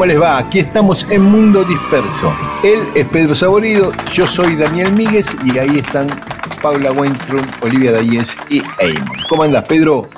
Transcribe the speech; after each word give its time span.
¿Cómo 0.00 0.08
les 0.08 0.22
va? 0.22 0.38
Aquí 0.38 0.60
estamos 0.60 1.06
en 1.10 1.20
Mundo 1.20 1.62
Disperso. 1.62 2.34
Él 2.64 2.78
es 2.94 3.06
Pedro 3.08 3.34
Saborido, 3.34 3.92
yo 4.14 4.26
soy 4.26 4.56
Daniel 4.56 4.94
Míguez 4.94 5.26
y 5.44 5.58
ahí 5.58 5.76
están 5.76 6.06
Paula 6.62 6.90
Weintraub, 6.90 7.44
Olivia 7.60 7.92
Dayes 7.92 8.30
y 8.48 8.62
Eamon. 8.78 9.06
¿Cómo 9.28 9.42
andas, 9.42 9.66
Pedro? 9.66 10.08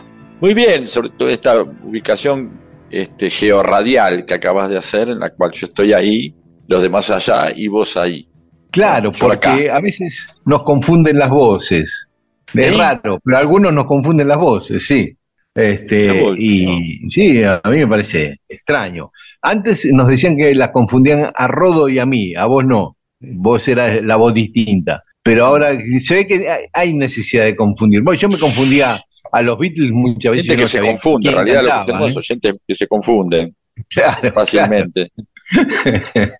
Muy 0.40 0.54
bien, 0.54 0.86
sobre 0.86 1.08
todo 1.08 1.28
esta 1.28 1.62
ubicación 1.62 2.60
este, 2.92 3.28
georradial 3.28 4.24
que 4.24 4.34
acabas 4.34 4.70
de 4.70 4.78
hacer, 4.78 5.08
en 5.08 5.18
la 5.18 5.30
cual 5.30 5.50
yo 5.50 5.66
estoy 5.66 5.92
ahí, 5.94 6.32
los 6.68 6.80
demás 6.80 7.10
allá 7.10 7.52
y 7.52 7.66
vos 7.66 7.96
ahí. 7.96 8.28
Claro, 8.70 9.10
Por 9.10 9.30
porque 9.30 9.68
a 9.68 9.80
veces 9.80 10.36
nos 10.44 10.62
confunden 10.62 11.18
las 11.18 11.28
voces. 11.28 12.08
Es 12.54 12.78
raro, 12.78 13.18
pero 13.24 13.36
algunos 13.36 13.72
nos 13.72 13.86
confunden 13.86 14.28
las 14.28 14.38
voces, 14.38 14.86
sí. 14.86 15.16
Este, 15.52 16.22
vos, 16.22 16.36
y 16.38 17.10
sí, 17.10 17.42
a 17.42 17.60
mí 17.64 17.78
me 17.78 17.88
parece 17.88 18.38
extraño. 18.48 19.10
Antes 19.42 19.84
nos 19.92 20.08
decían 20.08 20.36
que 20.36 20.54
las 20.54 20.70
confundían 20.70 21.30
a 21.34 21.48
Rodo 21.48 21.88
y 21.88 21.98
a 21.98 22.06
mí, 22.06 22.34
a 22.34 22.46
vos 22.46 22.64
no. 22.64 22.96
Vos 23.20 23.66
eras 23.68 24.02
la 24.02 24.16
voz 24.16 24.34
distinta. 24.34 25.02
Pero 25.22 25.44
ahora 25.46 25.70
se 26.00 26.14
ve 26.14 26.26
que 26.26 26.46
hay- 26.72 26.94
necesidad 26.94 27.44
de 27.44 27.54
confundir. 27.54 28.02
Bueno, 28.02 28.18
yo 28.20 28.28
me 28.28 28.38
confundía 28.38 29.00
a 29.30 29.42
los 29.42 29.58
Beatles 29.58 29.92
muchas 29.92 30.32
veces. 30.32 30.46
Gente 30.46 30.56
que 30.56 30.62
no 30.62 30.68
se 30.68 30.80
confunde, 30.80 31.28
en 31.28 31.34
realidad 31.34 31.56
lo 31.62 31.62
que 31.62 31.68
cantaba, 31.68 31.86
tenemos 31.86 32.12
¿eh? 32.12 32.18
oyentes 32.18 32.54
que 32.66 32.74
se 32.74 32.86
confunden 32.88 33.54
Claro, 33.88 34.32
fácilmente. 34.32 35.12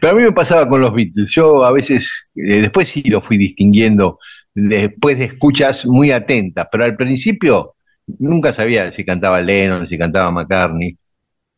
Pero 0.00 0.12
a 0.12 0.16
mí 0.16 0.22
me 0.22 0.32
pasaba 0.32 0.68
con 0.68 0.80
los 0.80 0.92
Beatles. 0.92 1.30
Yo 1.30 1.64
a 1.64 1.72
veces, 1.72 2.28
eh, 2.34 2.60
después 2.62 2.88
sí 2.88 3.02
lo 3.04 3.20
fui 3.22 3.38
distinguiendo, 3.38 4.18
después 4.54 5.18
de 5.18 5.24
escuchas 5.26 5.86
muy 5.86 6.10
atentas, 6.10 6.66
pero 6.70 6.84
al 6.84 6.96
principio 6.96 7.74
nunca 8.18 8.52
sabía 8.52 8.92
si 8.92 9.04
cantaba 9.04 9.40
Lennon, 9.40 9.86
si 9.86 9.96
cantaba 9.96 10.30
McCartney. 10.30 10.96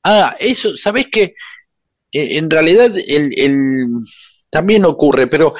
Ah, 0.04 0.36
eso, 0.38 0.76
¿sabés 0.76 1.06
que 1.10 1.34
En 2.12 2.48
realidad 2.48 2.92
el, 3.08 3.32
el- 3.36 3.86
también 4.50 4.84
ocurre, 4.84 5.26
pero 5.26 5.54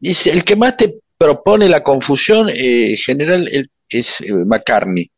es 0.00 0.26
el 0.28 0.42
que 0.44 0.56
más 0.56 0.76
te 0.78 0.94
propone 1.18 1.68
la 1.68 1.82
confusión 1.82 2.48
eh, 2.48 2.90
en 2.92 2.96
general 2.96 3.48
el- 3.52 3.70
es 3.88 4.20
eh, 4.22 4.32
McCartney. 4.32 5.10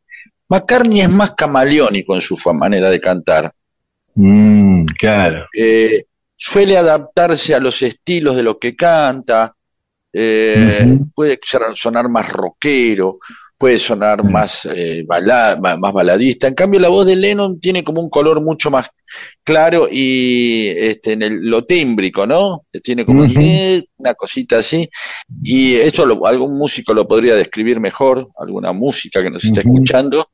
McCartney 0.49 1.01
es 1.01 1.09
más 1.09 1.31
camaleónico 1.31 2.15
en 2.15 2.21
su 2.21 2.37
manera 2.53 2.89
de 2.89 2.99
cantar. 2.99 3.51
Mm, 4.15 4.85
claro. 4.99 5.45
Eh, 5.57 6.03
suele 6.35 6.77
adaptarse 6.77 7.55
a 7.55 7.59
los 7.59 7.81
estilos 7.81 8.35
de 8.35 8.43
lo 8.43 8.59
que 8.59 8.75
canta, 8.75 9.53
eh, 10.11 10.97
puede 11.13 11.39
sonar 11.75 12.09
más 12.09 12.31
rockero, 12.31 13.19
puede 13.57 13.79
sonar 13.79 14.23
Mm. 14.23 14.31
más, 14.31 14.65
eh, 14.65 15.03
bala- 15.07 15.57
ma- 15.59 15.77
más 15.77 15.91
baladista. 15.93 16.47
En 16.47 16.53
cambio, 16.53 16.79
la 16.79 16.89
voz 16.89 17.07
de 17.07 17.15
Lennon 17.15 17.59
tiene 17.59 17.83
como 17.83 18.01
un 18.01 18.09
color 18.09 18.41
mucho 18.41 18.69
más 18.69 18.87
claro 19.43 19.87
y 19.91 20.67
este, 20.69 21.13
en 21.13 21.21
el, 21.23 21.39
lo 21.49 21.63
tímbrico, 21.63 22.27
¿no? 22.27 22.65
Tiene 22.83 23.05
como 23.05 23.23
una 23.23 24.13
cosita 24.13 24.59
así. 24.59 24.87
Y 25.43 25.75
eso 25.75 26.05
lo- 26.05 26.25
algún 26.27 26.57
músico 26.57 26.93
lo 26.93 27.07
podría 27.07 27.35
describir 27.35 27.79
mejor, 27.79 28.29
alguna 28.37 28.73
música 28.73 29.23
que 29.23 29.29
nos 29.31 29.43
esté 29.43 29.61
Ujú. 29.61 29.69
escuchando. 29.69 30.29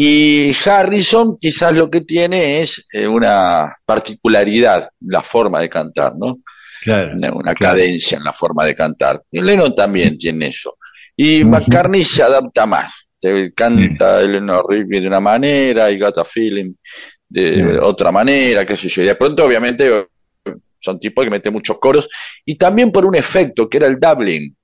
Y 0.00 0.52
Harrison 0.64 1.38
quizás 1.40 1.74
lo 1.74 1.90
que 1.90 2.02
tiene 2.02 2.60
es 2.60 2.84
eh, 2.92 3.08
una 3.08 3.74
particularidad, 3.84 4.88
la 5.00 5.22
forma 5.22 5.60
de 5.60 5.68
cantar, 5.68 6.14
¿no? 6.16 6.38
Claro. 6.82 7.12
Una, 7.18 7.32
una 7.32 7.54
Claro. 7.54 7.74
cadencia 7.76 8.18
en 8.18 8.24
la 8.24 8.32
forma 8.32 8.64
de 8.64 8.76
cantar. 8.76 9.22
Y 9.32 9.40
Lennon 9.40 9.74
también 9.74 10.16
tiene 10.16 10.48
eso. 10.48 10.76
Y. 11.18 11.44
McCartney 11.44 12.04
se 12.04 12.22
adapta 12.22 12.64
más. 12.64 13.08
Te 13.20 13.52
canta 13.52 14.22
Eleanor 14.22 14.64
Rigby 14.68 15.00
de 15.00 15.08
una 15.08 15.20
manera 15.20 15.90
y 15.90 15.98
Got 15.98 16.18
a 16.18 16.24
Feeling 16.24 16.72
de 17.28 17.78
otra 17.80 18.10
manera, 18.10 18.64
qué 18.64 18.76
sé 18.76 18.88
yo. 18.88 19.02
Y 19.02 19.06
de 19.06 19.16
pronto, 19.16 19.44
obviamente, 19.44 20.08
son 20.80 20.98
tipos 20.98 21.24
que 21.24 21.30
meten 21.30 21.52
muchos 21.52 21.78
coros. 21.78 22.08
Y 22.44 22.54
también 22.56 22.92
por 22.92 23.04
un 23.04 23.16
efecto, 23.16 23.68
que 23.68 23.76
era 23.78 23.86
el 23.88 23.98
doubling, 23.98 24.54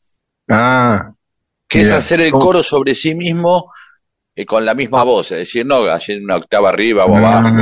Ah, 0.49 1.13
que 1.69 1.79
Mira, 1.79 1.91
es 1.91 1.97
hacer 1.97 2.21
el 2.21 2.31
coro 2.33 2.63
sobre 2.63 2.95
sí 2.95 3.15
mismo 3.15 3.73
eh, 4.35 4.45
con 4.45 4.65
la 4.65 4.75
misma 4.75 5.03
voz. 5.05 5.33
Es 5.33 5.39
decir, 5.39 5.65
no 5.65 5.85
hacer 5.85 6.23
una 6.23 6.37
octava 6.37 6.69
arriba 6.69 7.07
o 7.07 7.15
ah, 7.15 7.19
abajo. 7.19 7.57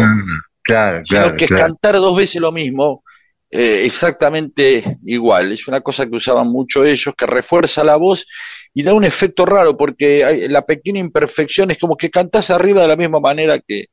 claro, 0.62 1.03
sino 1.04 1.20
claro, 1.20 1.36
que 1.36 1.44
es 1.44 1.50
claro. 1.50 1.66
cantar 1.66 1.94
dos 1.97 2.16
veces 2.16 2.41
lo 2.41 2.50
mismo, 2.50 3.04
eh, 3.50 3.82
exactamente 3.84 4.98
igual. 5.04 5.53
Es 5.53 5.69
una 5.69 5.80
cosa 5.80 6.06
que 6.06 6.16
usaban 6.16 6.48
mucho 6.48 6.84
ellos, 6.84 7.14
que 7.16 7.26
refuerza 7.26 7.84
la 7.84 7.97
voz 7.97 8.26
y 8.75 8.83
da 8.83 8.94
un 8.94 9.05
efecto 9.05 9.44
raro, 9.47 9.77
porque 9.77 10.25
hay- 10.25 10.49
la 10.49 10.62
pequeña 10.65 11.00
imperfección 11.00 11.71
es 11.71 11.78
como 11.78 11.97
que 11.97 12.10
cantás 12.10 12.50
arriba 12.50 12.83
de 12.83 12.88
la 12.88 12.97
misma 12.97 13.21
manera 13.21 13.59
que, 13.59 13.87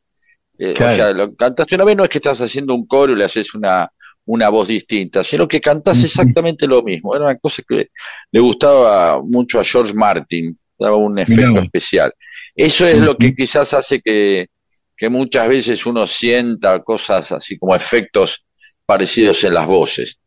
eh, 0.58 0.74
Claro. 0.74 0.94
o 0.94 0.96
sea, 0.96 1.14
lo 1.14 1.36
cantaste 1.36 1.76
una 1.76 1.86
vez, 1.86 1.98
no 1.98 2.04
es 2.04 2.10
que 2.10 2.18
estás 2.20 2.40
haciendo 2.42 2.74
un 2.74 2.86
coro 2.88 3.14
y 3.14 3.16
le 3.16 3.26
haces 3.26 3.54
una, 3.56 3.90
una 4.26 4.50
voz 4.50 4.68
distinta, 4.68 5.24
sino 5.24 5.48
que 5.48 5.60
cantás 5.60 6.04
exactamente 6.04 6.68
lo 6.68 6.84
mismo. 6.84 7.16
Era 7.16 7.26
una 7.26 7.38
cosa 7.38 7.64
que 7.68 7.88
le 8.32 8.40
gustaba 8.40 9.22
mucho 9.24 9.60
a 9.60 9.64
George 9.64 9.94
Martin, 9.94 10.58
daba 10.78 10.98
un 10.98 11.18
efecto 11.20 11.42
especial. 11.64 12.14
Eso 12.56 12.86
es 12.88 13.02
lo 13.02 13.18
que 13.18 13.34
quizás 13.36 13.74
hace 13.74 14.02
que, 14.02 14.48
que 14.96 15.10
muchas 15.10 15.48
veces 15.48 15.86
uno 15.86 16.06
sienta 16.08 16.80
cosas 16.84 17.32
así 17.32 17.58
como 17.58 17.74
efectos 17.76 18.46
parecidos 18.86 19.44
en 19.46 19.54
las 19.54 19.66
voces. 19.68 20.20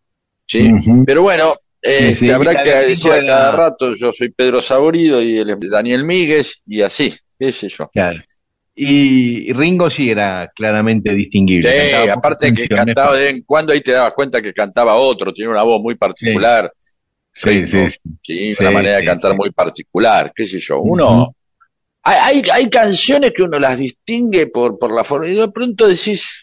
¿sí? 0.47 0.71
Pero 1.07 1.23
bueno, 1.23 1.55
eh, 1.82 2.15
Sí, 2.15 2.31
habrá 2.31 2.62
que 2.62 2.70
de 2.70 2.88
decir 2.88 3.12
a 3.12 3.26
cada 3.26 3.53
rato, 3.53 3.94
yo 3.94 4.12
soy 4.12 4.31
Pedro 4.31 4.62
Saborido 4.62 5.20
y 5.22 5.39
él 5.39 5.51
es 5.51 5.71
Daniel 5.71 6.04
Míguez 6.04 6.62
y 6.66 6.83
así, 6.83 7.15
qué 7.39 7.53
sé 7.53 7.68
yo. 7.68 7.89
Claro. 7.89 8.21
Y 8.74 9.53
Ringo 9.53 9.91
sí 9.91 10.10
era 10.10 10.51
claramente 10.54 11.12
distinguible. 11.12 11.71
Sí, 11.71 11.91
cantaba 11.91 12.12
aparte 12.15 12.54
que 12.54 12.68
cantaba 12.68 13.16
de 13.16 13.24
vez 13.24 13.34
en 13.34 13.42
cuando, 13.42 13.72
ahí 13.72 13.83
te 13.83 13.92
dabas 13.92 14.15
cuenta 14.15 14.41
que 14.41 14.54
cantaba 14.54 14.95
otro, 14.95 15.34
tiene 15.34 15.51
una 15.51 15.62
voz 15.62 15.83
muy 15.83 15.95
particular, 15.97 16.72
Sí, 17.34 17.48
Ringo, 17.48 17.66
sí, 17.66 17.91
sí. 17.91 17.98
¿sí? 18.22 18.53
Sí, 18.53 18.62
una 18.62 18.71
manera 18.71 18.97
sí, 18.97 19.01
de 19.03 19.07
cantar 19.07 19.33
sí. 19.33 19.36
muy 19.36 19.51
particular, 19.51 20.33
qué 20.34 20.47
sé 20.47 20.59
yo. 20.59 20.80
Uno, 20.80 21.34
hay, 22.03 22.42
hay, 22.42 22.51
hay 22.53 22.71
canciones 22.71 23.33
que 23.33 23.42
uno 23.42 23.59
las 23.59 23.78
distingue 23.78 24.47
por, 24.48 24.78
por 24.78 24.92
la 24.92 25.04
forma, 25.04 25.28
y 25.28 25.34
de 25.34 25.48
pronto 25.48 25.86
decís, 25.86 26.41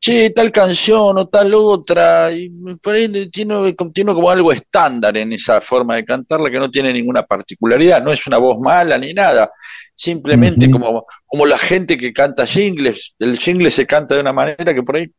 che, 0.00 0.30
tal 0.30 0.50
canción 0.50 1.18
o 1.18 1.28
tal 1.28 1.52
otra, 1.54 2.32
y 2.32 2.48
por 2.80 2.94
ahí 2.94 3.28
tiene, 3.30 3.74
tiene 3.92 4.14
como 4.14 4.30
algo 4.30 4.50
estándar 4.50 5.16
en 5.18 5.34
esa 5.34 5.60
forma 5.60 5.96
de 5.96 6.06
cantarla 6.06 6.50
que 6.50 6.58
no 6.58 6.70
tiene 6.70 6.92
ninguna 6.92 7.22
particularidad, 7.22 8.02
no 8.02 8.10
es 8.10 8.26
una 8.26 8.38
voz 8.38 8.58
mala 8.58 8.96
ni 8.96 9.12
nada, 9.12 9.50
simplemente 9.94 10.70
como, 10.70 11.04
como 11.26 11.44
la 11.44 11.58
gente 11.58 11.98
que 11.98 12.14
canta 12.14 12.46
jingles, 12.46 13.14
el 13.18 13.38
jingle 13.38 13.70
se 13.70 13.86
canta 13.86 14.14
de 14.14 14.22
una 14.22 14.32
manera 14.32 14.74
que 14.74 14.82
por 14.82 14.96
ahí, 14.96 15.10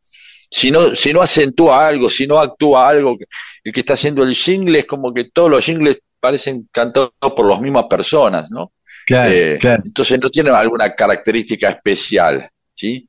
si 0.50 0.72
no, 0.72 0.96
si 0.96 1.12
no 1.12 1.22
acentúa 1.22 1.86
algo, 1.86 2.10
si 2.10 2.26
no 2.26 2.40
actúa 2.40 2.88
algo, 2.88 3.16
el 3.62 3.72
que 3.72 3.80
está 3.80 3.92
haciendo 3.92 4.24
el 4.24 4.34
jingle 4.34 4.80
es 4.80 4.86
como 4.86 5.14
que 5.14 5.30
todos 5.32 5.48
los 5.48 5.64
jingles 5.64 6.00
parecen 6.18 6.68
cantados 6.72 7.12
por 7.36 7.48
las 7.48 7.60
mismas 7.60 7.84
personas, 7.88 8.50
¿no? 8.50 8.72
Eh, 9.08 9.58
entonces 9.62 10.20
no 10.20 10.28
tiene 10.30 10.50
alguna 10.50 10.94
característica 10.94 11.68
especial. 11.68 12.48
¿Sí? 12.74 13.08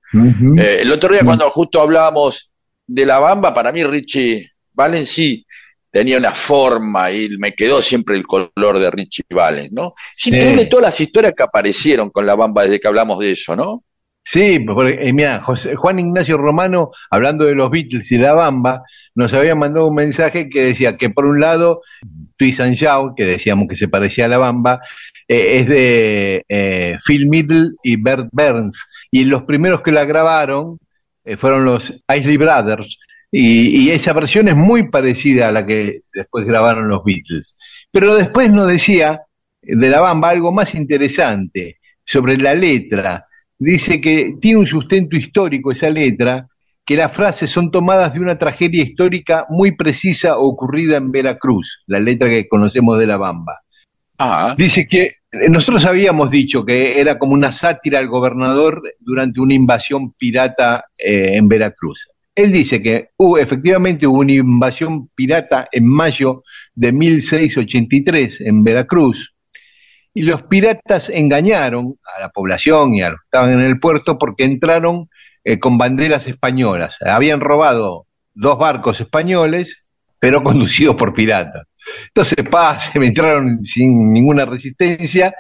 Eh, 0.58 0.80
el 0.82 0.92
otro 0.92 1.12
día 1.14 1.24
cuando 1.24 1.50
justo 1.50 1.82
hablábamos 1.82 2.52
de 2.86 3.06
la 3.06 3.20
bamba, 3.20 3.54
para 3.54 3.72
mí 3.72 3.84
Richie 3.84 4.52
Valens 4.74 5.10
sí 5.10 5.46
tenía 5.92 6.18
una 6.18 6.32
forma 6.32 7.12
y 7.12 7.30
me 7.38 7.54
quedó 7.54 7.82
siempre 7.82 8.16
el 8.16 8.26
color 8.26 8.80
de 8.80 8.90
Richie 8.90 9.24
Valens, 9.30 9.72
¿no? 9.72 9.92
Es 10.18 10.28
increíble 10.28 10.66
todas 10.66 10.86
las 10.86 11.00
historias 11.00 11.34
que 11.38 11.44
aparecieron 11.44 12.10
con 12.10 12.26
la 12.26 12.36
bamba 12.36 12.64
desde 12.64 12.80
que 12.80 12.88
hablamos 12.88 13.20
de 13.20 13.32
eso, 13.32 13.56
¿no? 13.56 13.84
Sí, 14.24 14.60
porque, 14.60 14.98
eh, 15.02 15.14
mira, 15.14 15.42
Juan 15.42 16.00
Ignacio 16.00 16.38
Romano, 16.38 16.92
hablando 17.10 17.46
de 17.46 17.56
los 17.56 17.70
Beatles 17.70 18.12
y 18.12 18.18
la 18.18 18.34
bamba, 18.34 18.84
nos 19.16 19.34
había 19.34 19.54
mandado 19.54 19.88
un 19.88 19.96
mensaje 19.96 20.50
que 20.50 20.64
decía 20.64 20.98
que 20.98 21.10
por 21.10 21.26
un 21.26 21.40
lado, 21.40 21.82
Twist 22.38 22.62
and 22.62 22.78
que 23.16 23.26
decíamos 23.26 23.68
que 23.68 23.76
se 23.76 23.90
parecía 23.90 24.26
a 24.26 24.30
la 24.30 24.38
bamba, 24.38 24.80
eh, 25.28 25.60
es 25.60 25.68
de 25.68 26.46
eh, 26.48 26.98
Phil 27.06 27.28
Middle 27.28 27.72
y 27.84 27.98
Bert 27.98 28.30
Burns, 28.32 28.86
y 29.12 29.26
los 29.26 29.44
primeros 29.44 29.82
que 29.82 29.92
la 29.92 30.06
grabaron 30.06 30.80
fueron 31.38 31.64
los 31.64 31.94
Isley 32.14 32.38
Brothers, 32.38 33.00
y, 33.36 33.90
esa 33.90 34.14
versión 34.14 34.48
es 34.48 34.56
muy 34.56 34.90
parecida 34.90 35.48
a 35.48 35.52
la 35.52 35.66
que 35.66 36.02
después 36.14 36.46
grabaron 36.46 36.88
los 36.88 37.04
Beatles. 37.04 37.58
Pero 37.92 38.16
después 38.16 38.52
nos 38.52 38.68
decía 38.68 39.24
de 39.60 39.90
la 39.90 40.02
bamba 40.02 40.30
algo 40.30 40.52
más 40.52 40.76
interesante 40.76 41.80
sobre 42.06 42.38
la 42.38 42.54
letra. 42.54 43.26
Dice 43.64 44.02
que 44.02 44.36
tiene 44.42 44.60
un 44.60 44.66
sustento 44.66 45.16
histórico 45.16 45.72
esa 45.72 45.90
letra, 45.90 46.50
que 46.86 46.98
las 46.98 47.14
frases 47.14 47.50
son 47.50 47.72
tomadas 47.72 48.14
de 48.14 48.20
una 48.20 48.38
tragedia 48.38 48.84
histórica 48.84 49.46
muy 49.50 49.72
precisa 49.72 50.38
ocurrida 50.38 50.98
en 50.98 51.14
Veracruz, 51.14 51.82
la 51.88 52.02
letra 52.02 52.28
que 52.28 52.50
conocemos 52.50 53.00
de 53.00 53.08
la 53.08 53.16
bamba. 53.16 53.62
Ah. 54.20 54.54
Dice 54.58 54.86
que 54.86 55.16
nosotros 55.50 55.86
habíamos 55.86 56.30
dicho 56.30 56.66
que 56.66 57.00
era 57.00 57.18
como 57.18 57.36
una 57.36 57.54
sátira 57.54 58.00
al 58.00 58.10
gobernador 58.10 58.84
durante 59.00 59.40
una 59.40 59.54
invasión 59.54 60.12
pirata 60.12 60.84
eh, 60.98 61.38
en 61.38 61.48
Veracruz. 61.48 62.10
Él 62.36 62.52
dice 62.52 62.82
que 62.82 63.12
hubo, 63.16 63.38
efectivamente 63.38 64.06
hubo 64.06 64.20
una 64.20 64.34
invasión 64.34 65.08
pirata 65.16 65.70
en 65.72 65.88
mayo 65.88 66.44
de 66.76 66.92
1683 66.92 68.42
en 68.42 68.62
Veracruz 68.62 69.34
y 70.14 70.22
los 70.22 70.44
piratas 70.44 71.10
engañaron 71.10 71.96
a 72.16 72.22
la 72.22 72.30
población 72.30 72.94
y 72.94 73.02
a 73.02 73.10
los 73.10 73.20
que 73.20 73.26
estaban 73.26 73.52
en 73.52 73.62
el 73.62 73.80
puerto 73.80 74.18
porque 74.18 74.44
entraron 74.44 75.10
eh, 75.44 75.60
con 75.60 75.78
banderas 75.78 76.28
españolas. 76.28 76.98
Habían 77.02 77.42
robado 77.42 78.08
dos 78.34 78.58
barcos 78.58 79.02
españoles, 79.02 79.86
pero 80.20 80.44
conducidos 80.44 80.96
por 80.96 81.14
piratas. 81.14 81.64
Entonces, 82.08 82.38
paz, 82.50 82.92
se 82.94 83.00
entraron 83.06 83.66
sin 83.66 84.12
ninguna 84.14 84.46
resistencia, 84.46 85.36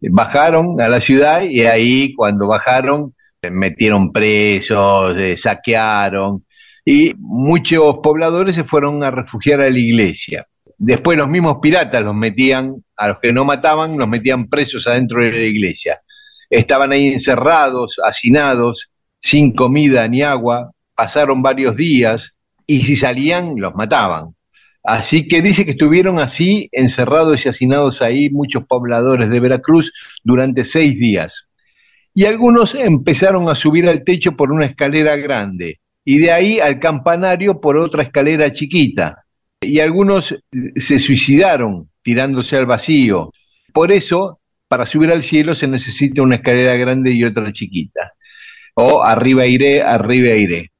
bajaron 0.00 0.80
a 0.80 0.88
la 0.88 1.00
ciudad 1.00 1.42
y 1.42 1.62
ahí 1.62 2.14
cuando 2.14 2.46
bajaron 2.46 3.14
metieron 3.50 4.12
presos, 4.12 5.16
eh, 5.16 5.36
saquearon 5.36 6.44
y 6.84 7.14
muchos 7.18 7.98
pobladores 8.02 8.56
se 8.56 8.64
fueron 8.64 9.04
a 9.04 9.10
refugiar 9.10 9.60
a 9.60 9.70
la 9.70 9.78
iglesia. 9.78 10.46
Después 10.76 11.18
los 11.18 11.28
mismos 11.28 11.58
piratas 11.60 12.02
los 12.02 12.14
metían, 12.14 12.82
a 12.98 13.08
los 13.08 13.20
que 13.20 13.32
no 13.32 13.44
mataban, 13.44 13.96
los 13.96 14.08
metían 14.08 14.48
presos 14.48 14.86
adentro 14.86 15.24
de 15.24 15.32
la 15.32 15.46
iglesia. 15.46 16.00
Estaban 16.50 16.92
ahí 16.92 17.08
encerrados, 17.08 17.96
hacinados, 18.04 18.90
sin 19.20 19.54
comida 19.54 20.06
ni 20.08 20.22
agua, 20.22 20.72
pasaron 20.94 21.40
varios 21.40 21.76
días 21.76 22.36
y 22.66 22.84
si 22.84 22.96
salían 22.96 23.54
los 23.56 23.74
mataban. 23.74 24.34
Así 24.82 25.26
que 25.26 25.40
dice 25.40 25.64
que 25.64 25.72
estuvieron 25.72 26.18
así 26.18 26.68
encerrados 26.72 27.44
y 27.44 27.48
hacinados 27.48 28.02
ahí 28.02 28.30
muchos 28.30 28.64
pobladores 28.64 29.30
de 29.30 29.40
Veracruz 29.40 29.92
durante 30.22 30.64
seis 30.64 30.98
días 30.98 31.48
y 32.18 32.24
algunos 32.24 32.74
empezaron 32.74 33.48
a 33.48 33.54
subir 33.54 33.88
al 33.88 34.02
techo 34.02 34.32
por 34.32 34.50
una 34.50 34.66
escalera 34.66 35.14
grande 35.14 35.78
y 36.04 36.18
de 36.18 36.32
ahí 36.32 36.58
al 36.58 36.80
campanario 36.80 37.60
por 37.60 37.76
otra 37.76 38.02
escalera 38.02 38.52
chiquita. 38.52 39.24
Y 39.60 39.78
algunos 39.78 40.36
se 40.74 40.98
suicidaron 40.98 41.88
tirándose 42.08 42.56
al 42.56 42.64
vacío. 42.64 43.34
Por 43.70 43.92
eso, 43.92 44.40
para 44.66 44.86
subir 44.86 45.10
al 45.10 45.22
cielo 45.22 45.54
se 45.54 45.68
necesita 45.68 46.22
una 46.22 46.36
escalera 46.36 46.74
grande 46.76 47.12
y 47.12 47.22
otra 47.22 47.52
chiquita. 47.52 48.14
O 48.72 49.04
arriba 49.04 49.44
iré, 49.44 49.82
arriba 49.82 50.34
iré. 50.34 50.72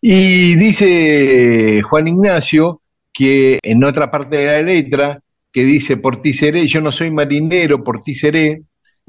Y 0.00 0.54
dice 0.54 1.82
Juan 1.82 2.06
Ignacio 2.06 2.82
que 3.12 3.58
en 3.64 3.82
otra 3.82 4.12
parte 4.12 4.36
de 4.36 4.46
la 4.46 4.62
letra, 4.62 5.20
que 5.50 5.64
dice 5.64 5.96
por 5.96 6.22
ti 6.22 6.32
seré, 6.32 6.68
yo 6.68 6.80
no 6.80 6.92
soy 6.92 7.10
marinero, 7.10 7.82
por 7.82 8.02
ti 8.02 8.14
seré, 8.14 8.62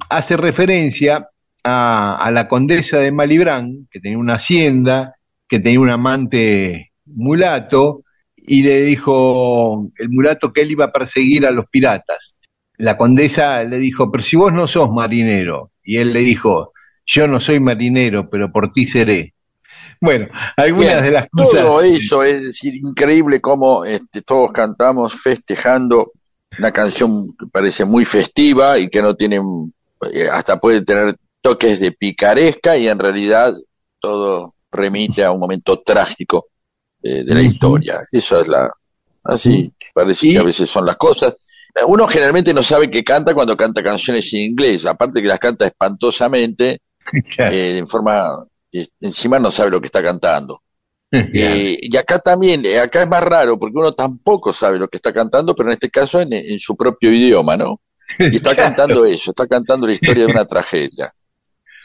hace 0.10 0.38
referencia 0.38 1.30
a, 1.64 2.32
la 2.34 2.48
condesa 2.48 2.98
de 2.98 3.12
Malibrán, 3.12 3.88
que 3.92 4.00
tenía 4.00 4.18
una 4.18 4.36
hacienda, 4.36 5.14
que 5.48 5.60
tenía 5.60 5.80
un 5.80 5.92
amante 5.92 6.92
mulato, 7.06 8.05
y 8.48 8.64
le 8.64 8.82
dijo 8.82 9.90
el 9.98 10.10
mulato 10.10 10.54
que 10.54 10.62
él 10.62 10.72
iba 10.72 10.86
a 10.86 10.92
perseguir 10.92 11.46
a 11.46 11.52
los 11.52 11.66
piratas. 11.70 12.36
La 12.78 12.98
condesa 12.98 13.64
le 13.64 13.78
dijo, 13.78 14.12
pero 14.12 14.24
si 14.24 14.36
vos 14.36 14.54
no 14.54 14.68
sos 14.68 14.92
marinero, 14.92 15.72
y 15.84 15.98
él 15.98 16.14
le 16.14 16.22
dijo, 16.22 16.74
yo 17.06 17.28
no 17.28 17.40
soy 17.40 17.60
marinero, 17.60 18.30
pero 18.30 18.52
por 18.52 18.72
ti 18.72 18.86
seré. 18.86 19.34
Bueno, 20.02 20.28
algunas 20.58 21.02
de 21.02 21.12
las 21.12 21.28
cosas. 21.30 21.64
Todo 21.64 21.82
eso 21.82 22.24
es 22.24 22.44
decir, 22.44 22.76
increíble 22.76 23.40
cómo 23.40 23.86
este, 23.86 24.22
todos 24.22 24.52
cantamos 24.52 25.14
festejando 25.14 26.12
una 26.60 26.72
canción 26.72 27.28
que 27.40 27.48
parece 27.52 27.86
muy 27.86 28.06
festiva 28.06 28.78
y 28.78 28.90
que 28.90 29.02
no 29.02 29.16
tiene, 29.16 29.40
eh, 30.14 30.28
hasta 30.32 30.60
puede 30.60 30.84
tener 30.84 31.16
toques 31.42 31.80
de 31.80 31.92
picaresca 31.92 32.78
y 32.78 32.88
en 32.88 33.00
realidad 33.00 33.54
todo 34.00 34.56
remite 34.72 35.24
a 35.24 35.32
un 35.32 35.40
momento 35.40 35.82
trágico 35.82 36.48
de 37.06 37.34
la 37.34 37.42
historia. 37.42 38.02
Eso 38.12 38.42
es 38.42 38.48
la... 38.48 38.70
Así 39.24 39.72
parece 39.94 40.30
que 40.30 40.40
a 40.40 40.44
veces 40.44 40.70
son 40.70 40.86
las 40.86 40.98
cosas. 40.98 41.36
Uno 41.88 42.08
generalmente 42.08 42.54
no 42.54 42.62
sabe 42.62 42.92
qué 42.92 43.04
canta 43.04 43.34
cuando 43.34 43.56
canta 43.56 43.82
canciones 43.82 44.32
en 44.34 44.42
inglés, 44.42 44.86
aparte 44.86 45.22
que 45.22 45.28
las 45.28 45.40
canta 45.40 45.66
espantosamente, 45.66 46.82
eh, 47.38 47.78
en 47.78 47.88
forma... 47.88 48.46
encima 49.00 49.40
no 49.40 49.52
sabe 49.52 49.72
lo 49.72 49.80
que 49.80 49.88
está 49.88 50.04
cantando. 50.04 50.62
Eh, 51.12 51.78
y 51.82 51.96
acá 51.96 52.20
también, 52.20 52.66
eh, 52.66 52.78
acá 52.78 53.04
es 53.04 53.08
más 53.08 53.24
raro, 53.24 53.58
porque 53.58 53.78
uno 53.78 53.94
tampoco 53.94 54.52
sabe 54.52 54.78
lo 54.78 54.90
que 54.90 54.98
está 54.98 55.14
cantando, 55.14 55.56
pero 55.56 55.70
en 55.70 55.74
este 55.74 55.90
caso 55.90 56.20
en, 56.20 56.34
en 56.34 56.60
su 56.60 56.76
propio 56.76 57.12
idioma, 57.14 57.56
¿no? 57.56 57.80
Y 58.20 58.36
está 58.36 58.54
cantando 58.54 59.06
eso, 59.06 59.32
está 59.32 59.48
cantando 59.48 59.88
la 59.88 59.94
historia 59.94 60.26
de 60.26 60.32
una 60.32 60.46
tragedia. 60.46 61.14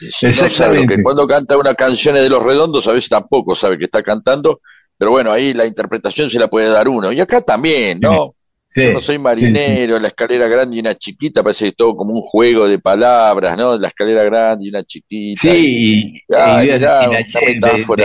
Exactamente. 0.21 0.95
que 0.95 1.03
cuando 1.03 1.25
canta 1.27 1.57
una 1.57 1.75
canción 1.75 2.15
de 2.15 2.29
los 2.29 2.43
redondos 2.43 2.87
a 2.87 2.91
veces 2.91 3.09
tampoco 3.09 3.55
sabe 3.55 3.77
que 3.77 3.85
está 3.85 4.03
cantando, 4.03 4.59
pero 5.01 5.09
bueno, 5.09 5.31
ahí 5.31 5.55
la 5.55 5.65
interpretación 5.65 6.29
se 6.29 6.37
la 6.37 6.47
puede 6.47 6.69
dar 6.69 6.87
uno. 6.87 7.11
Y 7.11 7.19
acá 7.19 7.41
también, 7.41 7.99
¿no? 7.99 8.35
Yo 8.75 8.93
no 8.93 9.01
soy 9.01 9.17
marinero, 9.17 9.99
la 9.99 10.09
escalera 10.09 10.47
grande 10.47 10.77
y 10.77 10.79
una 10.79 10.93
chiquita, 10.93 11.41
parece 11.41 11.65
que 11.65 11.69
es 11.69 11.75
todo 11.75 11.95
como 11.95 12.13
un 12.13 12.21
juego 12.21 12.67
de 12.67 12.77
palabras, 12.77 13.57
¿no? 13.57 13.79
La 13.79 13.87
escalera 13.87 14.23
grande 14.23 14.67
y 14.67 14.69
una 14.69 14.83
chiquita. 14.83 15.41
Sí, 15.41 16.13
y, 16.29 16.65
ideas 16.65 17.09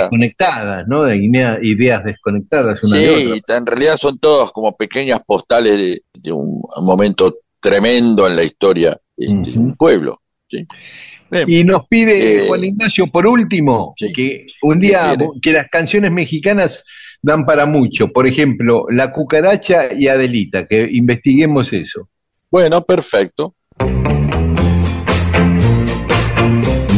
desconectadas, 0.01 0.89
¿no? 0.89 1.03
De 1.03 1.19
ideas 1.19 2.03
desconectadas. 2.03 2.83
Una 2.83 2.97
sí, 2.97 3.43
en 3.47 3.67
realidad 3.67 3.99
son 3.99 4.19
todos 4.19 4.51
como 4.51 4.75
pequeñas 4.75 5.21
postales 5.27 6.01
de, 6.15 6.33
un, 6.33 6.63
momento 6.81 7.41
tremendo 7.61 8.27
en 8.27 8.37
la 8.37 8.43
historia 8.43 8.99
este, 9.15 9.51
de 9.51 9.59
un 9.59 9.77
pueblo. 9.77 10.23
¿sí? 10.49 10.67
Y 11.47 11.65
nos 11.65 11.87
pide 11.89 12.45
eh, 12.45 12.47
Juan 12.47 12.65
Ignacio, 12.65 13.07
por 13.09 13.27
último, 13.27 13.95
que 14.15 14.47
un 14.63 14.79
día 14.79 15.17
que 15.43 15.53
las 15.53 15.69
canciones 15.69 16.13
mexicanas 16.13 16.85
dan 17.23 17.45
para 17.45 17.67
mucho. 17.67 18.09
Por 18.09 18.27
ejemplo, 18.27 18.87
La 18.91 19.13
Cucaracha 19.13 19.93
y 19.93 20.09
Adelita, 20.09 20.67
que 20.67 20.89
investiguemos 20.91 21.73
eso. 21.73 22.09
Bueno, 22.51 22.85
perfecto. 22.85 23.55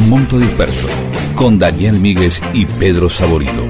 Monto 0.08 0.38
Disperso, 0.38 0.88
con 1.34 1.58
Daniel 1.58 1.98
Míguez 1.98 2.40
y 2.52 2.66
Pedro 2.66 3.08
Saborido. 3.08 3.66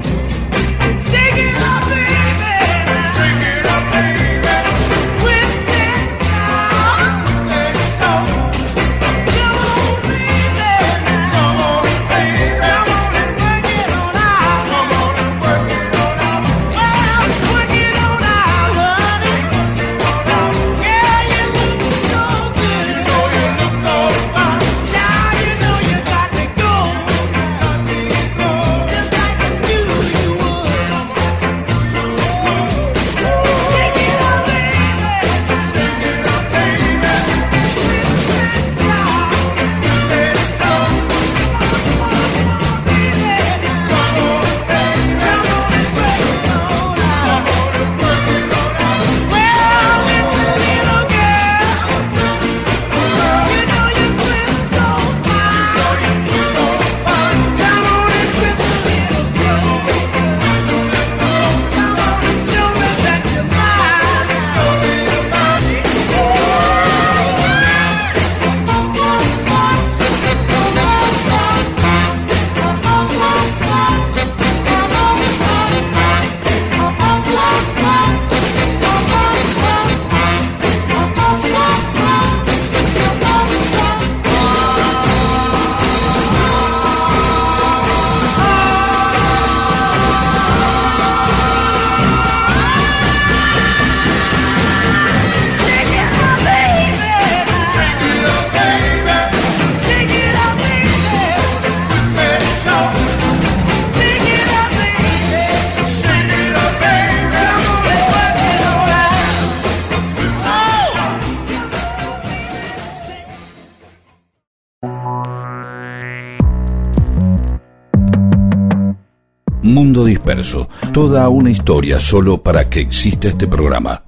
Toda 120.99 121.29
una 121.29 121.49
historia 121.49 121.97
solo 121.97 122.43
para 122.43 122.69
que 122.69 122.81
exista 122.81 123.29
este 123.29 123.47
programa. 123.47 124.03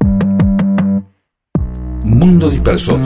Mundo 2.04 2.50
Disperso. 2.50 3.00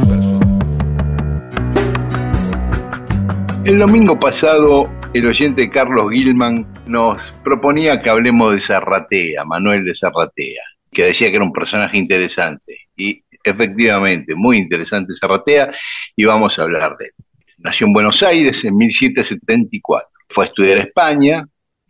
El 3.63 3.77
domingo 3.77 4.19
pasado, 4.19 4.89
el 5.13 5.27
oyente 5.27 5.69
Carlos 5.69 6.09
Gilman 6.09 6.65
nos 6.87 7.31
proponía 7.43 8.01
que 8.01 8.09
hablemos 8.09 8.55
de 8.55 8.59
Zarratea, 8.59 9.45
Manuel 9.45 9.85
de 9.85 9.93
Zarratea, 9.93 10.63
que 10.91 11.05
decía 11.05 11.29
que 11.29 11.35
era 11.35 11.45
un 11.45 11.53
personaje 11.53 11.99
interesante. 11.99 12.87
Y 12.97 13.23
efectivamente, 13.43 14.33
muy 14.33 14.57
interesante 14.57 15.13
Zarratea, 15.13 15.69
y 16.15 16.25
vamos 16.25 16.57
a 16.57 16.63
hablar 16.63 16.95
de 16.97 17.05
él. 17.05 17.11
Nació 17.59 17.85
en 17.85 17.93
Buenos 17.93 18.23
Aires 18.23 18.65
en 18.65 18.75
1774. 18.77 20.09
Fue 20.29 20.45
a 20.45 20.47
estudiar 20.47 20.79
España, 20.79 21.45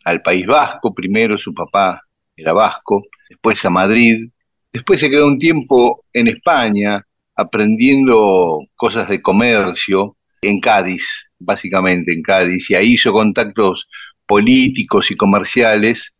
al 0.05 0.21
País 0.21 0.45
Vasco. 0.45 0.93
Primero, 0.93 1.37
su 1.37 1.53
papá 1.53 2.01
era 2.37 2.53
vasco, 2.53 3.03
después 3.29 3.63
a 3.65 3.69
Madrid, 3.69 4.29
después 4.71 4.99
se 4.99 5.09
quedó 5.09 5.27
un 5.27 5.39
tiempo 5.39 6.05
en 6.13 6.27
España 6.27 7.05
aprendiendo 7.35 8.59
cosas 8.75 9.09
de 9.09 9.21
comercio 9.21 10.15
en 10.41 10.59
Cádiz, 10.59 11.27
básicamente 11.39 12.13
en 12.13 12.21
Cádiz, 12.21 12.69
y 12.69 12.75
ahí 12.75 12.93
hizo 12.93 13.11
contactos 13.11 13.87
políticos 14.25 15.11
y 15.11 15.15
comerciales, 15.15 16.13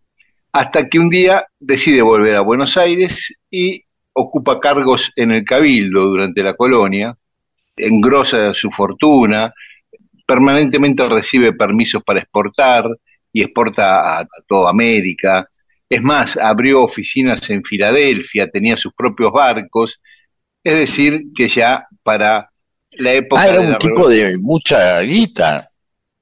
hasta 0.51 0.87
que 0.87 0.99
un 0.99 1.09
día 1.09 1.45
decide 1.59 2.01
volver 2.01 2.35
a 2.35 2.41
Buenos 2.41 2.77
Aires 2.77 3.33
y 3.49 3.83
ocupa 4.13 4.59
cargos 4.59 5.11
en 5.15 5.31
el 5.31 5.43
Cabildo 5.43 6.05
durante 6.05 6.41
la 6.43 6.53
colonia, 6.53 7.17
engrosa 7.75 8.53
su 8.53 8.71
fortuna, 8.71 9.53
permanentemente 10.25 11.07
recibe 11.07 11.53
permisos 11.53 12.03
para 12.03 12.19
exportar 12.19 12.85
y 13.35 13.41
exporta 13.41 14.19
a, 14.19 14.27
toda 14.47 14.69
América. 14.69 15.49
Es 15.89 16.01
más, 16.01 16.37
abrió 16.37 16.83
oficinas 16.83 17.49
en 17.49 17.65
Filadelfia, 17.65 18.49
tenía 18.49 18.77
sus 18.77 18.93
propios 18.93 19.33
barcos, 19.33 20.01
es 20.63 20.79
decir, 20.79 21.25
que 21.35 21.49
ya 21.49 21.85
para 22.01 22.49
la 22.91 23.11
época... 23.11 23.41
Ah, 23.41 23.49
era 23.49 23.59
un 23.59 23.77
tipo 23.77 24.07
de 24.07 24.37
mucha 24.37 25.01
guita. 25.01 25.67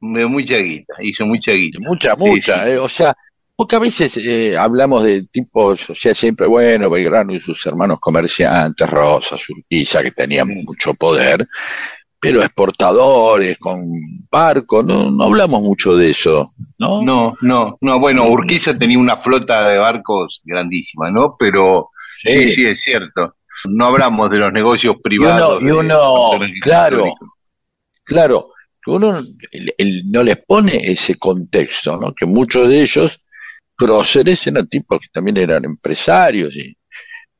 De 0.02 0.26
mucha 0.26 0.58
guita, 0.58 0.96
hizo 1.02 1.24
mucha 1.28 1.52
guita. 1.52 1.78
Mucha, 1.82 2.16
mucha, 2.16 2.68
eh, 2.68 2.80
o 2.80 2.90
sea, 2.90 3.14
porque 3.56 3.76
a 3.76 3.80
veces 3.80 4.18
eh, 4.18 4.58
hablamos 4.58 5.04
de 5.04 5.28
tipos, 5.28 5.88
o 5.92 5.94
sea, 5.94 6.16
siempre, 6.16 6.48
bueno, 6.48 6.90
Belgrano 6.90 7.32
y 7.32 7.40
sus 7.40 7.64
hermanos 7.68 8.00
comerciantes, 8.00 8.90
Rosa, 8.90 9.38
Urquiza, 9.50 10.02
que 10.02 10.12
tenían 10.12 10.48
mucho 10.48 10.96
poder, 10.96 11.46
pero 12.24 12.42
exportadores 12.42 13.58
con 13.58 13.84
barcos, 14.32 14.86
no, 14.86 15.12
no 15.12 15.26
hablamos 15.26 15.62
mucho 15.62 15.94
de 15.98 16.12
eso, 16.12 16.54
¿no? 16.80 17.02
No, 17.04 17.34
no, 17.42 17.78
no, 17.82 18.00
bueno, 18.00 18.26
Urquiza 18.28 18.78
tenía 18.78 18.98
una 18.98 19.18
flota 19.18 19.68
de 19.68 19.78
barcos 19.78 20.42
grandísima, 20.46 21.12
¿no? 21.12 21.36
Pero 21.38 21.90
sí, 22.24 22.48
sí, 22.48 22.66
es 22.66 22.82
cierto. 22.82 23.36
No 23.70 23.88
hablamos 23.88 24.30
de 24.30 24.38
los 24.38 24.54
negocios 24.54 24.96
privados. 25.04 25.62
Y 25.62 25.70
uno, 25.70 26.32
claro, 26.62 27.04
claro, 28.06 28.52
uno 28.88 29.22
no 30.06 30.24
les 30.24 30.38
pone 30.46 30.92
ese 30.92 31.16
contexto, 31.16 31.98
¿no? 31.98 32.14
Que 32.14 32.26
muchos 32.26 32.70
de 32.70 32.84
ellos 32.84 33.26
próceres 33.76 34.48
eran 34.48 34.68
tipos 34.68 35.02
que 35.02 35.08
también 35.12 35.36
eran 35.36 35.66
empresarios 35.66 36.56
y 36.56 36.74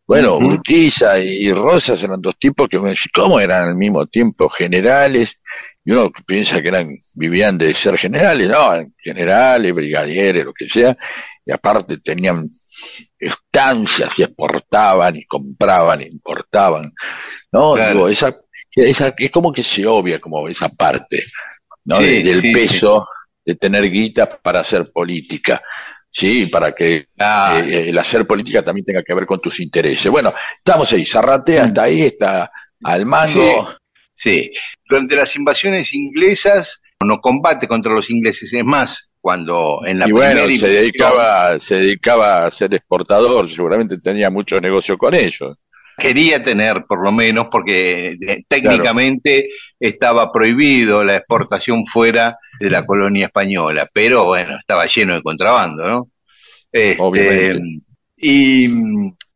bueno, 0.06 0.38
Urquiza 0.38 1.18
y 1.20 1.52
Rosas 1.54 2.04
eran 2.04 2.22
dos 2.22 2.38
tipos 2.38 2.68
que, 2.68 2.80
¿cómo 3.14 3.40
eran 3.40 3.70
al 3.70 3.76
mismo 3.76 4.06
tiempo 4.06 4.50
generales? 4.50 5.42
Y 5.86 5.92
uno 5.92 6.12
piensa 6.26 6.62
que 6.62 6.68
eran, 6.68 6.90
vivían 7.16 7.58
de 7.58 7.74
ser 7.74 7.98
generales, 7.98 8.50
no, 8.50 8.70
generales, 9.02 9.74
brigadieres, 9.74 10.46
lo 10.46 10.54
que 10.54 10.68
sea, 10.68 10.96
y 11.46 11.52
aparte 11.52 11.98
tenían 11.98 12.46
estancias 13.20 14.20
y 14.20 14.24
exportaban 14.24 15.16
y 15.16 15.26
compraban 15.26 16.02
e 16.02 16.08
importaban, 16.08 16.94
¿no? 17.52 17.76
Digo, 17.76 18.08
esa, 18.08 18.36
esa, 18.72 19.14
es 19.18 19.32
como 19.32 19.52
que 19.52 19.64
se 19.64 19.86
obvia 19.86 20.20
como 20.20 20.48
esa 20.48 20.70
parte, 20.70 21.24
¿no? 21.86 22.00
del 22.00 22.42
peso 22.42 23.08
de 23.46 23.56
tener 23.56 23.90
guita 23.90 24.38
para 24.38 24.62
hacer 24.62 24.92
política. 24.92 25.62
Sí, 26.16 26.46
para 26.46 26.74
que 26.74 27.08
ah. 27.18 27.60
eh, 27.66 27.90
el 27.90 27.98
hacer 27.98 28.28
política 28.28 28.64
también 28.64 28.86
tenga 28.86 29.02
que 29.02 29.16
ver 29.16 29.26
con 29.26 29.40
tus 29.40 29.60
intereses. 29.60 30.12
Bueno, 30.12 30.32
estamos 30.56 30.94
ahí, 30.94 31.04
Zarratea 31.04 31.66
está 31.66 31.84
ahí, 31.84 32.04
está 32.04 32.52
al 32.84 33.06
mando. 33.08 33.76
Sí, 34.14 34.52
durante 34.88 35.16
las 35.16 35.36
invasiones 35.36 35.92
inglesas 35.94 36.80
no 37.04 37.20
combate 37.20 37.68
contra 37.68 37.92
los 37.92 38.12
ingleses, 38.12 38.54
es 38.54 38.64
más, 38.64 39.12
cuando 39.20 39.80
en 39.86 40.00
la 40.00 40.08
y 40.08 40.12
bueno, 40.12 40.42
se 40.56 40.70
dedicaba, 40.70 41.60
se 41.60 41.76
dedicaba 41.76 42.46
a 42.46 42.52
ser 42.52 42.74
exportador, 42.76 43.50
seguramente 43.50 43.98
tenía 43.98 44.30
mucho 44.30 44.62
negocio 44.62 44.98
con 44.98 45.16
ellos. 45.16 45.66
Quería 45.98 46.44
tener, 46.44 46.86
por 46.88 47.04
lo 47.04 47.12
menos, 47.12 47.48
porque 47.52 48.18
eh, 48.22 48.44
técnicamente 48.48 49.50
estaba 49.80 50.32
prohibido 50.32 51.04
la 51.04 51.18
exportación 51.18 51.86
fuera 51.88 52.38
de 52.60 52.70
la 52.70 52.86
colonia 52.86 53.26
española, 53.26 53.88
pero 53.92 54.26
bueno, 54.26 54.58
estaba 54.60 54.86
lleno 54.86 55.16
de 55.16 55.22
contrabando, 55.22 55.88
¿no? 55.88 56.10
Este, 56.72 57.60
y 58.18 58.70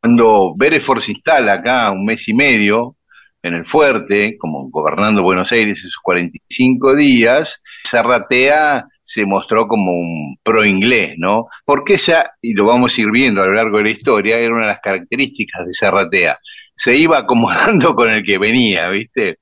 cuando 0.01 0.55
Bereford 0.55 1.01
se 1.01 1.11
instala 1.11 1.53
acá 1.53 1.91
un 1.91 2.05
mes 2.05 2.27
y 2.27 2.33
medio 2.33 2.95
en 3.43 3.53
el 3.53 3.65
fuerte, 3.65 4.37
como 4.37 4.69
gobernando 4.69 5.23
Buenos 5.23 5.51
Aires 5.51 5.79
esos 5.79 5.97
45 6.01 6.95
días, 6.95 7.61
Zarratea 7.87 8.87
se 9.03 9.25
mostró 9.25 9.67
como 9.67 9.93
un 9.93 10.37
pro 10.43 10.65
inglés, 10.65 11.13
¿no? 11.17 11.47
Porque 11.65 11.93
ella, 11.93 12.31
y 12.41 12.53
lo 12.53 12.65
vamos 12.65 12.97
a 12.97 13.01
ir 13.01 13.07
viendo 13.09 13.41
a 13.41 13.45
lo 13.45 13.53
largo 13.53 13.77
de 13.77 13.85
la 13.85 13.91
historia, 13.91 14.37
era 14.37 14.53
una 14.53 14.61
de 14.61 14.67
las 14.67 14.79
características 14.81 15.65
de 15.65 15.71
Zarratea. 15.73 16.37
Se 16.75 16.95
iba 16.95 17.19
acomodando 17.19 17.95
con 17.95 18.09
el 18.09 18.23
que 18.23 18.37
venía, 18.37 18.89
¿viste? 18.89 19.39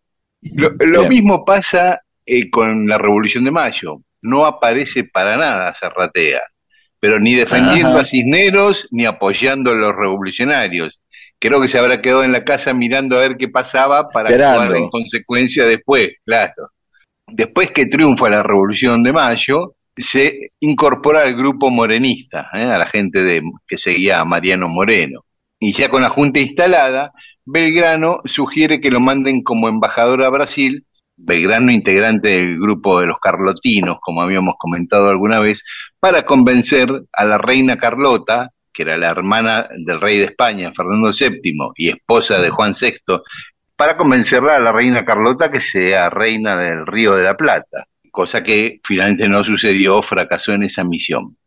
Lo, 0.54 1.10
mismo 1.10 1.44
pasa 1.44 2.02
eh, 2.26 2.50
con 2.50 2.88
la 2.88 2.98
Revolución 2.98 3.44
de 3.44 3.52
Mayo. 3.52 4.02
No 4.22 4.46
aparece 4.46 5.04
para 5.04 5.38
nada 5.38 5.74
Zarratea, 5.74 6.42
pero 7.00 7.20
ni 7.20 7.36
defendiendo 7.36 7.98
a 7.98 8.04
Cisneros 8.04 8.88
ni 8.92 9.06
apoyando 9.06 9.72
a 9.72 9.76
los 9.76 9.96
revolucionarios. 9.96 11.02
Creo 11.40 11.62
que 11.62 11.68
se 11.68 11.78
habrá 11.78 12.02
quedado 12.02 12.24
en 12.24 12.32
la 12.32 12.44
casa 12.44 12.74
mirando 12.74 13.18
a 13.18 13.20
ver 13.20 13.38
qué 13.38 13.48
pasaba 13.48 14.10
para 14.10 14.30
actuar 14.30 14.76
en 14.76 14.90
consecuencia 14.90 15.66
después, 15.66 16.14
claro 16.26 16.72
después 17.28 17.72
que 17.72 17.88
triunfa 17.88 18.30
la 18.30 18.44
Revolución 18.44 19.04
de 19.04 19.14
Mayo, 19.14 19.76
se 19.96 20.52
incorpora 20.60 21.22
al 21.22 21.36
grupo 21.36 21.70
morenista, 21.70 22.50
¿eh? 22.54 22.64
a 22.64 22.78
la 22.78 22.86
gente 22.86 23.24
de, 23.24 23.42
que 23.68 23.78
seguía 23.78 24.20
a 24.20 24.26
Mariano 24.26 24.68
Moreno. 24.68 25.26
Y 25.60 25.74
ya 25.74 25.90
con 25.90 26.02
la 26.02 26.10
Junta 26.10 26.40
instalada, 26.40 27.14
Belgrano 27.46 28.20
sugiere 28.26 28.82
que 28.82 28.92
lo 28.92 29.00
manden 29.00 29.42
como 29.42 29.70
embajador 29.70 30.24
a 30.24 30.30
Brasil, 30.30 30.86
Belgrano 31.18 31.72
integrante 31.72 32.30
del 32.30 32.60
grupo 32.60 33.00
de 33.00 33.08
los 33.08 33.20
carlotinos, 33.20 33.98
como 34.02 34.22
habíamos 34.22 34.56
comentado 34.58 35.10
alguna 35.10 35.40
vez, 35.40 35.64
para 36.00 36.24
convencer 36.24 36.90
a 37.14 37.26
la 37.26 37.38
reina 37.38 37.78
Carlota, 37.78 38.52
que 38.74 38.84
era 38.84 38.98
la 38.98 39.10
hermana 39.10 39.68
del 39.78 40.02
rey 40.02 40.18
de 40.18 40.26
España, 40.26 40.74
Fernando 40.76 41.12
VII, 41.18 41.72
y 41.76 41.90
esposa 41.90 42.40
de 42.40 42.50
Juan 42.50 42.74
VI, 42.80 43.22
para 43.76 43.98
convencerla 43.98 44.56
a 44.56 44.60
la 44.60 44.72
reina 44.72 45.06
Carlota 45.06 45.52
que 45.52 45.62
sea 45.62 46.10
reina 46.10 46.56
del 46.56 46.86
Río 46.86 47.16
de 47.16 47.24
la 47.24 47.36
Plata, 47.36 47.88
cosa 48.12 48.44
que 48.44 48.80
finalmente 48.84 49.28
no 49.28 49.44
sucedió, 49.44 50.02
fracasó 50.02 50.54
en 50.54 50.64
esa 50.64 50.84
misión. 50.84 51.38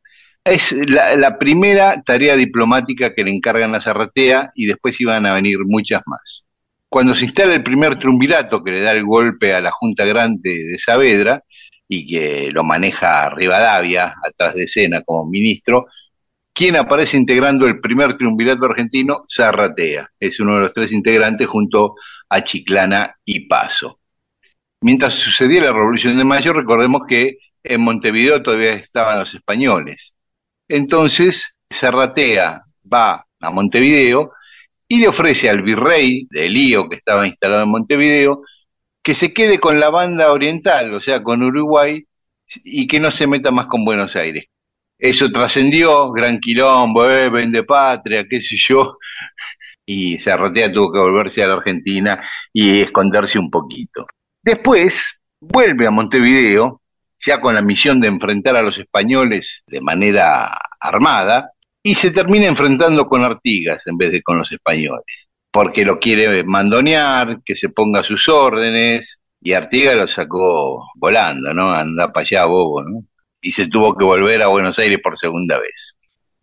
Es 0.44 0.72
la, 0.72 1.38
primera 1.38 2.02
tarea 2.02 2.37
diplomática 2.37 3.14
que 3.14 3.25
le 3.25 3.32
encargan 3.32 3.75
a 3.75 3.80
Zarratea 3.80 4.52
y 4.54 4.66
después 4.66 4.98
iban 5.00 5.26
a 5.26 5.34
venir 5.34 5.58
muchas 5.66 6.02
más. 6.06 6.44
Cuando 6.88 7.14
se 7.14 7.26
instala 7.26 7.54
el 7.54 7.62
primer 7.62 7.99
triunvirato 7.99 8.62
que 8.64 8.73
le 8.73 8.83
da 8.83 8.92
el 8.92 9.04
golpe 9.04 9.52
a 9.52 9.61
la 9.61 9.71
Junta 9.71 10.04
Grande 10.07 10.64
de 10.64 10.78
Saavedra 10.78 11.42
y 11.87 12.07
que 12.07 12.50
lo 12.50 12.64
maneja 12.64 13.28
Rivadavia 13.30 14.14
atrás 14.23 14.54
de 14.54 14.64
escena 14.64 15.02
como 15.04 15.28
ministro, 15.28 15.87
¿quién 16.52 16.76
aparece 16.76 17.16
integrando 17.16 17.66
el 17.66 17.80
primer 17.80 18.14
triunvirato 18.14 18.64
argentino? 18.64 19.25
Zarratea. 19.30 20.11
Es 20.18 20.40
uno 20.40 20.54
de 20.54 20.61
los 20.62 20.73
tres 20.73 20.92
integrantes 20.92 21.47
junto 21.47 21.95
a 22.28 22.42
Chiclana 22.42 23.16
y 23.25 23.47
Paso. 23.47 24.00
Mientras 24.80 25.14
sucedía 25.14 25.61
la 25.61 25.73
Revolución 25.73 26.16
de 26.16 26.25
Mayo, 26.25 26.52
recordemos 26.52 27.02
que 27.07 27.38
en 27.62 27.80
Montevideo 27.83 28.42
todavía 28.42 28.73
estaban 28.73 29.18
los 29.18 29.35
españoles. 29.35 30.16
Entonces, 30.68 31.57
Serratea 31.68 32.62
va 32.90 33.26
a 33.40 33.50
Montevideo 33.50 34.33
y 34.88 34.99
le 34.99 35.09
ofrece 35.09 35.50
al 35.50 35.62
virrey 35.62 36.26
de 36.30 36.49
Lío, 36.49 36.88
que 36.88 36.97
estaba 36.97 37.26
instalado 37.26 37.64
en 37.64 37.71
Montevideo, 37.71 38.42
que 39.02 39.14
se 39.14 39.33
quede 39.35 39.59
con 39.59 39.78
la 39.78 39.90
banda 39.90 40.33
oriental, 40.33 40.95
o 40.95 41.00
sea, 41.00 41.23
con 41.23 41.42
Uruguay, 41.42 42.04
y 42.64 42.87
que 42.87 42.99
no 42.99 43.11
se 43.11 43.26
meta 43.26 43.50
más 43.50 43.66
con 43.66 43.85
Buenos 43.85 44.16
Aires. 44.16 44.47
Eso 44.99 45.30
trascendió, 45.30 46.11
gran 46.11 46.40
quilombo, 46.40 47.09
eh, 47.09 47.28
vende 47.30 47.62
patria, 47.62 48.25
qué 48.28 48.40
sé 48.40 48.57
yo, 48.59 48.97
y 49.87 50.18
Zarratea 50.18 50.73
tuvo 50.73 50.92
que 50.92 50.99
volverse 50.99 51.42
a 51.42 51.49
la 51.49 51.54
Argentina 51.54 52.26
y 52.52 52.80
esconderse 52.80 53.38
un 53.38 53.50
poquito. 53.50 54.07
Después 54.42 55.21
vuelve 55.40 55.87
a 55.87 55.90
Montevideo 55.90 56.83
ya 57.21 57.40
con 57.40 57.54
la 57.54 57.62
misión 57.62 58.00
de 58.00 58.09
enfrentar 58.09 58.57
a 58.57 58.62
los 58.62 58.78
españoles 58.78 59.62
de 59.66 59.80
manera 59.80 60.57
armada, 60.80 61.52
y 61.82 61.94
se 61.94 62.11
termina 62.11 62.47
enfrentando 62.47 63.06
con 63.06 63.25
Artigas 63.25 63.87
en 63.87 63.97
vez 63.97 64.12
de 64.12 64.23
con 64.23 64.38
los 64.38 64.50
españoles, 64.52 65.04
porque 65.50 65.85
lo 65.85 65.99
quiere 65.99 66.44
mandonear, 66.44 67.40
que 67.44 67.56
se 67.56 67.68
ponga 67.70 68.02
sus 68.02 68.28
órdenes, 68.28 69.23
y 69.40 69.52
Artigas 69.52 69.97
lo 69.97 70.06
sacó 70.06 70.85
volando, 70.97 71.54
¿no? 71.54 71.70
Anda 71.70 72.12
para 72.12 72.25
allá, 72.25 72.47
bobo, 72.47 72.82
¿no? 72.82 73.04
Y 73.40 73.52
se 73.52 73.68
tuvo 73.68 73.97
que 73.97 74.04
volver 74.04 74.42
a 74.42 74.49
Buenos 74.49 74.78
Aires 74.78 74.99
por 75.02 75.16
segunda 75.16 75.58
vez. 75.58 75.94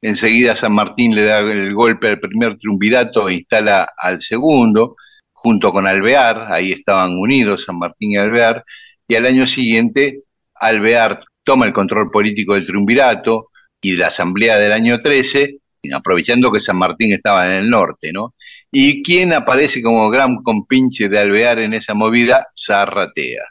Enseguida 0.02 0.56
San 0.56 0.74
Martín 0.74 1.16
le 1.16 1.24
da 1.24 1.40
el 1.40 1.74
golpe 1.74 2.10
al 2.10 2.20
primer 2.20 2.58
triunvirato 2.58 3.28
e 3.28 3.36
instala 3.36 3.88
al 3.98 4.22
segundo, 4.22 4.96
junto 5.34 5.72
con 5.72 5.88
Alvear, 5.88 6.52
ahí 6.52 6.72
estaban 6.72 7.18
unidos 7.18 7.66
San 7.66 7.78
Martín 7.78 8.12
y 8.12 8.18
Alvear, 8.18 8.64
y 9.08 9.16
al 9.16 9.26
año 9.26 9.46
siguiente 9.48 10.24
Alvear 10.56 11.24
toma 11.44 11.66
el 11.66 11.74
control 11.74 12.10
político 12.10 12.54
del 12.54 12.66
triunvirato 12.66 13.50
y 13.86 13.92
de 13.92 14.00
la 14.00 14.08
asamblea 14.08 14.58
del 14.58 14.72
año 14.72 14.98
13, 14.98 15.58
aprovechando 15.94 16.52
que 16.52 16.60
San 16.60 16.78
Martín 16.78 17.14
estaba 17.14 17.46
en 17.46 17.54
el 17.54 17.70
norte, 17.70 18.12
¿no? 18.12 18.34
¿Y 18.72 19.04
quién 19.04 19.32
aparece 19.32 19.82
como 19.84 20.10
gran 20.10 20.42
compinche 20.42 21.08
de 21.08 21.20
Alvear 21.20 21.60
en 21.60 21.74
esa 21.76 21.94
movida? 21.94 22.48
Zarratea. 22.58 23.44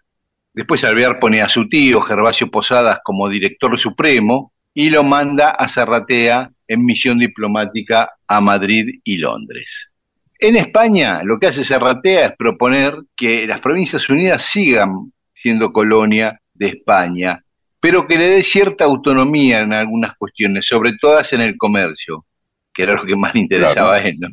Después 0.53 0.83
Alvear 0.85 1.21
pone 1.21 1.41
a 1.41 1.49
su 1.49 1.69
tío, 1.69 2.01
Gervasio 2.01 2.51
Posadas, 2.51 2.99
como 3.05 3.29
director 3.29 3.79
supremo 3.79 4.53
y 4.75 4.91
lo 4.91 5.05
manda 5.05 5.51
a 5.51 5.69
Zarratea 5.69 6.51
en 6.67 6.85
misión 6.85 7.19
diplomática 7.19 8.11
a 8.27 8.41
Madrid 8.41 9.01
y 9.05 9.19
Londres. 9.19 9.91
En 10.39 10.57
España 10.57 11.23
lo 11.23 11.39
que 11.39 11.47
hace 11.47 11.63
Serratea 11.63 12.27
es 12.27 12.33
proponer 12.37 12.97
que 13.17 13.47
las 13.47 13.61
Provincias 13.61 14.09
Unidas 14.09 14.43
sigan 14.43 15.13
siendo 15.33 15.73
colonia 15.73 16.41
de 16.53 16.69
España, 16.69 17.44
pero 17.85 18.07
que 18.07 18.17
le 18.17 18.29
dé 18.29 18.43
cierta 18.43 18.85
autonomía 18.85 19.59
en 19.59 19.75
algunas 19.75 20.17
cuestiones, 20.17 20.67
sobre 20.67 20.93
todo 20.99 21.21
en 21.33 21.43
el 21.43 21.59
comercio, 21.59 22.25
que 22.73 22.85
era 22.85 22.95
lo 22.95 23.05
que 23.05 23.15
más 23.15 23.35
le 23.35 23.41
interesaba 23.41 23.97
a 23.97 23.99
él. 23.99 24.17
¿no? 24.19 24.29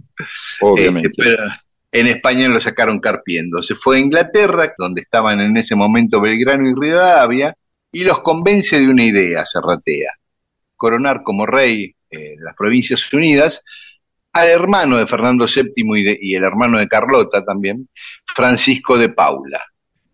Obviamente. 0.62 1.10
Este, 1.10 1.22
pero 1.22 1.44
en 1.92 2.08
España 2.08 2.48
lo 2.48 2.62
sacaron 2.62 3.02
carpiendo. 3.02 3.62
Se 3.62 3.76
fue 3.76 3.98
a 3.98 4.00
Inglaterra, 4.00 4.72
donde 4.78 5.02
estaban 5.02 5.42
en 5.42 5.58
ese 5.58 5.76
momento 5.76 6.22
Belgrano 6.22 6.66
y 6.70 6.74
Rivadavia, 6.74 7.54
y 7.92 8.06
los 8.06 8.22
convence 8.22 8.80
de 8.80 8.88
una 8.88 9.04
idea, 9.04 9.46
Serratea, 9.46 10.12
coronar 10.78 11.22
como 11.22 11.46
rey 11.46 11.94
eh, 12.10 12.36
las 12.40 12.56
Provincias 12.56 13.12
Unidas 13.12 13.62
al 14.32 14.48
hermano 14.48 14.98
de 14.98 15.08
Fernando 15.08 15.46
VII 15.46 16.18
y, 16.22 16.36
el 16.36 16.44
hermano 16.46 16.80
de 16.80 16.88
Carlota 16.88 17.44
también, 17.44 17.90
Francisco 18.34 18.98
de 18.98 19.10
Paula. 19.10 19.62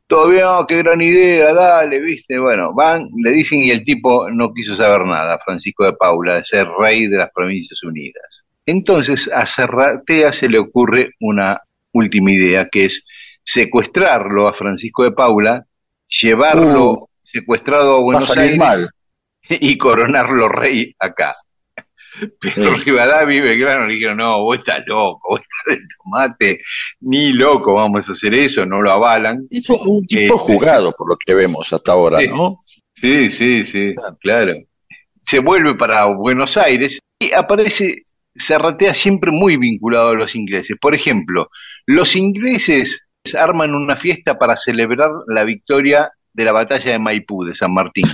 Todavía, 0.07 0.57
oh, 0.57 0.65
qué 0.65 0.77
gran 0.77 1.01
idea, 1.01 1.53
dale, 1.53 1.99
viste. 1.99 2.39
Bueno, 2.39 2.73
van, 2.73 3.09
le 3.21 3.31
dicen 3.31 3.61
y 3.61 3.71
el 3.71 3.83
tipo 3.83 4.29
no 4.29 4.53
quiso 4.53 4.75
saber 4.75 5.05
nada, 5.05 5.37
Francisco 5.43 5.83
de 5.83 5.93
Paula, 5.93 6.35
de 6.35 6.45
ser 6.45 6.67
rey 6.79 7.07
de 7.07 7.17
las 7.17 7.29
Provincias 7.33 7.83
Unidas. 7.83 8.45
Entonces 8.65 9.29
a 9.33 9.45
Serratea 9.45 10.31
se 10.31 10.49
le 10.49 10.59
ocurre 10.59 11.11
una 11.19 11.61
última 11.91 12.31
idea, 12.31 12.69
que 12.71 12.85
es 12.85 13.05
secuestrarlo 13.43 14.47
a 14.47 14.53
Francisco 14.53 15.03
de 15.03 15.11
Paula, 15.11 15.65
llevarlo 16.07 16.91
Uh, 16.91 17.07
secuestrado 17.23 17.97
a 17.97 18.01
Buenos 18.01 18.37
Aires 18.37 18.57
mal. 18.57 18.89
y 19.49 19.77
coronarlo 19.77 20.47
rey 20.47 20.95
acá. 20.99 21.35
Pero 22.39 22.77
Sí. 22.77 22.83
Rivadavia 22.85 23.37
y 23.37 23.41
Belgrano 23.41 23.87
le 23.87 23.93
dijeron, 23.95 24.17
no, 24.17 24.41
vos 24.43 24.57
estás 24.57 24.79
loco, 24.85 25.19
vos 25.29 25.39
estás 25.41 25.77
de 25.79 25.87
tomate, 26.03 26.61
ni 27.01 27.31
loco 27.33 27.73
vamos 27.75 28.07
a 28.09 28.13
hacer 28.13 28.33
eso, 28.33 28.65
no 28.65 28.81
lo 28.81 28.91
avalan. 28.91 29.47
Hizo 29.49 29.77
un 29.79 30.05
tipo 30.07 30.35
Eh, 30.35 30.37
jugado, 30.37 30.93
por 30.97 31.09
lo 31.09 31.17
que 31.23 31.33
vemos 31.33 31.71
hasta 31.73 31.91
ahora, 31.91 32.19
Sí. 32.19 32.27
¿no? 32.27 32.59
Sí, 32.95 33.29
sí, 33.29 33.63
sí, 33.65 33.93
claro. 34.21 34.53
Se 35.21 35.39
vuelve 35.39 35.75
para 35.75 36.05
Buenos 36.05 36.57
Aires 36.57 36.99
y 37.19 37.31
aparece 37.33 38.03
Serratea 38.33 38.93
siempre 38.93 39.31
muy 39.31 39.57
vinculado 39.57 40.09
a 40.09 40.13
los 40.15 40.35
ingleses. 40.35 40.77
Por 40.79 40.95
ejemplo, 40.95 41.49
los 41.85 42.15
ingleses 42.15 43.07
arman 43.37 43.73
una 43.75 43.95
fiesta 43.95 44.37
para 44.39 44.55
celebrar 44.55 45.09
la 45.27 45.43
victoria 45.43 46.09
de 46.33 46.43
la 46.45 46.51
batalla 46.53 46.91
de 46.91 46.99
Maipú, 46.99 47.43
de 47.43 47.53
San 47.55 47.73
Martín. 47.73 48.05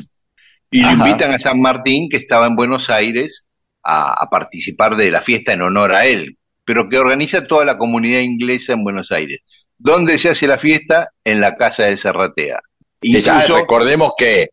Y 0.72 0.82
lo 0.82 0.88
Ajá. 0.88 1.08
invitan 1.10 1.34
a 1.34 1.40
San 1.40 1.62
Martín, 1.62 2.08
que 2.10 2.18
estaba 2.18 2.48
en 2.48 2.56
Buenos 2.56 2.90
Aires, 2.90 3.46
a, 3.84 4.24
a 4.24 4.30
participar 4.30 4.96
de 4.96 5.12
la 5.12 5.22
fiesta 5.22 5.54
en 5.54 5.62
honor 5.62 5.94
a 5.94 6.06
él, 6.06 6.38
pero 6.66 6.88
que 6.90 6.98
organiza 6.98 7.48
toda 7.48 7.66
la 7.66 7.78
comunidad 7.78 8.22
inglesa 8.22 8.74
en 8.74 8.84
Buenos 8.84 9.12
Aires. 9.12 9.40
¿Dónde 9.78 10.18
se 10.18 10.30
hace 10.30 10.48
la 10.48 10.58
fiesta? 10.58 11.10
En 11.24 11.42
la 11.42 11.56
casa 11.56 11.84
de 11.84 11.98
Serratea. 11.98 12.60
Que 13.02 13.22
ya 13.22 13.46
recordemos 13.46 14.14
que 14.18 14.48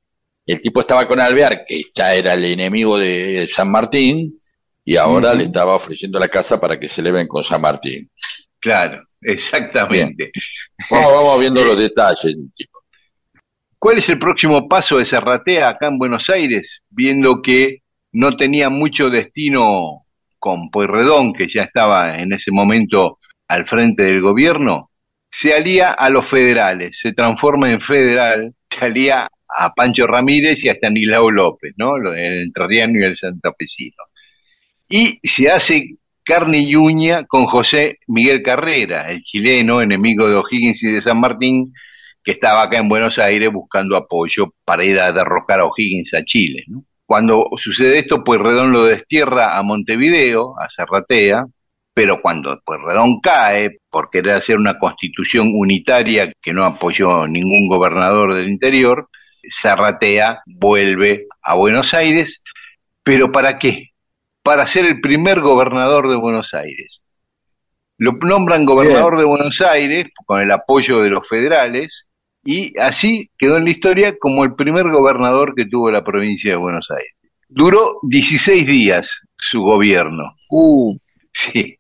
el 0.47 0.61
tipo 0.61 0.81
estaba 0.81 1.07
con 1.07 1.21
Alvear, 1.21 1.65
que 1.67 1.83
ya 1.95 2.15
era 2.15 2.35
el 2.35 2.45
enemigo 2.45 2.99
de 2.99 3.49
San 3.53 3.71
Martín, 3.71 4.37
y 4.85 4.97
ahora 4.97 5.33
le 5.35 5.45
estaba 5.45 5.77
ofreciendo 5.77 6.19
la 6.19 6.29
casa 6.29 6.61
para 6.61 6.81
que 6.81 6.89
celebren 6.89 7.29
con 7.29 7.45
San 7.45 7.61
Martín. 7.61 8.11
Claro, 8.59 9.05
exactamente. 9.21 10.33
Vamos, 10.91 11.13
vamos 11.13 11.41
viendo 11.41 11.65
los 11.65 11.79
detalles. 11.79 12.37
tipo. 12.57 12.81
¿Cuál 13.79 13.99
es 13.99 14.09
el 14.09 14.19
próximo 14.19 14.69
paso 14.69 14.99
de 14.99 15.07
Serratea 15.07 15.69
acá 15.69 15.87
en 15.87 15.99
Buenos 15.99 16.29
Aires? 16.29 16.83
Viendo 16.91 17.41
que 17.41 17.83
no 18.13 18.37
tenía 18.37 18.71
mucho 18.71 19.11
destino 19.11 20.07
con 20.39 20.71
Pueyrredón, 20.71 21.35
que 21.35 21.49
ya 21.49 21.63
estaba 21.63 22.19
en 22.19 22.33
ese 22.33 22.51
momento 22.51 23.19
al 23.49 23.67
frente 23.67 24.05
del 24.05 24.21
gobierno, 24.21 24.91
se 25.31 25.55
alía 25.55 25.91
a 25.93 26.11
los 26.11 26.27
federales, 26.27 26.99
se 26.99 27.13
transforma 27.13 27.71
en 27.71 27.81
federal, 27.81 28.55
se 28.69 28.85
alía 28.85 29.29
a 29.49 29.75
Pancho 29.75 30.07
Ramírez 30.07 30.65
y 30.65 30.69
a 30.69 30.73
Stanislao 30.73 31.31
López, 31.31 31.75
¿no? 31.77 31.97
El 31.97 32.43
entrerriano 32.43 33.01
y 33.01 33.05
el 33.05 33.17
santafesino. 33.17 34.05
Y 34.89 35.21
se 35.23 35.51
hace 35.51 35.97
carne 36.25 36.59
y 36.59 36.75
uña 36.77 37.25
con 37.25 37.47
José 37.47 37.99
Miguel 38.07 38.43
Carrera, 38.43 39.11
el 39.11 39.23
chileno, 39.23 39.81
enemigo 39.81 40.29
de 40.29 40.37
O'Higgins 40.37 40.83
y 40.85 40.93
de 40.93 41.03
San 41.03 41.21
Martín, 41.21 41.65
que 42.23 42.33
estaba 42.33 42.63
acá 42.63 42.79
en 42.79 42.89
Buenos 42.89 43.19
Aires 43.19 43.51
buscando 43.53 43.97
apoyo 43.97 44.55
para 44.65 44.85
ir 44.85 44.99
a 44.99 45.13
derrocar 45.13 45.61
a 45.61 45.65
O'Higgins 45.67 46.15
a 46.15 46.25
Chile. 46.25 46.65
¿no? 46.69 46.85
Cuando 47.11 47.49
sucede 47.57 47.99
esto, 47.99 48.23
Pueyrredón 48.23 48.71
lo 48.71 48.85
destierra 48.85 49.59
a 49.59 49.65
Montevideo, 49.65 50.55
a 50.61 50.71
Serratea, 50.71 51.45
pero 51.93 52.23
cuando 52.23 52.61
Pueyrredón 52.65 53.19
cae 53.21 53.81
por 53.91 54.11
querer 54.11 54.35
hacer 54.35 54.57
una 54.57 54.79
constitución 54.79 55.51
unitaria 55.53 56.33
que 56.41 56.53
no 56.53 56.65
apoyó 56.65 57.27
ningún 57.27 57.67
gobernador 57.67 58.35
del 58.35 58.49
interior, 58.49 59.09
Serratea 59.43 60.43
vuelve 60.47 61.27
a 61.43 61.55
Buenos 61.55 61.95
Aires, 61.95 62.45
pero 63.03 63.33
¿para 63.33 63.59
qué? 63.59 63.89
Para 64.45 64.69
ser 64.69 64.85
el 64.85 65.01
primer 65.01 65.41
gobernador 65.41 66.09
de 66.09 66.15
Buenos 66.15 66.55
Aires. 66.55 67.03
Lo 67.99 68.13
nombran 68.23 68.65
gobernador 68.65 69.19
de 69.19 69.25
Buenos 69.25 69.61
Aires 69.63 70.05
con 70.27 70.41
el 70.41 70.53
apoyo 70.53 71.03
de 71.03 71.11
los 71.11 71.29
federales 71.29 72.09
y 72.45 72.79
así 72.79 73.31
quedó 73.39 73.57
en 73.57 73.65
la 73.65 73.71
historia 73.71 74.17
como 74.19 74.45
el 74.45 74.55
primer 74.55 74.89
gobernador 74.91 75.55
que 75.55 75.67
tuvo 75.67 75.91
la 75.91 76.05
provincia 76.05 76.53
de 76.53 76.57
Buenos 76.57 76.91
Aires. 76.91 77.13
Duró 77.49 77.99
16 78.03 78.67
días 78.67 79.21
su 79.37 79.61
gobierno. 79.61 80.35
Uh, 80.49 80.97
Sí, 81.33 81.77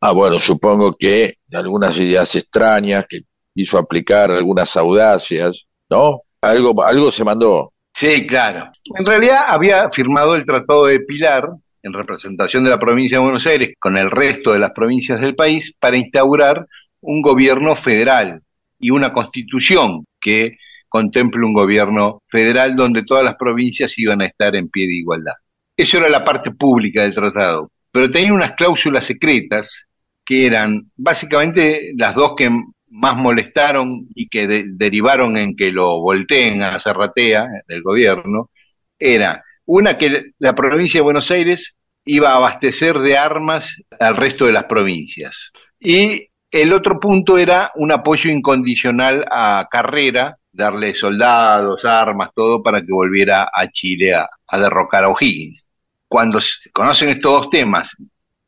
ah, 0.00 0.12
bueno, 0.12 0.38
supongo 0.40 0.96
que 0.96 1.34
de 1.46 1.58
algunas 1.58 1.96
ideas 1.98 2.34
extrañas 2.36 3.06
que 3.08 3.20
quiso 3.54 3.78
aplicar, 3.78 4.30
algunas 4.30 4.76
audacias, 4.76 5.66
¿no? 5.90 6.22
Algo, 6.40 6.82
algo 6.82 7.10
se 7.10 7.24
mandó. 7.24 7.72
sí, 7.92 8.26
claro. 8.26 8.70
En 8.96 9.04
realidad 9.04 9.40
había 9.48 9.90
firmado 9.90 10.34
el 10.34 10.46
Tratado 10.46 10.86
de 10.86 11.00
Pilar 11.00 11.48
en 11.82 11.92
representación 11.92 12.64
de 12.64 12.70
la 12.70 12.78
provincia 12.78 13.18
de 13.18 13.24
Buenos 13.24 13.46
Aires 13.46 13.74
con 13.78 13.96
el 13.96 14.10
resto 14.10 14.52
de 14.52 14.58
las 14.58 14.72
provincias 14.72 15.20
del 15.20 15.34
país 15.34 15.74
para 15.78 15.96
instaurar 15.96 16.66
un 17.00 17.22
gobierno 17.22 17.76
federal 17.76 18.42
y 18.78 18.90
una 18.90 19.12
constitución 19.12 20.04
que 20.20 20.56
contemple 20.88 21.44
un 21.44 21.52
gobierno 21.52 22.22
federal 22.28 22.74
donde 22.76 23.04
todas 23.04 23.24
las 23.24 23.36
provincias 23.36 23.98
iban 23.98 24.22
a 24.22 24.26
estar 24.26 24.56
en 24.56 24.68
pie 24.68 24.86
de 24.86 24.94
igualdad. 24.96 25.34
Eso 25.76 25.98
era 25.98 26.08
la 26.08 26.24
parte 26.24 26.50
pública 26.50 27.02
del 27.02 27.14
tratado, 27.14 27.70
pero 27.90 28.10
tenía 28.10 28.32
unas 28.32 28.52
cláusulas 28.52 29.04
secretas 29.04 29.86
que 30.24 30.46
eran 30.46 30.90
básicamente 30.96 31.92
las 31.96 32.14
dos 32.14 32.34
que 32.36 32.50
más 32.90 33.16
molestaron 33.16 34.08
y 34.14 34.28
que 34.28 34.46
de- 34.46 34.64
derivaron 34.66 35.36
en 35.36 35.54
que 35.56 35.70
lo 35.72 36.00
volteen 36.00 36.62
a 36.62 36.80
Zarratea 36.80 37.46
del 37.66 37.82
gobierno, 37.82 38.50
era 38.98 39.44
una 39.66 39.98
que 39.98 40.32
la 40.38 40.54
provincia 40.54 40.98
de 40.98 41.04
Buenos 41.04 41.30
Aires 41.30 41.76
iba 42.04 42.30
a 42.30 42.36
abastecer 42.36 42.98
de 42.98 43.18
armas 43.18 43.82
al 44.00 44.16
resto 44.16 44.46
de 44.46 44.52
las 44.52 44.64
provincias. 44.64 45.52
Y 45.78 46.27
el 46.50 46.72
otro 46.72 46.98
punto 46.98 47.36
era 47.36 47.70
un 47.74 47.92
apoyo 47.92 48.30
incondicional 48.30 49.24
a 49.30 49.68
Carrera, 49.70 50.38
darle 50.50 50.94
soldados, 50.94 51.84
armas, 51.84 52.30
todo 52.34 52.62
para 52.62 52.80
que 52.80 52.90
volviera 52.90 53.50
a 53.52 53.66
Chile 53.68 54.14
a, 54.14 54.58
derrocar 54.58 55.04
a 55.04 55.08
O'Higgins. 55.08 55.66
Cuando 56.08 56.40
se 56.40 56.70
conocen 56.70 57.10
estos 57.10 57.32
dos 57.32 57.50
temas 57.50 57.94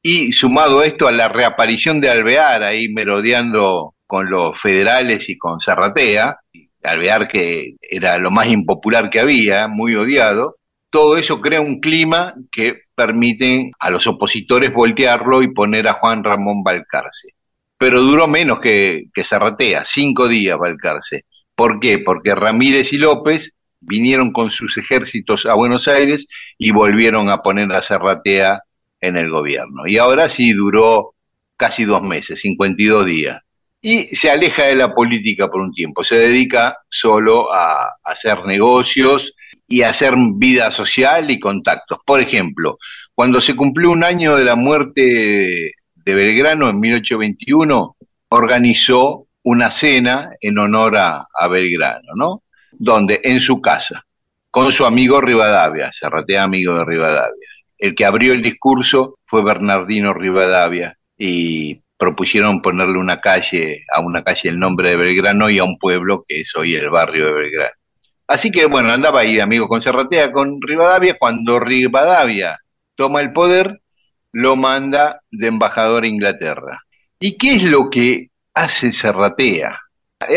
y 0.02 0.32
sumado 0.32 0.82
esto 0.82 1.08
a 1.08 1.12
la 1.12 1.28
reaparición 1.28 2.00
de 2.00 2.10
Alvear 2.10 2.62
ahí 2.62 2.88
merodeando 2.88 3.94
con 4.06 4.30
los 4.30 4.58
federales 4.58 5.28
y 5.28 5.36
con 5.36 5.60
Zarratea, 5.60 6.38
Alvear 6.82 7.28
que 7.28 7.76
era 7.82 8.16
lo 8.16 8.30
más 8.30 8.48
impopular 8.48 9.10
que 9.10 9.20
había, 9.20 9.68
muy 9.68 9.94
odiado, 9.94 10.54
todo 10.88 11.18
eso 11.18 11.40
crea 11.40 11.60
un 11.60 11.80
clima 11.80 12.34
que 12.50 12.84
permite 12.94 13.70
a 13.78 13.90
los 13.90 14.06
opositores 14.06 14.72
voltearlo 14.72 15.42
y 15.42 15.52
poner 15.52 15.86
a 15.86 15.92
Juan 15.92 16.24
Ramón 16.24 16.64
Balcarce. 16.64 17.34
Pero 17.80 18.02
duró 18.02 18.28
menos 18.28 18.60
que, 18.60 19.04
que 19.14 19.24
Zarratea, 19.24 19.86
cinco 19.86 20.28
días 20.28 20.58
Balcarce. 20.58 21.24
¿Por 21.54 21.80
qué? 21.80 21.98
Porque 21.98 22.34
Ramírez 22.34 22.92
y 22.92 22.98
López 22.98 23.54
vinieron 23.80 24.32
con 24.32 24.50
sus 24.50 24.76
ejércitos 24.76 25.46
a 25.46 25.54
Buenos 25.54 25.88
Aires 25.88 26.26
y 26.58 26.72
volvieron 26.72 27.30
a 27.30 27.38
poner 27.38 27.72
a 27.72 27.80
Zarratea 27.80 28.64
en 29.00 29.16
el 29.16 29.30
gobierno. 29.30 29.86
Y 29.86 29.96
ahora 29.96 30.28
sí 30.28 30.52
duró 30.52 31.14
casi 31.56 31.84
dos 31.84 32.02
meses, 32.02 32.42
52 32.42 33.06
días. 33.06 33.38
Y 33.80 34.02
se 34.14 34.30
aleja 34.30 34.64
de 34.64 34.74
la 34.74 34.92
política 34.92 35.48
por 35.48 35.62
un 35.62 35.72
tiempo, 35.72 36.04
se 36.04 36.18
dedica 36.18 36.76
solo 36.90 37.50
a, 37.50 37.94
hacer 38.04 38.44
negocios 38.44 39.34
y 39.66 39.80
a 39.80 39.88
hacer 39.88 40.12
vida 40.34 40.70
social 40.70 41.30
y 41.30 41.40
contactos. 41.40 41.98
Por 42.04 42.20
ejemplo, 42.20 42.76
cuando 43.14 43.40
se 43.40 43.56
cumplió 43.56 43.90
un 43.90 44.04
año 44.04 44.36
de 44.36 44.44
la 44.44 44.54
muerte 44.54 45.72
Belgrano 46.14 46.68
en 46.68 46.78
1821, 46.78 47.96
organizó 48.28 49.26
una 49.42 49.70
cena 49.70 50.30
en 50.40 50.58
honor 50.58 50.96
a, 50.96 51.26
a 51.32 51.48
Belgrano, 51.48 52.12
¿no? 52.14 52.42
Donde 52.72 53.20
en 53.24 53.40
su 53.40 53.60
casa, 53.60 54.04
con 54.50 54.72
su 54.72 54.84
amigo 54.84 55.20
Rivadavia, 55.20 55.92
Serratea 55.92 56.42
amigo 56.42 56.74
de 56.74 56.84
Rivadavia. 56.84 57.48
El 57.78 57.94
que 57.94 58.04
abrió 58.04 58.32
el 58.32 58.42
discurso 58.42 59.18
fue 59.26 59.42
Bernardino 59.42 60.12
Rivadavia 60.12 60.96
y 61.16 61.80
propusieron 61.96 62.62
ponerle 62.62 62.98
una 62.98 63.20
calle, 63.20 63.84
a 63.92 64.00
una 64.00 64.22
calle 64.22 64.48
el 64.48 64.58
nombre 64.58 64.90
de 64.90 64.96
Belgrano 64.96 65.50
y 65.50 65.58
a 65.58 65.64
un 65.64 65.78
pueblo 65.78 66.24
que 66.26 66.40
es 66.40 66.54
hoy 66.56 66.74
el 66.74 66.90
barrio 66.90 67.26
de 67.26 67.32
Belgrano. 67.32 67.74
Así 68.26 68.50
que 68.50 68.66
bueno, 68.66 68.92
andaba 68.92 69.20
ahí 69.20 69.40
amigo 69.40 69.68
con 69.68 69.82
Serratea, 69.82 70.32
con 70.32 70.60
Rivadavia, 70.62 71.16
cuando 71.18 71.58
Rivadavia 71.58 72.58
toma 72.94 73.20
el 73.20 73.32
poder, 73.32 73.80
lo 74.32 74.56
manda 74.56 75.22
de 75.30 75.48
embajador 75.48 76.04
a 76.04 76.08
Inglaterra. 76.08 76.82
¿Y 77.18 77.36
qué 77.36 77.56
es 77.56 77.64
lo 77.64 77.90
que 77.90 78.30
hace 78.54 78.92
Serratea? 78.92 79.78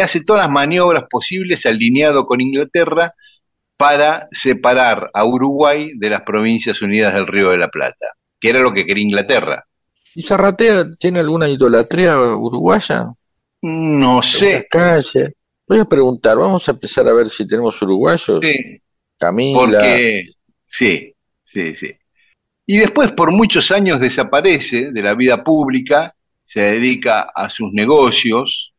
Hace 0.02 0.24
todas 0.24 0.44
las 0.44 0.52
maniobras 0.52 1.04
posibles 1.10 1.66
alineado 1.66 2.26
con 2.26 2.42
Inglaterra 2.42 3.14
para 3.78 4.28
separar 4.32 5.10
a 5.14 5.26
Uruguay 5.26 5.92
de 5.96 6.10
las 6.10 6.22
provincias 6.22 6.82
unidas 6.82 7.14
del 7.14 7.28
Río 7.28 7.50
de 7.50 7.58
la 7.58 7.68
Plata, 7.68 8.08
que 8.40 8.50
era 8.50 8.62
lo 8.62 8.74
que 8.74 8.86
quería 8.86 9.04
Inglaterra. 9.04 9.66
¿Y 10.16 10.24
Zarratea 10.24 10.92
tiene 10.92 11.20
alguna 11.20 11.50
idolatría 11.50 12.18
uruguaya? 12.18 13.12
No 13.62 14.22
sé. 14.22 14.68
Calle. 14.70 15.36
Voy 15.68 15.80
a 15.80 15.86
preguntar, 15.86 16.38
vamos 16.38 16.68
a 16.68 16.72
empezar 16.72 17.08
a 17.08 17.14
ver 17.14 17.30
si 17.30 17.48
tenemos 17.48 17.82
uruguayos. 17.82 18.40
Sí. 18.42 18.82
Camila. 19.18 19.60
Porque, 19.60 20.30
sí, 20.66 21.14
sí, 21.42 21.76
sí. 21.76 21.92
Y 22.66 22.78
después 22.78 23.12
por 23.12 23.32
muchos 23.32 23.72
años 23.72 24.00
desaparece 24.00 24.92
de 24.92 25.02
la 25.02 25.16
vida 25.16 25.44
pública, 25.44 26.16
se 26.44 26.62
dedica 26.62 27.32
a 27.34 27.50
sus 27.50 27.72
negocios 27.74 28.74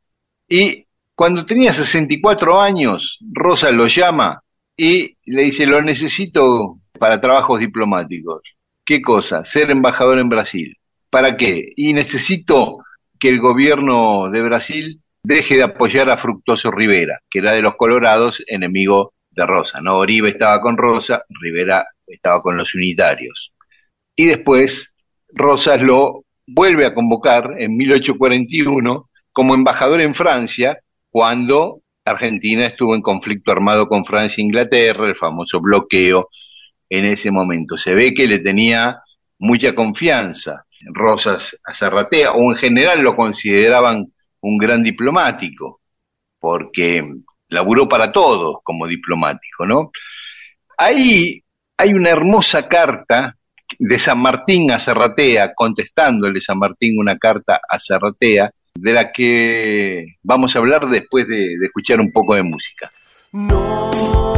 y 0.48 0.86
cuando 1.14 1.44
tenía 1.44 1.72
64 1.72 2.60
años, 2.60 3.18
Rosa 3.32 3.70
lo 3.70 3.86
llama 3.86 4.42
y 4.76 5.16
le 5.24 5.44
dice, 5.44 5.66
lo 5.66 5.80
necesito 5.80 6.78
para 6.98 7.20
trabajos 7.20 7.60
diplomáticos. 7.60 8.42
¿Qué 8.84 9.00
cosa? 9.00 9.44
Ser 9.44 9.70
embajador 9.70 10.18
en 10.18 10.28
Brasil. 10.28 10.76
¿Para 11.10 11.36
qué? 11.36 11.72
Y 11.76 11.92
necesito 11.92 12.78
que 13.18 13.28
el 13.28 13.40
gobierno 13.40 14.28
de 14.30 14.42
Brasil 14.42 15.00
deje 15.22 15.56
de 15.56 15.62
apoyar 15.62 16.10
a 16.10 16.18
Fructoso 16.18 16.70
Rivera, 16.70 17.20
que 17.30 17.38
era 17.38 17.52
de 17.52 17.62
los 17.62 17.76
Colorados, 17.76 18.42
enemigo 18.46 19.14
de 19.30 19.46
Rosa. 19.46 19.80
¿no? 19.80 19.96
Oribe 19.96 20.30
estaba 20.30 20.60
con 20.60 20.76
Rosa, 20.76 21.24
Rivera 21.28 21.86
estaba 22.06 22.42
con 22.42 22.56
los 22.56 22.74
unitarios. 22.74 23.53
Y 24.16 24.26
después 24.26 24.94
Rosas 25.28 25.80
lo 25.80 26.24
vuelve 26.46 26.86
a 26.86 26.94
convocar 26.94 27.54
en 27.58 27.76
1841 27.76 29.10
como 29.32 29.54
embajador 29.54 30.00
en 30.00 30.14
Francia, 30.14 30.78
cuando 31.10 31.80
Argentina 32.04 32.66
estuvo 32.66 32.94
en 32.94 33.02
conflicto 33.02 33.50
armado 33.50 33.88
con 33.88 34.04
Francia 34.04 34.40
e 34.40 34.44
Inglaterra, 34.44 35.08
el 35.08 35.16
famoso 35.16 35.60
bloqueo 35.60 36.28
en 36.88 37.06
ese 37.06 37.30
momento. 37.30 37.76
Se 37.76 37.94
ve 37.94 38.14
que 38.14 38.26
le 38.26 38.38
tenía 38.38 39.00
mucha 39.38 39.74
confianza 39.74 40.64
Rosas 40.92 41.58
a 41.64 41.74
Zarratea, 41.74 42.32
o 42.32 42.52
en 42.52 42.58
general 42.58 43.02
lo 43.02 43.16
consideraban 43.16 44.12
un 44.40 44.58
gran 44.58 44.82
diplomático, 44.82 45.80
porque 46.38 47.02
laburó 47.48 47.88
para 47.88 48.12
todos 48.12 48.58
como 48.62 48.86
diplomático, 48.86 49.64
¿no? 49.66 49.90
Ahí 50.76 51.42
hay 51.76 51.92
una 51.92 52.10
hermosa 52.10 52.68
carta 52.68 53.36
de 53.78 53.98
San 53.98 54.18
Martín 54.18 54.70
a 54.70 54.78
Zarratea, 54.78 55.52
contestándole 55.54 56.40
San 56.40 56.58
Martín 56.58 56.98
una 56.98 57.16
carta 57.18 57.60
a 57.68 57.78
Zarratea, 57.78 58.50
de 58.74 58.92
la 58.92 59.12
que 59.12 60.06
vamos 60.22 60.54
a 60.54 60.58
hablar 60.58 60.88
después 60.88 61.26
de, 61.28 61.56
de 61.58 61.66
escuchar 61.66 62.00
un 62.00 62.10
poco 62.10 62.34
de 62.34 62.42
música. 62.42 62.90
No 63.32 64.33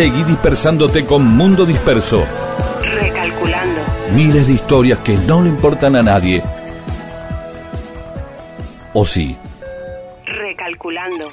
Seguí 0.00 0.24
dispersándote 0.24 1.04
con 1.04 1.26
Mundo 1.26 1.66
Disperso. 1.66 2.24
Recalculando. 2.82 3.82
Miles 4.14 4.46
de 4.46 4.54
historias 4.54 4.98
que 5.00 5.14
no 5.28 5.42
le 5.42 5.50
importan 5.50 5.94
a 5.94 6.02
nadie. 6.02 6.42
¿O 8.94 9.04
sí? 9.04 9.36
Recalculando. 10.24 11.26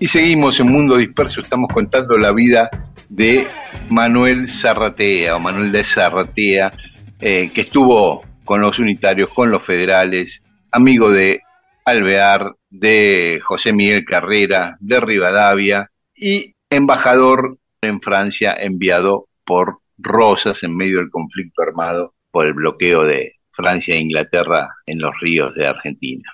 Y 0.00 0.08
seguimos 0.08 0.58
en 0.60 0.72
Mundo 0.72 0.96
Disperso, 0.96 1.42
estamos 1.42 1.68
contando 1.70 2.16
la 2.16 2.32
vida 2.32 2.70
de 3.10 3.46
Manuel 3.90 4.48
Zarratea, 4.48 5.36
o 5.36 5.38
Manuel 5.38 5.70
de 5.70 5.84
Zarratea, 5.84 6.72
eh, 7.20 7.50
que 7.50 7.60
estuvo 7.60 8.24
con 8.46 8.62
los 8.62 8.78
unitarios, 8.78 9.28
con 9.28 9.50
los 9.50 9.62
federales, 9.62 10.42
amigo 10.72 11.10
de 11.10 11.42
Alvear, 11.84 12.54
de 12.70 13.40
José 13.42 13.72
Miguel 13.72 14.04
Carrera, 14.04 14.76
de 14.80 15.00
Rivadavia, 15.00 15.90
y 16.14 16.54
embajador 16.70 17.58
en 17.80 18.00
Francia 18.00 18.54
enviado 18.58 19.28
por 19.44 19.80
Rosas 19.96 20.62
en 20.62 20.76
medio 20.76 20.98
del 20.98 21.10
conflicto 21.10 21.62
armado 21.62 22.14
por 22.30 22.46
el 22.46 22.54
bloqueo 22.54 23.04
de 23.04 23.34
Francia 23.50 23.94
e 23.94 24.00
Inglaterra 24.00 24.68
en 24.86 25.00
los 25.00 25.12
ríos 25.20 25.54
de 25.54 25.66
Argentina. 25.66 26.32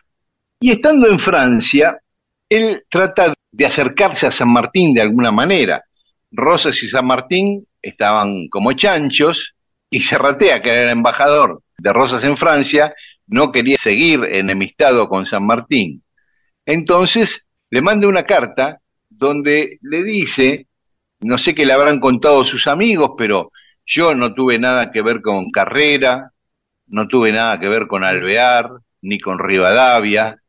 Y 0.61 0.70
estando 0.70 1.09
en 1.09 1.18
Francia, 1.18 1.99
él 2.49 2.85
trata 2.88 3.33
de 3.51 3.66
acercarse 3.66 4.27
a 4.27 4.33
San 4.33 4.53
Martín 4.53 4.92
de 4.94 5.03
alguna 5.03 5.31
manera. 5.31 5.83
Rosas 6.31 6.83
y 6.83 6.88
San 6.88 7.07
Martín 7.07 7.64
estaban 7.81 8.49
como 8.49 8.73
chanchos 8.73 9.55
y 9.90 10.01
Serratea, 10.01 10.61
que 10.62 10.70
era 10.70 10.83
el 10.83 10.90
embajador 10.90 11.62
de 11.79 11.92
Rosas 11.92 12.25
en 12.25 12.37
Francia, 12.37 12.94
no 13.27 13.53
quería 13.53 13.77
seguir 13.77 14.25
enemistado 14.25 15.09
con 15.09 15.27
San 15.27 15.47
Martín. 15.47 16.03
Entonces 16.66 17.46
le 17.70 17.83
manda 17.83 18.09
una 18.09 18.24
carta 18.24 18.81
donde 19.09 19.79
le 19.83 20.03
dice, 20.03 20.66
no 21.20 21.38
sé 21.38 21.55
qué 21.55 21.66
le 21.66 21.72
habrán 21.72 22.00
contado 22.00 22.44
sus 22.44 22.66
amigos, 22.66 23.12
pero 23.16 23.53
yo 23.87 24.14
no 24.14 24.35
tuve 24.35 24.59
nada 24.59 24.90
que 24.90 25.03
ver 25.03 25.20
con 25.20 25.50
Carrera, 25.50 26.33
no 26.87 27.09
tuve 27.09 27.33
nada 27.33 27.59
que 27.61 27.68
ver 27.68 27.87
con 27.87 28.05
Alvear, 28.05 28.70
ni 29.03 29.18
con 29.18 29.38
Rivadavia, 29.38 30.40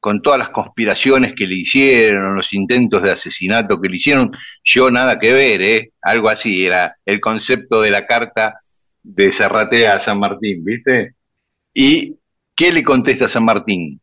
con 0.00 0.20
todas 0.20 0.38
las 0.38 0.50
conspiraciones 0.50 1.32
que 1.32 1.46
le 1.46 1.54
hicieron, 1.54 2.34
los 2.34 2.52
intentos 2.52 3.02
de 3.02 3.12
asesinato 3.12 3.80
que 3.80 3.88
le 3.88 3.96
hicieron, 3.96 4.32
yo 4.64 4.90
nada 4.90 5.18
que 5.18 5.32
ver, 5.32 5.62
¿eh? 5.62 5.92
Algo 6.02 6.28
así 6.28 6.66
era 6.66 6.96
el 7.06 7.20
concepto 7.20 7.80
de 7.80 7.92
la 7.92 8.04
carta 8.06 8.56
de 9.02 9.30
Serratea 9.32 9.94
a 9.94 9.98
San 10.00 10.18
Martín, 10.18 10.64
¿viste? 10.64 11.14
¿Y 11.72 12.16
qué 12.54 12.72
le 12.72 12.82
contesta 12.82 13.28
San 13.28 13.44
Martín? 13.44 14.01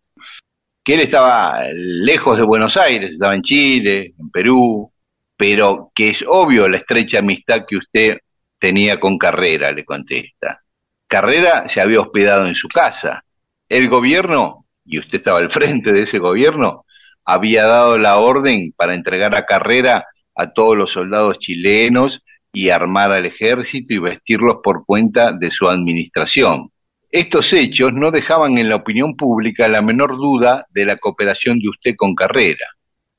Que 0.89 0.95
él 0.95 1.01
estaba 1.01 1.65
lejos 1.71 2.35
de 2.35 2.41
Buenos 2.41 2.75
Aires, 2.75 3.11
estaba 3.11 3.35
en 3.35 3.43
Chile, 3.43 4.15
en 4.17 4.31
Perú, 4.31 4.91
pero 5.37 5.91
que 5.93 6.09
es 6.09 6.25
obvio 6.27 6.67
la 6.67 6.77
estrecha 6.77 7.19
amistad 7.19 7.63
que 7.67 7.77
usted 7.77 8.17
tenía 8.57 8.99
con 8.99 9.19
Carrera, 9.19 9.71
le 9.71 9.85
contesta. 9.85 10.63
Carrera 11.05 11.69
se 11.69 11.79
había 11.79 12.01
hospedado 12.01 12.47
en 12.47 12.55
su 12.55 12.67
casa. 12.67 13.23
El 13.69 13.87
gobierno 13.87 14.65
y 14.83 14.97
usted 14.97 15.19
estaba 15.19 15.37
al 15.37 15.51
frente 15.51 15.91
de 15.91 16.01
ese 16.01 16.17
gobierno, 16.17 16.87
había 17.23 17.67
dado 17.67 17.99
la 17.99 18.17
orden 18.17 18.73
para 18.75 18.95
entregar 18.95 19.35
a 19.35 19.45
carrera 19.45 20.07
a 20.33 20.53
todos 20.53 20.75
los 20.75 20.91
soldados 20.91 21.37
chilenos 21.37 22.23
y 22.51 22.71
armar 22.71 23.11
al 23.11 23.27
ejército 23.27 23.93
y 23.93 23.99
vestirlos 23.99 24.55
por 24.63 24.87
cuenta 24.87 25.33
de 25.33 25.51
su 25.51 25.67
administración. 25.67 26.71
Estos 27.11 27.53
hechos 27.53 27.91
no 27.93 28.11
dejaban 28.11 28.57
en 28.57 28.69
la 28.69 28.75
opinión 28.75 29.15
pública 29.15 29.67
la 29.67 29.81
menor 29.81 30.15
duda 30.15 30.67
de 30.69 30.85
la 30.85 30.97
cooperación 30.97 31.59
de 31.59 31.69
usted 31.69 31.95
con 31.95 32.13
Carrera. 32.13 32.65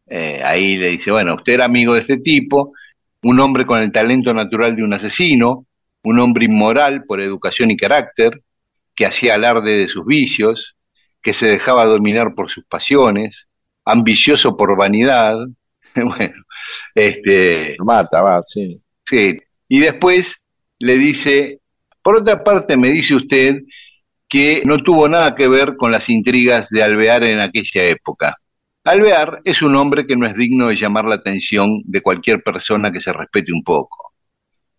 Eh, 0.06 0.42
ahí 0.44 0.76
le 0.76 0.90
dice, 0.90 1.10
bueno, 1.10 1.34
usted 1.36 1.54
era 1.54 1.64
amigo 1.64 1.94
de 1.94 2.00
este 2.00 2.18
tipo, 2.18 2.72
un 3.22 3.40
hombre 3.40 3.66
con 3.66 3.80
el 3.80 3.90
talento 3.90 4.32
natural 4.32 4.76
de 4.76 4.84
un 4.84 4.92
asesino, 4.92 5.66
un 6.02 6.18
hombre 6.20 6.44
inmoral 6.46 7.04
por 7.04 7.20
educación 7.20 7.70
y 7.70 7.76
carácter, 7.76 8.42
que 8.94 9.06
hacía 9.06 9.34
alarde 9.34 9.76
de 9.76 9.88
sus 9.88 10.06
vicios, 10.06 10.76
que 11.22 11.32
se 11.32 11.48
dejaba 11.48 11.84
dominar 11.84 12.34
por 12.34 12.50
sus 12.50 12.64
pasiones, 12.64 13.48
ambicioso 13.84 14.56
por 14.56 14.76
vanidad, 14.76 15.36
bueno, 15.94 16.44
este... 16.94 17.76
Mata, 17.80 18.22
va, 18.22 18.42
sí. 18.46 18.80
Sí, 19.04 19.36
y 19.68 19.80
después 19.80 20.46
le 20.78 20.96
dice, 20.96 21.60
por 22.02 22.16
otra 22.16 22.42
parte 22.44 22.76
me 22.76 22.90
dice 22.90 23.14
usted 23.14 23.56
que 24.30 24.62
no 24.64 24.78
tuvo 24.78 25.08
nada 25.08 25.34
que 25.34 25.48
ver 25.48 25.76
con 25.76 25.90
las 25.90 26.08
intrigas 26.08 26.70
de 26.70 26.84
Alvear 26.84 27.24
en 27.24 27.40
aquella 27.40 27.84
época. 27.84 28.36
Alvear 28.84 29.40
es 29.44 29.60
un 29.60 29.74
hombre 29.74 30.06
que 30.06 30.16
no 30.16 30.24
es 30.24 30.34
digno 30.34 30.68
de 30.68 30.76
llamar 30.76 31.04
la 31.04 31.16
atención 31.16 31.82
de 31.84 32.00
cualquier 32.00 32.40
persona 32.42 32.92
que 32.92 33.00
se 33.00 33.12
respete 33.12 33.52
un 33.52 33.64
poco. 33.64 34.14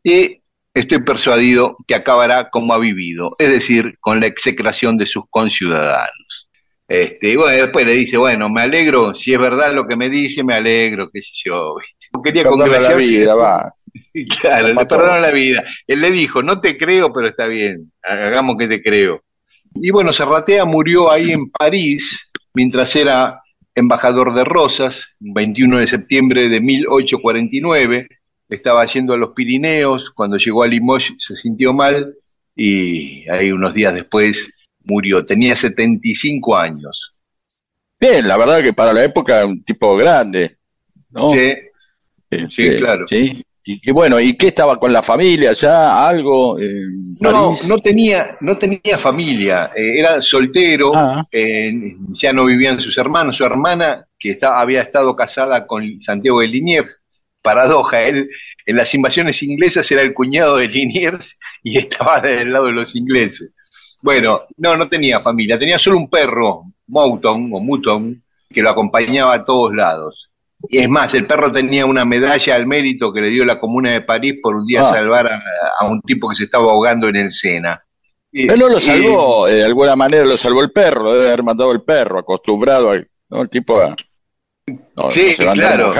Y 0.02 0.42
estoy 0.74 1.04
persuadido 1.04 1.76
que 1.86 1.96
acabará 1.96 2.50
como 2.50 2.74
ha 2.74 2.80
vivido, 2.80 3.36
es 3.38 3.50
decir, 3.52 3.98
con 4.00 4.22
la 4.22 4.28
execración 4.28 4.98
de 4.98 5.06
sus 5.06 5.26
conciudadanos. 5.30 6.50
Este, 6.88 7.30
y 7.30 7.36
bueno, 7.36 7.58
después 7.58 7.86
le 7.86 7.94
dice, 7.94 8.18
bueno, 8.18 8.50
me 8.50 8.62
alegro, 8.62 9.14
si 9.14 9.34
es 9.34 9.40
verdad 9.40 9.74
lo 9.74 9.86
que 9.86 9.98
me 9.98 10.10
dice, 10.10 10.44
me 10.46 10.54
alegro, 10.54 11.10
qué 11.10 11.22
sé 11.22 11.32
yo. 11.46 11.76
Quería 12.24 12.44
la 12.44 12.96
vida, 12.96 13.36
va. 13.36 13.74
claro, 14.42 14.70
le 14.70 14.86
perdonaron 14.86 15.22
la 15.22 15.32
vida. 15.32 15.64
Él 15.88 16.00
le 16.00 16.10
dijo, 16.10 16.42
no 16.42 16.62
te 16.62 16.78
creo, 16.78 17.12
pero 17.12 17.28
está 17.28 17.48
bien, 17.48 17.92
hagamos 18.02 18.56
que 18.58 18.68
te 18.68 18.82
creo. 18.82 19.22
Y 19.76 19.90
bueno, 19.92 20.12
Serratea 20.12 20.66
murió 20.66 21.12
ahí 21.12 21.32
en 21.32 21.50
París, 21.50 22.30
mientras 22.54 22.96
era 22.96 23.42
embajador 23.74 24.34
de 24.34 24.44
Rosas, 24.44 25.06
21 25.20 25.80
de 25.80 25.88
septiembre 25.88 26.50
de 26.50 26.60
1849, 26.60 28.08
estaba 28.50 28.86
yendo 28.86 29.14
a 29.14 29.18
los 29.18 29.30
Pirineos, 29.30 30.12
cuando 30.12 30.38
llegó 30.38 30.64
a 30.64 30.68
Limoges 30.68 31.16
se 31.18 31.36
sintió 31.36 31.74
mal 31.74 32.16
y 32.56 33.30
ahí 33.30 33.52
unos 33.52 33.74
días 33.74 33.96
después 33.96 34.54
murió, 34.84 35.26
tenía 35.26 35.56
75 35.56 36.58
años. 36.58 37.14
Bien, 38.00 38.28
la 38.28 38.38
verdad 38.38 38.62
que 38.62 38.74
para 38.74 38.94
la 38.94 39.04
época 39.04 39.46
un 39.46 39.64
tipo 39.64 39.96
grande, 39.96 40.58
¿no? 41.12 41.32
Sí, 41.32 41.54
sí, 42.50 42.76
claro. 42.78 43.08
Sí. 43.08 43.46
Y, 43.64 43.92
bueno, 43.92 44.20
¿y 44.20 44.36
qué 44.36 44.48
estaba 44.48 44.80
con 44.80 44.92
la 44.92 45.04
familia 45.04 45.54
ya? 45.54 46.08
¿Algo? 46.08 46.58
no, 47.20 47.56
no 47.68 47.78
tenía, 47.78 48.26
no 48.42 48.58
tenía 48.58 48.98
familia, 48.98 49.70
eh, 49.76 50.00
era 50.00 50.20
soltero, 50.22 50.92
ah. 50.96 51.24
ya 52.12 52.34
no 52.34 52.46
vivían 52.46 52.80
sus 52.80 52.98
hermanos, 52.98 53.38
su 53.38 53.46
hermana 53.46 54.08
que 54.18 54.32
estaba, 54.32 54.60
había 54.60 54.82
estado 54.82 55.16
casada 55.16 55.68
con 55.68 56.02
Santiago 56.02 56.40
de 56.40 56.48
Liniers, 56.48 57.02
paradoja, 57.42 58.02
él 58.04 58.30
en 58.66 58.76
las 58.76 58.94
invasiones 58.94 59.42
inglesas 59.44 59.92
era 59.92 60.02
el 60.02 60.14
cuñado 60.14 60.58
de 60.58 60.68
Liniers 60.68 61.38
y 61.64 61.78
estaba 61.80 62.22
del 62.22 62.52
lado 62.52 62.68
de 62.68 62.74
los 62.74 62.96
ingleses. 62.96 63.52
Bueno, 64.02 64.42
no, 64.58 64.76
no 64.76 64.90
tenía 64.90 65.20
familia, 65.20 65.60
tenía 65.60 65.78
solo 65.78 65.98
un 65.98 66.10
perro, 66.10 66.64
Mouton 66.88 67.52
o 67.54 67.60
Mouton, 67.60 68.24
que 68.50 68.62
lo 68.62 68.72
acompañaba 68.72 69.36
a 69.36 69.46
todos 69.46 69.74
lados. 69.74 70.31
Y 70.70 70.80
es 70.80 70.90
más, 70.90 71.14
el 71.14 71.26
perro 71.26 71.52
tenía 71.52 71.86
una 71.86 72.06
medalla 72.06 72.56
al 72.56 72.68
mérito 72.68 73.12
que 73.12 73.22
le 73.22 73.30
dio 73.30 73.46
la 73.46 73.60
Comuna 73.60 73.92
de 73.92 74.02
París 74.02 74.36
por 74.42 74.56
un 74.56 74.66
día 74.66 74.82
ah. 74.82 74.90
salvar 74.90 75.28
a, 75.80 75.86
un 75.86 76.02
tipo 76.02 76.30
que 76.30 76.36
se 76.36 76.44
estaba 76.44 76.66
ahogando 76.66 77.08
en 77.08 77.16
el 77.16 77.32
Sena. 77.32 77.84
Pero 78.32 78.56
no 78.56 78.70
lo 78.70 78.80
salvó, 78.80 79.48
de 79.48 79.66
alguna 79.66 79.96
manera 79.96 80.24
lo 80.24 80.38
salvó 80.38 80.62
el 80.62 80.72
perro, 80.72 81.12
debe 81.14 81.28
haber 81.28 81.44
matado 81.44 81.72
el 81.72 81.82
perro, 81.82 82.20
acostumbrado 82.20 82.92
al 82.92 83.08
¿no? 83.32 83.42
El 83.42 83.50
tipo 83.50 83.96
sí, 85.10 85.36
claro. 85.38 85.94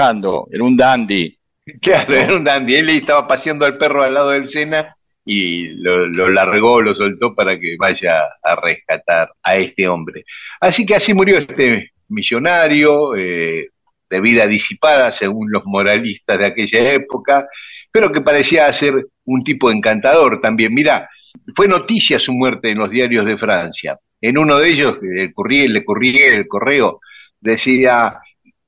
era 0.50 0.64
un 0.64 0.76
dandy. 0.76 1.36
Claro, 1.80 2.14
era 2.14 2.34
un 2.34 2.44
dandy. 2.44 2.74
Él 2.76 2.88
estaba 2.90 3.26
paseando 3.26 3.64
al 3.64 3.78
perro 3.78 4.02
al 4.02 4.14
lado 4.14 4.30
del 4.30 4.46
Sena 4.46 4.96
y 5.24 5.68
lo, 5.68 6.28
largó, 6.28 6.82
lo 6.82 6.94
soltó 6.94 7.34
para 7.34 7.58
que 7.58 7.76
vaya 7.78 8.22
a 8.42 8.56
rescatar 8.56 9.32
a 9.42 9.56
este 9.56 9.88
hombre. 9.88 10.24
Así 10.60 10.84
que 10.84 10.96
así 10.96 11.14
murió 11.14 11.38
este 11.38 11.92
millonario, 12.08 13.14
eh, 13.16 13.70
de 14.12 14.20
vida 14.20 14.46
disipada 14.46 15.10
según 15.10 15.50
los 15.50 15.62
moralistas 15.64 16.38
de 16.38 16.44
aquella 16.44 16.92
época, 16.92 17.48
pero 17.90 18.12
que 18.12 18.20
parecía 18.20 18.70
ser 18.72 19.06
un 19.24 19.42
tipo 19.42 19.70
encantador 19.70 20.38
también. 20.38 20.74
Mira, 20.74 21.08
fue 21.56 21.66
noticia 21.66 22.18
su 22.18 22.34
muerte 22.34 22.70
en 22.70 22.78
los 22.78 22.90
diarios 22.90 23.24
de 23.24 23.38
Francia. 23.38 23.98
En 24.20 24.36
uno 24.36 24.58
de 24.58 24.68
ellos, 24.68 24.98
el 25.02 25.32
Courrier, 25.32 25.70
el 25.70 25.84
Courrier, 25.84 26.36
el 26.36 26.46
Correo, 26.46 27.00
decía 27.40 28.18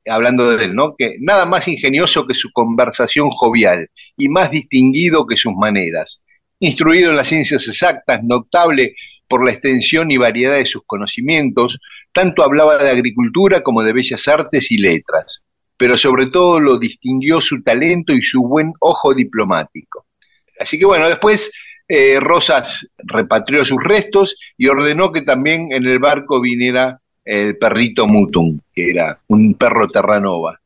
hablando 0.06 0.56
de 0.56 0.64
él, 0.64 0.74
¿no? 0.74 0.94
Que 0.96 1.16
nada 1.20 1.44
más 1.44 1.68
ingenioso 1.68 2.26
que 2.26 2.34
su 2.34 2.50
conversación 2.52 3.28
jovial 3.30 3.88
y 4.16 4.28
más 4.28 4.50
distinguido 4.50 5.26
que 5.26 5.36
sus 5.36 5.52
maneras. 5.54 6.22
Instruido 6.58 7.10
en 7.10 7.16
las 7.16 7.28
ciencias 7.28 7.68
exactas, 7.68 8.22
notable 8.22 8.94
por 9.28 9.44
la 9.44 9.52
extensión 9.52 10.10
y 10.10 10.16
variedad 10.16 10.54
de 10.54 10.64
sus 10.64 10.82
conocimientos, 10.86 11.78
tanto 12.14 12.44
hablaba 12.44 12.78
de 12.78 12.90
agricultura 12.90 13.62
como 13.62 13.82
de 13.82 13.92
bellas 13.92 14.26
artes 14.28 14.70
y 14.70 14.78
letras, 14.78 15.44
pero 15.76 15.96
sobre 15.96 16.28
todo 16.28 16.60
lo 16.60 16.78
distinguió 16.78 17.40
su 17.40 17.62
talento 17.62 18.14
y 18.14 18.22
su 18.22 18.40
buen 18.42 18.72
ojo 18.80 19.12
diplomático. 19.12 20.06
Así 20.58 20.78
que 20.78 20.86
bueno, 20.86 21.08
después 21.08 21.50
eh, 21.88 22.18
Rosas 22.20 22.88
repatrió 22.98 23.64
sus 23.64 23.82
restos 23.82 24.36
y 24.56 24.68
ordenó 24.68 25.12
que 25.12 25.22
también 25.22 25.72
en 25.72 25.84
el 25.84 25.98
barco 25.98 26.40
viniera 26.40 27.00
el 27.24 27.56
perrito 27.58 28.06
Mutum, 28.06 28.60
que 28.72 28.90
era 28.90 29.18
un 29.28 29.54
perro 29.54 29.88
Terranova. 29.88 30.60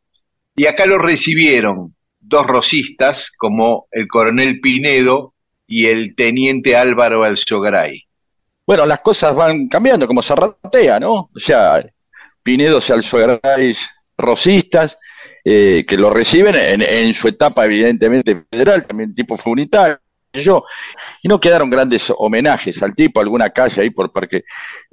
Y 0.54 0.66
acá 0.66 0.86
lo 0.86 0.98
recibieron 0.98 1.94
dos 2.20 2.46
rosistas, 2.46 3.30
como 3.36 3.86
el 3.90 4.06
coronel 4.06 4.60
Pinedo 4.60 5.34
y 5.66 5.86
el 5.86 6.14
teniente 6.14 6.76
Álvaro 6.76 7.24
Alzogray. 7.24 8.07
Bueno, 8.68 8.84
las 8.84 9.00
cosas 9.00 9.34
van 9.34 9.66
cambiando, 9.66 10.06
como 10.06 10.20
Zarratea, 10.20 11.00
¿no? 11.00 11.30
O 11.34 11.40
sea, 11.40 11.82
Pinedo 12.42 12.80
y 12.86 12.92
Alzogray 12.92 13.74
rosistas, 14.18 14.98
eh, 15.42 15.86
que 15.88 15.96
lo 15.96 16.10
reciben 16.10 16.54
en, 16.54 16.82
en, 16.82 17.14
su 17.14 17.28
etapa 17.28 17.64
evidentemente 17.64 18.44
federal, 18.50 18.86
también 18.86 19.14
tipo 19.14 19.38
fue 19.38 19.52
unitario, 19.52 19.98
yo, 20.34 20.64
y 21.22 21.28
no 21.28 21.40
quedaron 21.40 21.70
grandes 21.70 22.12
homenajes 22.14 22.82
al 22.82 22.94
tipo, 22.94 23.20
alguna 23.22 23.48
calle 23.48 23.80
ahí 23.80 23.88
por 23.88 24.12
Parque 24.12 24.44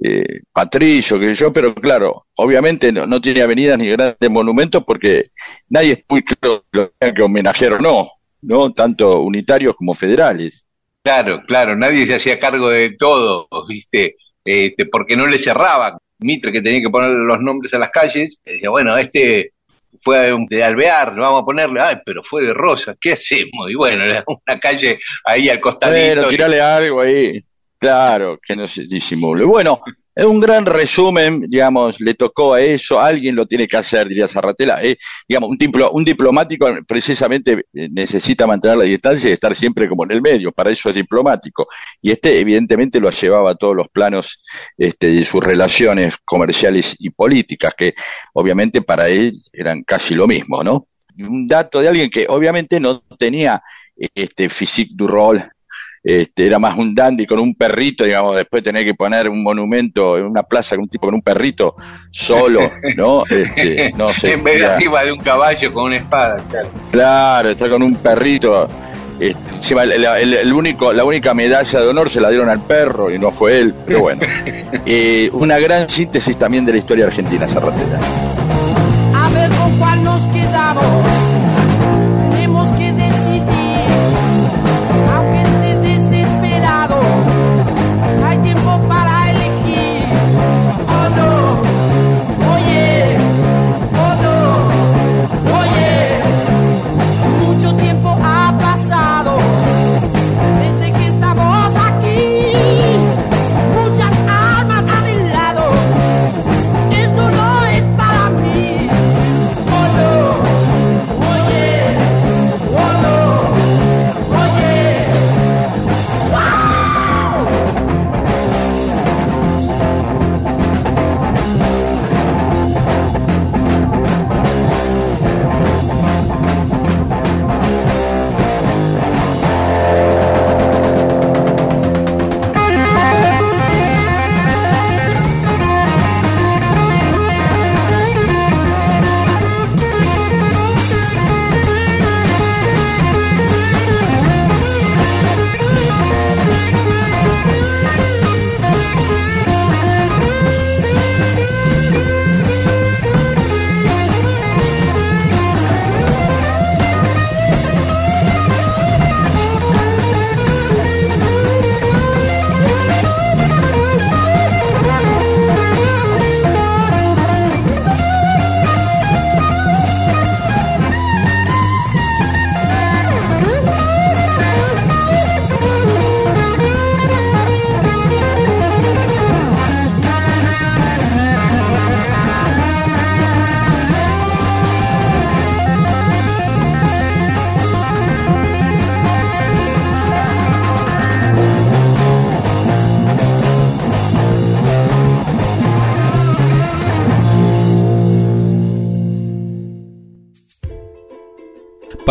eh, 0.02 0.40
Patricio, 0.50 1.20
que 1.20 1.34
yo, 1.34 1.52
pero 1.52 1.74
claro, 1.74 2.22
obviamente 2.36 2.90
no, 2.90 3.04
no, 3.04 3.20
tiene 3.20 3.42
avenidas 3.42 3.78
ni 3.78 3.90
grandes 3.90 4.30
monumentos 4.30 4.84
porque 4.86 5.32
nadie 5.68 5.92
es 5.92 6.04
muy 6.08 6.24
claro 6.24 6.64
lo 6.72 6.92
que 6.98 7.22
homenajear 7.22 7.74
o 7.74 7.78
no, 7.78 8.08
¿no? 8.40 8.72
Tanto 8.72 9.20
unitarios 9.20 9.76
como 9.76 9.92
federales. 9.92 10.65
Claro, 11.06 11.40
claro, 11.46 11.76
nadie 11.76 12.04
se 12.04 12.16
hacía 12.16 12.36
cargo 12.36 12.68
de 12.68 12.96
todo, 12.98 13.46
¿viste? 13.68 14.16
Este, 14.44 14.86
porque 14.86 15.16
no 15.16 15.28
le 15.28 15.38
cerraba. 15.38 15.96
Mitre, 16.18 16.50
que 16.50 16.60
tenía 16.60 16.80
que 16.80 16.90
poner 16.90 17.10
los 17.10 17.38
nombres 17.38 17.72
a 17.74 17.78
las 17.78 17.90
calles, 17.90 18.40
decía, 18.44 18.70
bueno, 18.70 18.98
este 18.98 19.52
fue 20.02 20.32
de 20.48 20.64
Alvear, 20.64 21.14
vamos 21.14 21.42
a 21.42 21.44
ponerle, 21.44 21.80
ay, 21.80 21.98
pero 22.04 22.24
fue 22.24 22.44
de 22.44 22.52
Rosa, 22.52 22.96
¿qué 23.00 23.12
hacemos? 23.12 23.70
Y 23.70 23.76
bueno, 23.76 24.02
una 24.26 24.58
calle 24.58 24.98
ahí 25.24 25.48
al 25.48 25.60
costadito. 25.60 26.22
Bueno, 26.22 26.28
tirale 26.28 26.60
algo 26.60 27.00
ahí, 27.00 27.40
claro, 27.78 28.40
que 28.44 28.56
no 28.56 28.66
se 28.66 28.82
disimule. 28.82 29.44
Bueno, 29.44 29.80
es 30.16 30.24
un 30.24 30.40
gran 30.40 30.64
resumen, 30.64 31.42
digamos, 31.42 32.00
le 32.00 32.14
tocó 32.14 32.54
a 32.54 32.62
eso, 32.62 32.98
alguien 32.98 33.36
lo 33.36 33.44
tiene 33.44 33.68
que 33.68 33.76
hacer, 33.76 34.08
diría 34.08 34.26
Zarratela. 34.26 34.82
Eh, 34.82 34.96
digamos, 35.28 35.50
un, 35.50 35.58
diplo, 35.58 35.90
un 35.92 36.06
diplomático 36.06 36.66
precisamente 36.88 37.66
eh, 37.74 37.88
necesita 37.90 38.46
mantener 38.46 38.78
la 38.78 38.84
distancia 38.84 39.28
y 39.28 39.34
estar 39.34 39.54
siempre 39.54 39.86
como 39.86 40.04
en 40.04 40.12
el 40.12 40.22
medio, 40.22 40.52
para 40.52 40.70
eso 40.70 40.88
es 40.88 40.94
diplomático. 40.94 41.68
Y 42.00 42.12
este 42.12 42.40
evidentemente 42.40 42.98
lo 42.98 43.10
llevaba 43.10 43.50
a 43.50 43.54
todos 43.56 43.76
los 43.76 43.88
planos 43.88 44.42
este, 44.78 45.08
de 45.08 45.22
sus 45.26 45.44
relaciones 45.44 46.14
comerciales 46.24 46.96
y 46.98 47.10
políticas, 47.10 47.74
que 47.76 47.94
obviamente 48.32 48.80
para 48.80 49.08
él 49.08 49.34
eran 49.52 49.82
casi 49.82 50.14
lo 50.14 50.26
mismo, 50.26 50.64
¿no? 50.64 50.88
Un 51.18 51.46
dato 51.46 51.80
de 51.80 51.88
alguien 51.88 52.08
que 52.08 52.24
obviamente 52.26 52.80
no 52.80 53.02
tenía 53.18 53.62
este 54.14 54.48
physique 54.48 54.92
du 54.94 55.06
rôle 55.06 55.44
este, 56.08 56.46
era 56.46 56.60
más 56.60 56.78
un 56.78 56.94
dandy 56.94 57.26
con 57.26 57.40
un 57.40 57.56
perrito, 57.56 58.04
digamos, 58.04 58.36
después 58.36 58.62
tener 58.62 58.84
que 58.84 58.94
poner 58.94 59.28
un 59.28 59.42
monumento 59.42 60.16
en 60.16 60.24
una 60.26 60.44
plaza 60.44 60.76
con 60.76 60.84
un 60.84 60.88
tipo 60.88 61.06
con 61.06 61.16
un 61.16 61.22
perrito 61.22 61.74
solo, 62.12 62.70
¿no? 62.96 63.24
Este, 63.26 63.92
no 63.96 64.08
sé. 64.12 64.34
en 64.34 64.44
vez 64.44 64.60
de 64.60 64.66
arriba 64.66 65.02
de 65.02 65.10
un 65.10 65.18
caballo 65.18 65.72
con 65.72 65.86
una 65.86 65.96
espada, 65.96 66.36
claro. 66.48 66.68
Claro, 66.92 67.50
está 67.50 67.68
con 67.68 67.82
un 67.82 67.96
perrito. 67.96 68.68
Este, 69.18 69.54
encima, 69.56 69.82
el, 69.82 70.04
el, 70.04 70.34
el, 70.34 70.52
único, 70.52 70.92
la 70.92 71.02
única 71.02 71.34
medalla 71.34 71.80
de 71.80 71.88
honor 71.88 72.08
se 72.08 72.20
la 72.20 72.30
dieron 72.30 72.50
al 72.50 72.60
perro 72.60 73.10
y 73.10 73.18
no 73.18 73.32
fue 73.32 73.58
él, 73.58 73.74
pero 73.84 74.02
bueno. 74.02 74.20
eh, 74.86 75.28
una 75.32 75.58
gran 75.58 75.90
síntesis 75.90 76.36
también 76.36 76.64
de 76.64 76.70
la 76.70 76.78
historia 76.78 77.06
argentina, 77.06 77.48
Zarratella. 77.48 77.98
A 79.12 79.28
ver 79.30 79.50
con 79.50 79.76
cuál 79.76 80.04
nos 80.04 80.24
quedamos. 80.26 80.84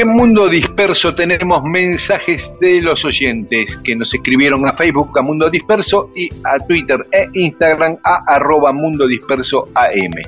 En 0.00 0.10
Mundo 0.10 0.48
Disperso 0.48 1.12
tenemos 1.12 1.64
mensajes 1.64 2.54
de 2.60 2.80
los 2.80 3.04
oyentes 3.04 3.76
que 3.78 3.96
nos 3.96 4.14
escribieron 4.14 4.64
a 4.64 4.72
Facebook 4.74 5.18
a 5.18 5.22
Mundo 5.22 5.50
Disperso 5.50 6.12
y 6.14 6.28
a 6.44 6.64
Twitter 6.64 7.04
e 7.10 7.28
Instagram 7.32 7.96
a 8.04 8.22
arroba 8.28 8.72
Mundo 8.72 9.08
Disperso 9.08 9.68
AM. 9.74 10.22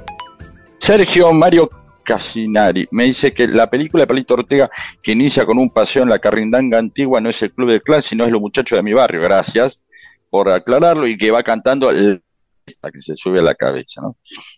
Sergio 0.76 1.32
Mario 1.32 1.70
Casinari 2.02 2.88
me 2.90 3.04
dice 3.04 3.32
que 3.32 3.46
la 3.46 3.70
película 3.70 4.02
de 4.02 4.06
Palito 4.08 4.34
Ortega 4.34 4.68
que 5.00 5.12
inicia 5.12 5.46
con 5.46 5.56
un 5.56 5.70
paseo 5.70 6.02
en 6.02 6.08
la 6.08 6.18
carrindanga 6.18 6.76
antigua 6.76 7.20
no 7.20 7.30
es 7.30 7.40
el 7.40 7.52
club 7.52 7.70
de 7.70 7.80
clan, 7.80 8.02
sino 8.02 8.24
es 8.24 8.32
los 8.32 8.40
muchachos 8.40 8.76
de 8.76 8.82
mi 8.82 8.92
barrio. 8.92 9.20
Gracias 9.20 9.80
por 10.30 10.48
aclararlo 10.48 11.06
y 11.06 11.16
que 11.16 11.30
va 11.30 11.44
cantando 11.44 11.90
el 11.90 12.24
que 12.66 13.02
se 13.02 13.14
sube 13.14 13.38
a 13.38 13.42
la 13.42 13.54
cabeza. 13.54 14.02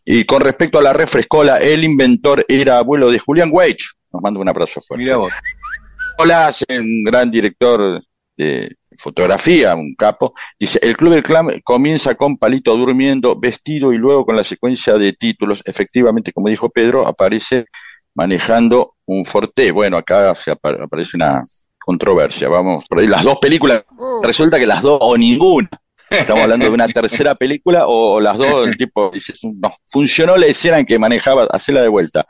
Y 0.07 0.25
con 0.25 0.41
respecto 0.41 0.79
a 0.79 0.83
la 0.83 0.95
refrescola, 0.95 1.59
el 1.59 1.85
inventor 1.85 2.47
era 2.49 2.79
abuelo 2.79 3.11
de 3.11 3.19
Julián 3.19 3.51
Weich. 3.53 3.91
Nos 4.13 4.23
manda 4.23 4.41
un 4.41 4.49
abrazo 4.49 4.81
fuerte. 4.81 5.05
Mira 5.05 5.17
vos. 5.17 5.33
Hola, 6.19 6.55
un 6.79 7.05
gran 7.05 7.31
director 7.31 8.03
de 8.37 8.77
fotografía, 8.99 9.75
un 9.75 9.95
capo. 9.95 10.35
Dice, 10.59 10.79
el 10.83 10.97
Club 10.97 11.13
del 11.15 11.23
Clan 11.23 11.61
comienza 11.65 12.15
con 12.15 12.37
Palito 12.37 12.77
durmiendo, 12.77 13.39
vestido 13.39 13.93
y 13.93 13.99
luego 13.99 14.27
con 14.27 14.37
la 14.37 14.45
secuencia 14.45 14.95
de 14.99 15.13
títulos. 15.15 15.63
Efectivamente, 15.65 16.33
como 16.33 16.49
dijo 16.49 16.69
Pedro, 16.69 17.07
aparece 17.07 17.67
manejando 18.15 18.95
un 19.07 19.25
Forte. 19.25 19.71
Bueno, 19.73 19.97
acá 19.97 20.35
se 20.35 20.51
apa- 20.51 20.77
aparece 20.83 21.17
una 21.17 21.45
controversia. 21.85 22.49
Vamos 22.49 22.85
por 22.89 23.01
ahí. 23.01 23.07
Las 23.07 23.25
dos 23.25 23.39
películas, 23.39 23.85
resulta 24.23 24.59
que 24.59 24.67
las 24.67 24.83
dos 24.83 24.99
o 25.01 25.17
ninguna. 25.17 25.69
Estamos 26.21 26.43
hablando 26.43 26.67
de 26.67 26.73
una 26.73 26.89
tercera 26.89 27.35
película 27.35 27.87
o, 27.87 28.15
o 28.15 28.21
las 28.21 28.39
dos, 28.39 28.67
el 28.67 28.77
tipo 28.77 29.11
dice, 29.13 29.35
no, 29.43 29.75
funcionó 29.87 30.37
la 30.37 30.47
escena 30.47 30.79
en 30.79 30.87
que 30.87 30.99
manejaba, 30.99 31.47
hacela 31.51 31.83
de 31.83 31.89
vuelta. 31.89 32.27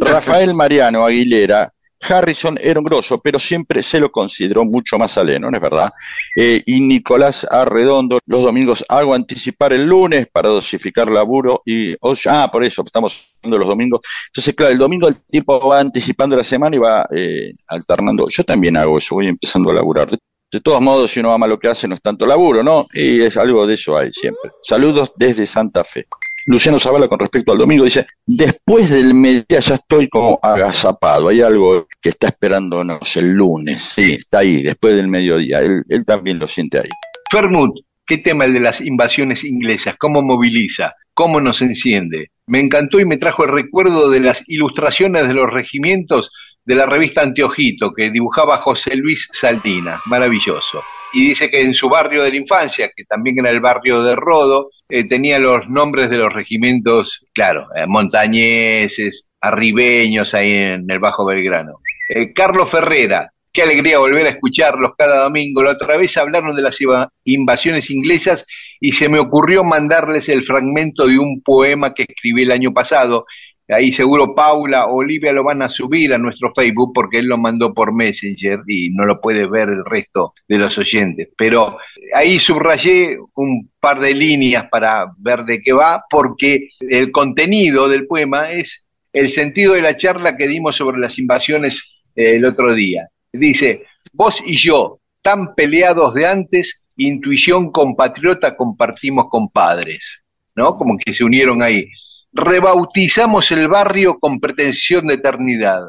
Rafael 0.00 0.54
Mariano 0.54 1.04
Aguilera, 1.04 1.72
Harrison 2.08 2.58
era 2.60 2.78
un 2.78 2.84
grosso, 2.84 3.20
pero 3.20 3.38
siempre 3.38 3.82
se 3.82 3.98
lo 3.98 4.10
consideró 4.10 4.64
mucho 4.64 4.98
más 4.98 5.16
aleno, 5.16 5.50
¿no 5.50 5.56
es 5.56 5.62
verdad? 5.62 5.90
Eh, 6.36 6.62
y 6.66 6.80
Nicolás 6.80 7.46
Arredondo, 7.50 8.18
los 8.26 8.42
domingos 8.42 8.84
hago 8.88 9.14
anticipar 9.14 9.72
el 9.72 9.84
lunes 9.84 10.26
para 10.30 10.48
dosificar 10.48 11.10
laburo 11.10 11.62
y, 11.64 11.94
oh, 12.00 12.14
ah, 12.26 12.48
por 12.52 12.64
eso, 12.64 12.82
estamos 12.84 13.26
hablando 13.42 13.58
los 13.58 13.68
domingos. 13.68 14.00
Entonces, 14.28 14.54
claro, 14.54 14.72
el 14.72 14.78
domingo 14.78 15.08
el 15.08 15.16
tipo 15.22 15.68
va 15.68 15.80
anticipando 15.80 16.36
la 16.36 16.44
semana 16.44 16.76
y 16.76 16.78
va 16.78 17.06
eh, 17.14 17.52
alternando. 17.68 18.28
Yo 18.28 18.44
también 18.44 18.76
hago 18.76 18.98
eso, 18.98 19.14
voy 19.14 19.28
empezando 19.28 19.70
a 19.70 19.74
laburar. 19.74 20.08
De, 20.54 20.60
todos 20.60 20.80
modos, 20.80 21.10
si 21.10 21.18
uno 21.18 21.32
ama 21.32 21.48
lo 21.48 21.58
que 21.58 21.66
hace, 21.66 21.88
no 21.88 21.96
es 21.96 22.00
tanto 22.00 22.24
laburo, 22.26 22.62
¿no? 22.62 22.86
Y 22.94 23.20
es 23.20 23.36
algo 23.36 23.66
de 23.66 23.74
eso 23.74 23.98
hay 23.98 24.12
siempre. 24.12 24.52
Saludos 24.62 25.12
desde 25.16 25.46
Santa 25.46 25.82
Fe. 25.82 26.06
Luciano 26.46 26.78
Zavala 26.78 27.08
con 27.08 27.18
respecto 27.18 27.50
al 27.50 27.58
domingo 27.58 27.84
dice, 27.84 28.06
después 28.24 28.88
del 28.88 29.14
mediodía 29.14 29.58
ya 29.58 29.74
estoy 29.74 30.08
como 30.08 30.38
agazapado, 30.40 31.28
hay 31.28 31.40
algo 31.40 31.88
que 32.00 32.10
está 32.10 32.28
esperándonos 32.28 33.16
el 33.16 33.32
lunes, 33.32 33.82
sí, 33.82 34.12
está 34.12 34.38
ahí, 34.40 34.62
después 34.62 34.94
del 34.94 35.08
mediodía, 35.08 35.58
él, 35.58 35.82
él 35.88 36.04
también 36.04 36.38
lo 36.38 36.46
siente 36.46 36.78
ahí. 36.78 36.90
Fermut, 37.30 37.80
¿qué 38.06 38.18
tema 38.18 38.44
el 38.44 38.52
de 38.52 38.60
las 38.60 38.80
invasiones 38.80 39.42
inglesas? 39.42 39.96
¿Cómo 39.98 40.22
moviliza? 40.22 40.92
¿Cómo 41.14 41.40
nos 41.40 41.62
enciende? 41.62 42.30
Me 42.46 42.60
encantó 42.60 43.00
y 43.00 43.06
me 43.06 43.16
trajo 43.16 43.44
el 43.44 43.50
recuerdo 43.50 44.08
de 44.08 44.20
las 44.20 44.44
ilustraciones 44.46 45.26
de 45.26 45.34
los 45.34 45.46
regimientos 45.50 46.30
de 46.64 46.74
la 46.74 46.86
revista 46.86 47.22
Anteojito 47.22 47.92
que 47.92 48.10
dibujaba 48.10 48.56
José 48.56 48.96
Luis 48.96 49.28
Saldina, 49.32 50.00
maravilloso. 50.06 50.82
Y 51.12 51.28
dice 51.28 51.50
que 51.50 51.60
en 51.60 51.74
su 51.74 51.88
barrio 51.88 52.22
de 52.22 52.30
la 52.30 52.36
infancia, 52.36 52.90
que 52.94 53.04
también 53.04 53.38
era 53.38 53.50
el 53.50 53.60
barrio 53.60 54.02
de 54.02 54.16
Rodo, 54.16 54.70
eh, 54.88 55.06
tenía 55.06 55.38
los 55.38 55.68
nombres 55.68 56.10
de 56.10 56.18
los 56.18 56.32
regimientos, 56.32 57.24
claro, 57.32 57.68
eh, 57.76 57.86
montañeses, 57.86 59.28
arribeños 59.40 60.34
ahí 60.34 60.52
en 60.52 60.90
el 60.90 60.98
Bajo 60.98 61.24
Belgrano. 61.24 61.80
Eh, 62.08 62.32
Carlos 62.32 62.68
Ferrera, 62.70 63.30
qué 63.52 63.62
alegría 63.62 63.98
volver 63.98 64.26
a 64.26 64.30
escucharlos 64.30 64.92
cada 64.98 65.22
domingo. 65.24 65.62
La 65.62 65.70
otra 65.70 65.96
vez 65.96 66.16
hablaron 66.16 66.56
de 66.56 66.62
las 66.62 66.76
invasiones 67.24 67.90
inglesas 67.90 68.44
y 68.80 68.92
se 68.92 69.08
me 69.08 69.20
ocurrió 69.20 69.62
mandarles 69.62 70.28
el 70.28 70.42
fragmento 70.42 71.06
de 71.06 71.18
un 71.18 71.40
poema 71.42 71.94
que 71.94 72.02
escribí 72.08 72.42
el 72.42 72.50
año 72.50 72.72
pasado. 72.72 73.26
Ahí 73.68 73.92
seguro 73.92 74.34
Paula 74.34 74.86
o 74.86 74.96
Olivia 74.96 75.32
lo 75.32 75.42
van 75.42 75.62
a 75.62 75.68
subir 75.68 76.12
a 76.12 76.18
nuestro 76.18 76.52
Facebook 76.52 76.92
porque 76.94 77.18
él 77.18 77.26
lo 77.26 77.38
mandó 77.38 77.72
por 77.72 77.94
Messenger 77.94 78.60
y 78.66 78.90
no 78.90 79.06
lo 79.06 79.20
puede 79.20 79.46
ver 79.46 79.70
el 79.70 79.84
resto 79.84 80.34
de 80.46 80.58
los 80.58 80.76
oyentes. 80.76 81.28
Pero 81.36 81.78
ahí 82.14 82.38
subrayé 82.38 83.16
un 83.34 83.70
par 83.80 84.00
de 84.00 84.14
líneas 84.14 84.66
para 84.70 85.06
ver 85.16 85.44
de 85.44 85.60
qué 85.60 85.72
va 85.72 86.04
porque 86.10 86.68
el 86.80 87.10
contenido 87.10 87.88
del 87.88 88.06
poema 88.06 88.50
es 88.50 88.86
el 89.14 89.30
sentido 89.30 89.74
de 89.74 89.82
la 89.82 89.96
charla 89.96 90.36
que 90.36 90.48
dimos 90.48 90.76
sobre 90.76 90.98
las 90.98 91.18
invasiones 91.18 91.94
eh, 92.14 92.36
el 92.36 92.44
otro 92.44 92.74
día. 92.74 93.08
Dice, 93.32 93.84
vos 94.12 94.42
y 94.44 94.56
yo, 94.56 95.00
tan 95.22 95.54
peleados 95.54 96.12
de 96.12 96.26
antes, 96.26 96.84
intuición 96.96 97.72
compatriota 97.72 98.56
compartimos 98.56 99.26
con 99.30 99.48
padres, 99.48 100.22
¿no? 100.54 100.76
Como 100.76 100.96
que 100.98 101.14
se 101.14 101.24
unieron 101.24 101.62
ahí. 101.62 101.88
Rebautizamos 102.34 103.50
el 103.52 103.68
barrio 103.68 104.18
con 104.18 104.40
pretensión 104.40 105.06
de 105.06 105.14
eternidad. 105.14 105.80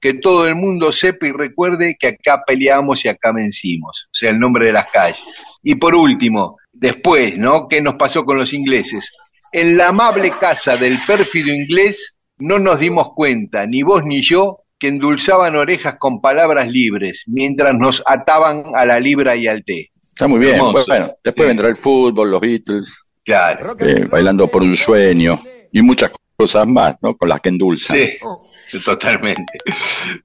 Que 0.00 0.12
todo 0.14 0.46
el 0.46 0.54
mundo 0.54 0.92
sepa 0.92 1.26
y 1.26 1.32
recuerde 1.32 1.96
que 1.98 2.08
acá 2.08 2.42
peleamos 2.46 3.04
y 3.04 3.08
acá 3.08 3.32
vencimos. 3.32 4.04
O 4.06 4.14
sea, 4.14 4.30
el 4.30 4.38
nombre 4.38 4.66
de 4.66 4.72
las 4.72 4.90
calles. 4.92 5.18
Y 5.62 5.76
por 5.76 5.94
último, 5.94 6.58
después, 6.72 7.38
¿no? 7.38 7.66
¿Qué 7.68 7.80
nos 7.80 7.94
pasó 7.94 8.22
con 8.24 8.36
los 8.36 8.52
ingleses? 8.52 9.10
En 9.52 9.78
la 9.78 9.88
amable 9.88 10.30
casa 10.30 10.76
del 10.76 10.98
pérfido 11.06 11.50
inglés 11.54 12.18
no 12.36 12.58
nos 12.58 12.80
dimos 12.80 13.12
cuenta, 13.14 13.66
ni 13.66 13.82
vos 13.82 14.02
ni 14.04 14.20
yo, 14.22 14.58
que 14.78 14.88
endulzaban 14.88 15.56
orejas 15.56 15.96
con 15.98 16.20
palabras 16.20 16.68
libres, 16.70 17.22
mientras 17.26 17.72
nos 17.74 18.02
ataban 18.04 18.62
a 18.74 18.84
la 18.84 19.00
libra 19.00 19.36
y 19.36 19.46
al 19.46 19.64
té. 19.64 19.90
Está 20.10 20.28
muy 20.28 20.38
bien, 20.40 20.56
Hermoso. 20.56 20.84
bueno, 20.86 21.12
después 21.24 21.44
Sí. 21.46 21.48
vendrá 21.48 21.68
el 21.68 21.76
fútbol, 21.76 22.30
los 22.30 22.40
Beatles, 22.42 22.92
Claro. 23.24 23.74
eh, 23.80 24.04
bailando 24.10 24.48
por 24.48 24.62
un 24.62 24.76
sueño 24.76 25.40
y 25.74 25.82
muchas 25.82 26.12
cosas 26.36 26.66
más, 26.66 26.96
¿no? 27.02 27.16
Con 27.16 27.28
las 27.28 27.40
que 27.40 27.48
endulzan. 27.48 27.98
Sí, 28.70 28.78
totalmente. 28.84 29.58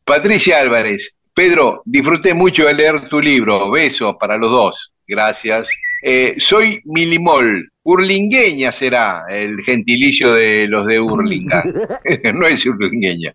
Patricia 0.06 0.60
Álvarez, 0.60 1.18
Pedro, 1.34 1.82
disfruté 1.86 2.36
mucho 2.36 2.66
de 2.66 2.76
leer 2.76 3.10
tu 3.10 3.20
libro. 3.20 3.72
Besos 3.72 4.16
para 4.20 4.38
los 4.38 4.52
dos. 4.52 4.94
Gracias. 5.08 5.70
Eh, 6.04 6.36
soy 6.38 6.80
Milimol. 6.86 7.72
Urlingueña 7.82 8.72
será 8.72 9.24
el 9.28 9.64
gentilicio 9.66 10.34
de 10.36 10.68
los 10.68 10.86
de 10.86 11.00
Urlinga. 11.00 11.64
no 12.36 12.46
es 12.46 12.64
urlingueña. 12.68 13.32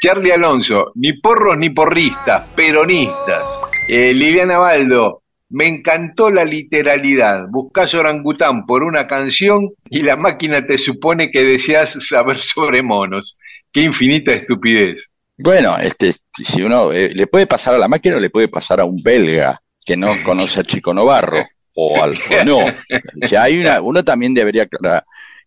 Charlie 0.00 0.30
Alonso, 0.30 0.92
ni 0.94 1.14
porros 1.14 1.58
ni 1.58 1.70
porristas, 1.70 2.52
peronistas. 2.52 3.44
Eh, 3.88 4.14
Liliana 4.14 4.58
Baldo, 4.58 5.24
me 5.48 5.66
encantó 5.68 6.30
la 6.30 6.44
literalidad. 6.44 7.46
Buscás 7.48 7.94
orangután 7.94 8.66
por 8.66 8.82
una 8.82 9.06
canción 9.06 9.70
y 9.88 10.02
la 10.02 10.16
máquina 10.16 10.66
te 10.66 10.78
supone 10.78 11.30
que 11.30 11.44
deseas 11.44 11.96
saber 12.06 12.38
sobre 12.40 12.82
monos. 12.82 13.38
Qué 13.72 13.82
infinita 13.82 14.32
estupidez. 14.32 15.10
Bueno, 15.38 15.76
este, 15.78 16.14
si 16.42 16.62
uno 16.62 16.92
eh, 16.92 17.10
le 17.12 17.26
puede 17.26 17.46
pasar 17.46 17.74
a 17.74 17.78
la 17.78 17.88
máquina 17.88 18.16
o 18.16 18.20
le 18.20 18.30
puede 18.30 18.48
pasar 18.48 18.80
a 18.80 18.84
un 18.84 19.02
belga 19.02 19.60
que 19.84 19.96
no 19.96 20.14
conoce 20.24 20.60
a 20.60 20.64
Chico 20.64 20.94
Novarro 20.94 21.46
o 21.74 22.02
al 22.02 22.14
o 22.40 22.44
no. 22.44 22.58
O 22.58 23.28
sea, 23.28 23.44
hay 23.44 23.60
una, 23.60 23.80
uno 23.82 24.02
también 24.02 24.34
debería 24.34 24.64
aclarar. 24.64 25.04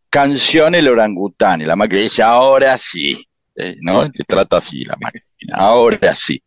Canción 0.09 0.75
el 0.75 0.87
orangután 0.87 1.61
y 1.61 1.65
la 1.65 1.75
máquina 1.75 2.01
dice 2.01 2.23
ahora 2.23 2.77
sí, 2.77 3.27
eh, 3.55 3.75
¿no? 3.81 4.09
Te 4.11 4.23
trata 4.23 4.57
así 4.57 4.83
la 4.83 4.95
máquina, 4.99 5.55
ahora 5.55 6.15
sí, 6.15 6.41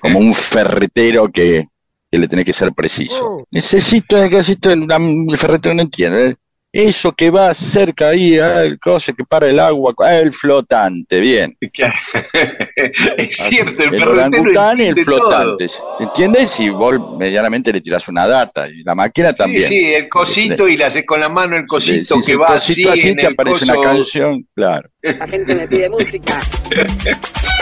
como 0.00 0.18
un 0.18 0.34
ferretero 0.34 1.30
que, 1.30 1.66
que 2.10 2.18
le 2.18 2.28
tiene 2.28 2.44
que 2.44 2.52
ser 2.52 2.72
preciso. 2.72 3.46
Necesito, 3.50 4.16
necesito, 4.28 4.70
el, 4.70 4.86
el 5.28 5.36
ferretero 5.38 5.74
no 5.74 5.82
entiende. 5.82 6.26
¿eh? 6.30 6.36
Eso 6.72 7.10
que 7.10 7.30
va 7.30 7.52
cerca 7.52 8.10
ahí, 8.10 8.38
ah, 8.38 8.62
el 8.62 8.78
coso 8.78 9.12
que 9.12 9.24
para 9.24 9.48
el 9.48 9.58
agua, 9.58 9.92
el 10.16 10.32
flotante, 10.32 11.18
bien. 11.18 11.56
es 13.16 13.36
cierto, 13.36 13.82
el, 13.82 13.94
el 13.94 14.02
orangután 14.06 14.78
y 14.78 14.82
el 14.82 14.88
entiende 14.90 15.04
todo. 15.04 15.30
flotante. 15.56 15.66
¿Entiendes? 15.98 16.50
Si 16.52 16.68
vos 16.68 16.94
medianamente 17.18 17.72
le 17.72 17.80
tirás 17.80 18.06
una 18.06 18.24
data 18.28 18.68
y 18.68 18.84
la 18.84 18.94
máquina 18.94 19.32
también. 19.32 19.64
Sí, 19.64 19.80
sí, 19.80 19.94
el 19.94 20.08
cosito 20.08 20.68
y 20.68 20.76
le 20.76 20.84
haces 20.84 21.04
con 21.04 21.18
la 21.18 21.28
mano 21.28 21.56
el 21.56 21.66
cosito 21.66 22.20
Si 22.20 22.26
que 22.26 22.32
el 22.32 22.40
va 22.40 22.46
cosito 22.46 22.90
así, 22.90 23.00
así 23.00 23.08
en 23.08 23.16
te 23.16 23.26
el 23.26 23.32
aparece 23.32 23.66
coso. 23.66 23.80
una 23.80 23.88
canción, 23.90 24.46
claro. 24.54 24.88
La 25.02 25.26
gente 25.26 25.54
me 25.56 25.66
pide 25.66 25.90
música. 25.90 26.38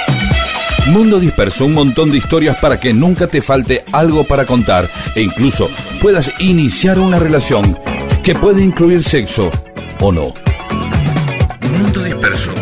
Mundo 0.88 1.20
Disperso, 1.20 1.66
un 1.66 1.74
montón 1.74 2.10
de 2.10 2.16
historias 2.16 2.56
para 2.58 2.80
que 2.80 2.94
nunca 2.94 3.26
te 3.26 3.42
falte 3.42 3.84
algo 3.92 4.24
para 4.24 4.46
contar 4.46 4.88
e 5.14 5.22
incluso 5.22 5.68
puedas 6.00 6.32
iniciar 6.40 6.98
una 6.98 7.18
relación 7.18 7.78
que 8.24 8.34
puede 8.34 8.62
incluir 8.62 9.04
sexo 9.04 9.50
o 10.00 10.10
no. 10.10 10.32
Mundo 11.78 12.02
Disperso. 12.02 12.52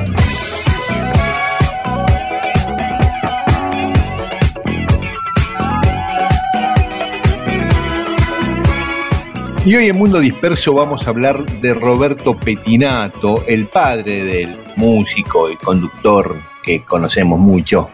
Y 9.64 9.74
hoy 9.74 9.87
en 9.87 9.97
Mundo 9.97 10.18
Disperso 10.18 10.74
vamos 10.74 11.07
a 11.07 11.11
hablar 11.11 11.45
de 11.61 11.74
Roberto 11.74 12.37
Petinato, 12.37 13.45
el 13.47 13.66
padre 13.66 14.24
del 14.24 14.57
músico 14.77 15.49
y 15.51 15.57
conductor 15.57 16.37
que 16.62 16.83
conocemos 16.83 17.39
mucho. 17.39 17.91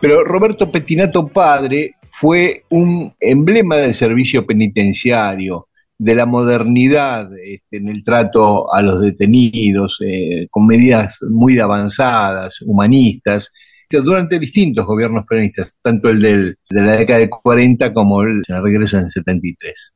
Pero 0.00 0.24
Roberto 0.24 0.70
Petinato 0.70 1.26
padre 1.28 1.94
fue 2.10 2.64
un 2.70 3.12
emblema 3.18 3.76
del 3.76 3.94
servicio 3.94 4.46
penitenciario, 4.46 5.68
de 5.98 6.14
la 6.14 6.26
modernidad 6.26 7.30
este, 7.38 7.76
en 7.76 7.88
el 7.88 8.04
trato 8.04 8.72
a 8.72 8.82
los 8.82 9.00
detenidos, 9.00 9.98
eh, 10.04 10.48
con 10.50 10.66
medidas 10.66 11.18
muy 11.28 11.58
avanzadas, 11.58 12.60
humanistas, 12.62 13.50
durante 13.90 14.38
distintos 14.38 14.86
gobiernos 14.86 15.24
peronistas, 15.28 15.76
tanto 15.82 16.08
el 16.08 16.20
del, 16.20 16.58
de 16.68 16.82
la 16.82 16.96
década 16.96 17.20
de 17.20 17.30
40 17.30 17.92
como 17.92 18.22
el, 18.22 18.42
el 18.46 18.62
regreso 18.62 18.98
en 18.98 19.04
el 19.04 19.10
73. 19.10 19.94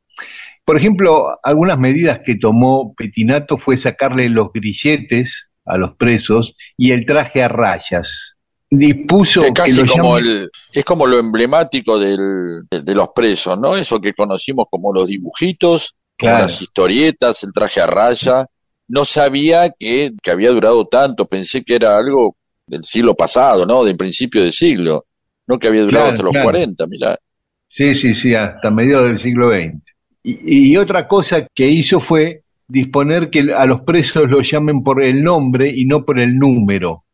Por 0.65 0.77
ejemplo, 0.77 1.39
algunas 1.43 1.79
medidas 1.79 2.21
que 2.25 2.37
tomó 2.37 2.95
Petinato 2.95 3.57
fue 3.57 3.77
sacarle 3.77 4.29
los 4.29 4.53
grilletes 4.53 5.51
a 5.65 5.79
los 5.79 5.95
presos 5.97 6.57
y 6.77 6.93
el 6.93 7.07
traje 7.07 7.43
a 7.43 7.49
rayas. 7.49 8.28
Dispuso 8.71 9.43
Es 9.45 9.53
casi 9.53 9.77
que 9.77 9.83
lo 9.85 9.93
como 9.93 10.19
llamen- 10.19 10.27
el, 10.27 10.51
es 10.73 10.85
como 10.85 11.07
lo 11.07 11.19
emblemático 11.19 11.99
del, 11.99 12.63
de, 12.71 12.83
de 12.83 12.95
los 12.95 13.09
presos, 13.15 13.59
¿no? 13.59 13.77
Eso 13.77 14.01
que 14.01 14.13
conocimos 14.15 14.67
como 14.71 14.93
los 14.93 15.09
dibujitos, 15.09 15.95
como 16.19 16.33
las 16.33 16.61
historietas, 16.61 17.43
el 17.45 17.53
traje 17.53 17.81
a 17.81 17.87
raya. 17.87 18.47
No 18.89 19.05
sabía 19.05 19.71
que, 19.79 20.13
que 20.23 20.31
había 20.31 20.51
durado 20.51 20.87
tanto, 20.87 21.27
pensé 21.27 21.63
que 21.63 21.75
era 21.75 21.97
algo 21.97 22.37
del 22.67 22.85
siglo 22.85 23.15
pasado, 23.15 23.65
¿no? 23.67 23.85
Del 23.85 23.97
principio 23.97 24.43
del 24.43 24.53
siglo, 24.53 25.07
no 25.47 25.59
que 25.59 25.69
había 25.69 25.83
durado 25.83 26.05
Claro, 26.05 26.13
hasta 26.13 26.23
los 26.25 26.33
claro. 26.33 26.45
40, 26.47 26.87
mirá. 26.87 27.17
Sí, 27.69 27.95
sí, 27.95 28.15
sí, 28.15 28.35
hasta 28.35 28.71
mediados 28.71 29.09
del 29.09 29.19
siglo 29.19 29.51
XX. 29.51 29.83
Y, 30.23 30.73
y 30.73 30.77
otra 30.77 31.07
cosa 31.07 31.47
que 31.55 31.69
hizo 31.69 32.01
fue 32.01 32.43
disponer 32.67 33.31
que 33.31 33.53
a 33.55 33.65
los 33.67 33.81
presos 33.83 34.25
los 34.29 34.51
llamen 34.51 34.83
por 34.83 35.03
el 35.03 35.23
nombre 35.23 35.71
y 35.75 35.85
no 35.87 36.05
por 36.05 36.19
el 36.19 36.35
número. 36.37 37.05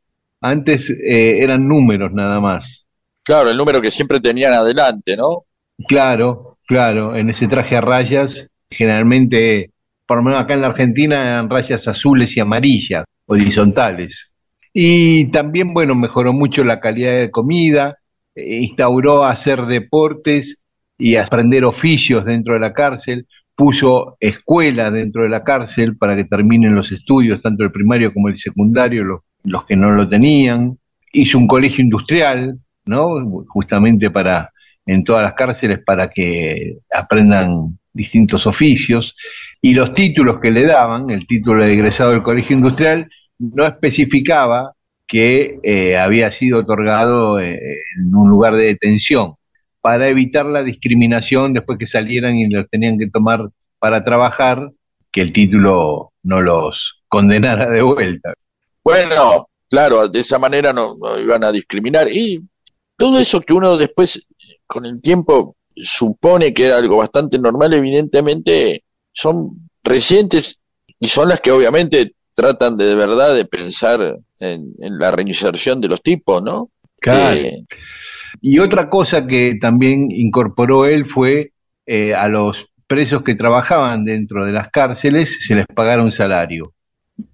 Antes 0.45 0.91
eh, 0.91 1.43
eran 1.43 1.67
números 1.67 2.13
nada 2.13 2.39
más. 2.39 2.87
Claro, 3.23 3.51
el 3.51 3.57
número 3.57 3.81
que 3.81 3.91
siempre 3.91 4.21
tenían 4.21 4.53
adelante, 4.53 5.17
¿no? 5.17 5.45
Claro, 5.89 6.59
claro, 6.67 7.17
en 7.17 7.31
ese 7.31 7.49
traje 7.49 7.77
a 7.77 7.81
rayas, 7.81 8.51
generalmente, 8.71 9.71
por 10.07 10.19
lo 10.19 10.23
menos 10.23 10.39
acá 10.39 10.53
en 10.53 10.61
la 10.61 10.67
Argentina, 10.67 11.25
eran 11.25 11.49
rayas 11.49 11.89
azules 11.89 12.37
y 12.37 12.41
amarillas, 12.41 13.07
horizontales. 13.25 14.35
Y 14.71 15.31
también, 15.31 15.73
bueno, 15.73 15.95
mejoró 15.95 16.35
mucho 16.35 16.63
la 16.63 16.79
calidad 16.79 17.15
de 17.15 17.31
comida, 17.31 17.97
eh, 18.35 18.57
instauró 18.57 19.25
hacer 19.25 19.65
deportes 19.65 20.63
y 20.99 21.17
aprender 21.17 21.65
oficios 21.65 22.27
dentro 22.27 22.53
de 22.53 22.61
la 22.61 22.75
cárcel, 22.75 23.27
puso 23.57 24.19
escuela 24.21 24.91
dentro 24.91 25.23
de 25.23 25.31
la 25.31 25.43
cárcel 25.43 25.97
para 25.97 26.15
que 26.15 26.25
terminen 26.25 26.75
los 26.75 26.93
estudios, 26.93 27.41
tanto 27.41 27.65
el 27.65 27.73
primario 27.73 28.13
como 28.13 28.29
el 28.29 28.37
secundario, 28.37 29.05
los, 29.05 29.21
los 29.45 29.65
que 29.65 29.77
no 29.77 29.93
lo 29.93 30.09
tenían, 30.09 30.79
hizo 31.13 31.39
un 31.39 31.47
colegio 31.47 31.85
industrial, 31.85 32.59
¿no? 32.87 33.45
Justamente 33.49 34.11
para, 34.11 34.51
en 34.85 35.05
todas 35.05 35.23
las 35.23 35.35
cárceles, 35.35 35.81
para 35.85 36.11
que 36.11 36.79
aprendan 36.93 37.79
distintos 37.93 38.47
oficios, 38.47 39.17
y 39.63 39.73
los 39.75 39.95
títulos 39.95 40.41
que 40.41 40.51
le 40.51 40.67
daban, 40.67 41.11
el 41.11 41.27
título 41.27 41.65
de 41.65 41.73
egresado 41.73 42.11
del 42.11 42.23
colegio 42.23 42.57
industrial, 42.57 43.09
no 43.39 43.65
especificaba 43.65 44.73
que 45.07 45.59
eh, 45.63 45.97
había 45.97 46.31
sido 46.33 46.61
otorgado 46.61 47.39
eh, 47.39 47.61
en 47.97 48.15
un 48.15 48.29
lugar 48.29 48.57
de 48.57 48.65
detención, 48.65 49.35
para 49.81 50.09
evitar 50.09 50.47
la 50.47 50.63
discriminación 50.63 51.53
después 51.53 51.79
que 51.79 51.87
salieran 51.87 52.37
y 52.37 52.49
los 52.49 52.69
tenían 52.71 52.99
que 52.99 53.11
tomar 53.11 53.49
para 53.79 54.03
trabajar, 54.03 54.71
que 55.13 55.21
el 55.21 55.33
título 55.33 56.13
no 56.23 56.41
los 56.41 57.03
condenara 57.07 57.69
de 57.71 57.83
vuelta. 57.83 58.33
Bueno, 58.85 59.49
claro, 59.69 60.09
de 60.09 60.21
esa 60.21 60.39
manera 60.39 60.73
no, 60.73 60.95
no 61.01 61.19
iban 61.19 61.45
a 61.45 61.53
discriminar. 61.53 62.09
Y 62.11 62.41
todo 62.97 63.19
eso 63.19 63.41
que 63.41 63.53
uno 63.53 63.77
después, 63.77 64.27
con 64.67 64.85
el 64.87 65.01
tiempo, 65.01 65.57
supone 65.75 66.53
que 66.55 66.65
era 66.67 66.77
algo 66.77 66.99
bastante 66.99 67.39
normal, 67.39 67.75
evidentemente 67.75 68.85
son 69.13 69.69
recientes 69.83 70.59
y 71.01 71.09
son 71.09 71.29
las 71.29 71.41
que 71.41 71.53
obviamente 71.53 72.15
tratan 72.35 72.77
de, 72.77 72.87
de 72.87 72.95
verdad 72.95 73.35
de 73.35 73.45
pensar 73.45 74.01
en, 74.41 74.75
en 74.79 74.99
la 74.99 75.11
reinserción 75.11 75.81
de 75.81 75.89
los 75.89 76.03
tipos, 76.03 76.43
¿no? 76.43 76.71
Claro. 77.01 77.37
Eh, 77.37 77.67
Y 78.43 78.59
otra 78.59 78.91
cosa 78.91 79.27
que 79.27 79.57
también 79.61 80.11
incorporó 80.11 80.87
él 80.87 81.07
fue 81.07 81.53
eh, 81.87 82.15
a 82.15 82.29
los 82.29 82.67
presos 82.87 83.23
que 83.23 83.35
trabajaban 83.35 84.05
dentro 84.05 84.45
de 84.47 84.53
las 84.53 84.71
cárceles 84.71 85.39
se 85.47 85.55
les 85.57 85.67
pagara 85.67 86.03
un 86.03 86.13
salario. 86.13 86.74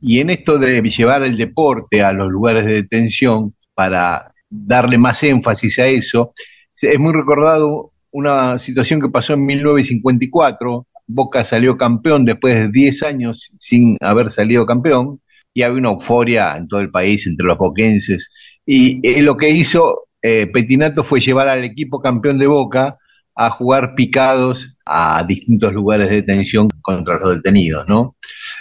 Y 0.01 0.21
en 0.21 0.31
esto 0.31 0.59
de 0.59 0.83
llevar 0.83 1.23
el 1.23 1.37
deporte 1.37 2.03
a 2.03 2.13
los 2.13 2.31
lugares 2.31 2.65
de 2.65 2.75
detención 2.75 3.55
para 3.75 4.33
darle 4.49 4.99
más 4.99 5.23
énfasis 5.23 5.79
a 5.79 5.87
eso, 5.87 6.33
es 6.81 6.99
muy 6.99 7.13
recordado 7.13 7.93
una 8.11 8.59
situación 8.59 9.01
que 9.01 9.09
pasó 9.09 9.35
en 9.35 9.47
1954. 9.47 10.87
Boca 11.07 11.45
salió 11.45 11.77
campeón 11.77 12.25
después 12.25 12.55
de 12.59 12.69
10 12.69 13.03
años 13.03 13.53
sin 13.59 13.97
haber 14.01 14.31
salido 14.31 14.67
campeón 14.67 15.21
y 15.53 15.63
había 15.63 15.79
una 15.79 15.91
euforia 15.91 16.57
en 16.57 16.69
todo 16.69 16.81
el 16.81 16.91
país 16.91 17.27
entre 17.27 17.47
los 17.47 17.59
boquenses. 17.59 18.31
Y 18.65 19.01
eh, 19.07 19.23
lo 19.23 19.37
que 19.37 19.51
hizo 19.51 20.09
eh, 20.23 20.47
Petinato 20.47 21.03
fue 21.03 21.21
llevar 21.21 21.49
al 21.49 21.65
equipo 21.65 22.01
campeón 22.01 22.39
de 22.39 22.47
Boca 22.47 22.99
a 23.35 23.51
jugar 23.51 23.95
picados 23.95 24.77
a 24.85 25.25
distintos 25.25 25.73
lugares 25.73 26.11
de 26.11 26.17
detención 26.17 26.69
contra 26.81 27.19
los 27.19 27.37
detenidos, 27.37 27.87
¿no? 27.89 28.17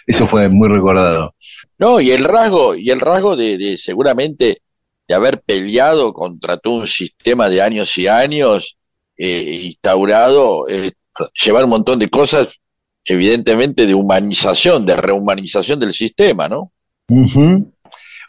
Eso 0.06 0.28
fue 0.28 0.50
muy 0.50 0.70
recordado. 0.70 1.36
No, 1.78 2.00
y 2.00 2.12
el 2.12 2.24
rasgo, 2.24 2.76
y 2.76 2.90
el 2.90 3.00
rasgo 3.00 3.36
de, 3.36 3.58
de 3.58 3.78
seguramente 3.78 4.62
de 5.10 5.16
haber 5.16 5.42
peleado 5.42 6.14
contra 6.14 6.58
todo 6.58 6.76
un 6.76 6.88
sistema 6.88 7.50
de 7.50 7.64
años 7.64 7.98
y 7.98 8.08
años 8.08 8.78
eh, 9.18 9.62
instaurado, 9.64 10.70
eh, 10.70 10.92
llevar 11.44 11.66
un 11.66 11.72
montón 11.72 12.00
de 12.00 12.10
cosas, 12.10 12.50
evidentemente, 13.04 13.88
de 13.88 13.96
humanización, 13.96 14.86
de 14.86 14.96
rehumanización 14.96 15.80
del 15.80 15.92
sistema, 15.94 16.48
¿no? 16.48 16.72
Ujú. 17.10 17.74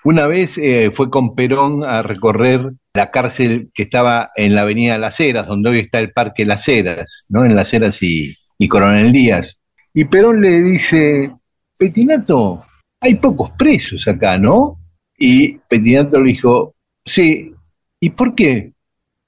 Una 0.05 0.27
vez 0.27 0.57
eh, 0.57 0.91
fue 0.93 1.11
con 1.11 1.35
Perón 1.35 1.85
a 1.85 2.03
recorrer 2.03 2.73
la 2.95 3.11
cárcel 3.11 3.71
que 3.75 3.83
estaba 3.83 4.31
en 4.35 4.55
la 4.55 4.63
avenida 4.63 4.97
Las 4.97 5.21
Heras, 5.21 5.47
donde 5.47 5.71
hoy 5.71 5.79
está 5.81 5.99
el 5.99 6.13
Parque 6.13 6.47
Las 6.47 6.67
Heras, 6.67 7.27
¿no? 7.29 7.45
En 7.45 7.55
Las 7.55 7.73
Heras 7.75 8.03
y, 8.03 8.35
y 8.59 8.69
Coronel 8.69 9.13
Díaz. 9.13 9.60
Y 9.93 10.05
Perón 10.05 10.41
le 10.41 10.63
dice, 10.63 11.33
Petinato, 11.77 12.65
hay 13.01 13.15
pocos 13.17 13.51
presos 13.59 14.07
acá, 14.07 14.39
¿no? 14.39 14.79
Y 15.19 15.59
Petinato 15.59 16.21
le 16.21 16.31
dijo, 16.31 16.75
sí, 17.05 17.53
¿y 17.99 18.11
por 18.11 18.35
qué? 18.35 18.73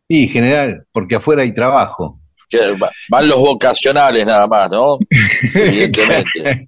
Y 0.08 0.28
general, 0.28 0.86
porque 0.92 1.16
afuera 1.16 1.42
hay 1.42 1.52
trabajo. 1.52 2.20
Van 3.08 3.28
los 3.28 3.36
vocacionales 3.36 4.26
nada 4.26 4.46
más, 4.46 4.70
¿no? 4.70 4.98
Evidentemente. 5.54 6.66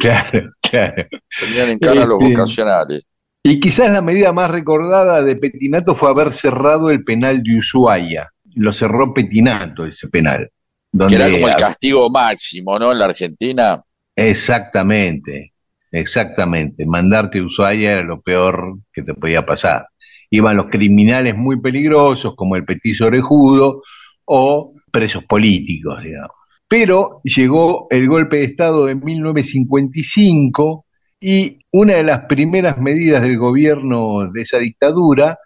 claro, 0.00 0.50
claro. 0.62 1.06
Tenían 1.38 1.68
en 1.70 1.78
cara 1.78 2.06
los 2.06 2.20
Este, 2.22 2.34
vocacionales. 2.34 3.06
Y 3.42 3.60
quizás 3.60 3.90
la 3.90 4.02
medida 4.02 4.32
más 4.32 4.50
recordada 4.50 5.22
de 5.22 5.36
Petinato 5.36 5.94
fue 5.94 6.10
haber 6.10 6.32
cerrado 6.32 6.90
el 6.90 7.04
penal 7.04 7.42
de 7.42 7.56
Ushuaia. 7.58 8.30
Lo 8.54 8.72
cerró 8.72 9.14
Petinato 9.14 9.86
ese 9.86 10.08
penal. 10.08 10.50
Que 10.92 11.14
era 11.14 11.30
como 11.30 11.48
el 11.48 11.54
castigo 11.54 12.10
máximo, 12.10 12.78
¿no? 12.78 12.92
En 12.92 12.98
la 12.98 13.06
Argentina. 13.06 13.82
Exactamente, 14.16 15.52
exactamente. 15.92 16.86
Mandarte 16.86 17.38
a 17.38 17.44
Ushuaia 17.44 17.92
era 17.92 18.02
lo 18.02 18.20
peor 18.20 18.78
que 18.92 19.02
te 19.02 19.14
podía 19.14 19.44
pasar. 19.44 19.86
Iban 20.30 20.56
los 20.56 20.66
criminales 20.66 21.36
muy 21.36 21.60
peligrosos, 21.60 22.34
como 22.34 22.56
el 22.56 22.64
petiso 22.64 23.06
orejudo, 23.06 23.82
o 24.24 24.74
presos 24.90 25.24
políticos, 25.24 26.02
digamos. 26.02 26.36
Pero 26.66 27.20
llegó 27.24 27.86
el 27.90 28.08
golpe 28.08 28.38
de 28.38 28.44
Estado 28.44 28.86
de 28.86 28.94
1955 28.94 30.84
y 31.20 31.58
una 31.70 31.94
de 31.94 32.02
las 32.02 32.20
primeras 32.26 32.78
medidas 32.78 33.22
del 33.22 33.38
gobierno 33.38 34.30
de 34.30 34.42
esa 34.42 34.58
dictadura 34.58 35.38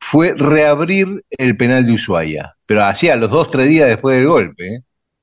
fue 0.00 0.34
reabrir 0.36 1.24
el 1.30 1.56
penal 1.56 1.86
de 1.86 1.92
Ushuaia. 1.94 2.55
Pero 2.66 2.84
hacía 2.84 3.16
los 3.16 3.30
dos, 3.30 3.50
tres 3.50 3.68
días 3.68 3.88
después 3.88 4.16
del 4.16 4.26
golpe. 4.26 4.76
¿eh? 4.76 4.80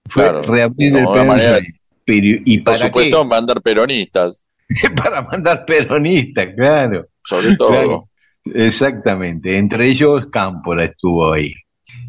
Fue 0.09 0.23
Claro, 0.23 0.41
reabrir 0.43 0.93
el 0.93 0.99
alguna 0.99 1.21
penal 1.21 1.27
de 1.27 1.27
manera, 1.27 1.57
Ushuaia. 1.57 1.73
Pero, 2.05 2.41
¿Y 2.45 2.57
Por 2.59 2.73
para 2.73 2.85
supuesto, 2.87 3.25
mandar 3.25 3.61
peronistas, 3.61 4.43
qué? 4.67 4.89
para 4.95 5.21
mandar 5.21 5.65
peronistas, 5.65 6.47
claro. 6.55 7.05
sobre 7.23 7.55
todo. 7.55 7.69
Claro. 7.69 8.09
Exactamente, 8.45 9.57
entre 9.57 9.87
ellos 9.87 10.27
Cámpora 10.27 10.85
estuvo 10.85 11.31
ahí. 11.31 11.53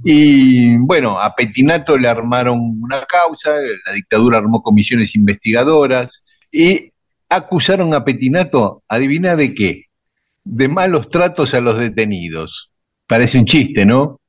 Y 0.03 0.77
bueno, 0.79 1.19
a 1.19 1.35
Petinato 1.35 1.97
le 1.97 2.09
armaron 2.09 2.59
una 2.83 3.03
causa, 3.05 3.55
la 3.87 3.93
dictadura 3.93 4.39
armó 4.39 4.63
comisiones 4.63 5.15
investigadoras 5.15 6.23
y 6.51 6.93
acusaron 7.29 7.95
a 7.95 8.05
Petinato, 8.05 8.83
adivina 8.89 9.37
de 9.37 9.55
qué, 9.55 9.85
de 10.45 10.69
malos 10.69 11.09
tratos 11.09 11.55
a 11.55 11.61
los 11.61 11.79
detenidos. 11.79 12.71
Parece 13.07 13.39
un 13.39 13.47
chiste, 13.47 13.85
¿no? 13.87 14.21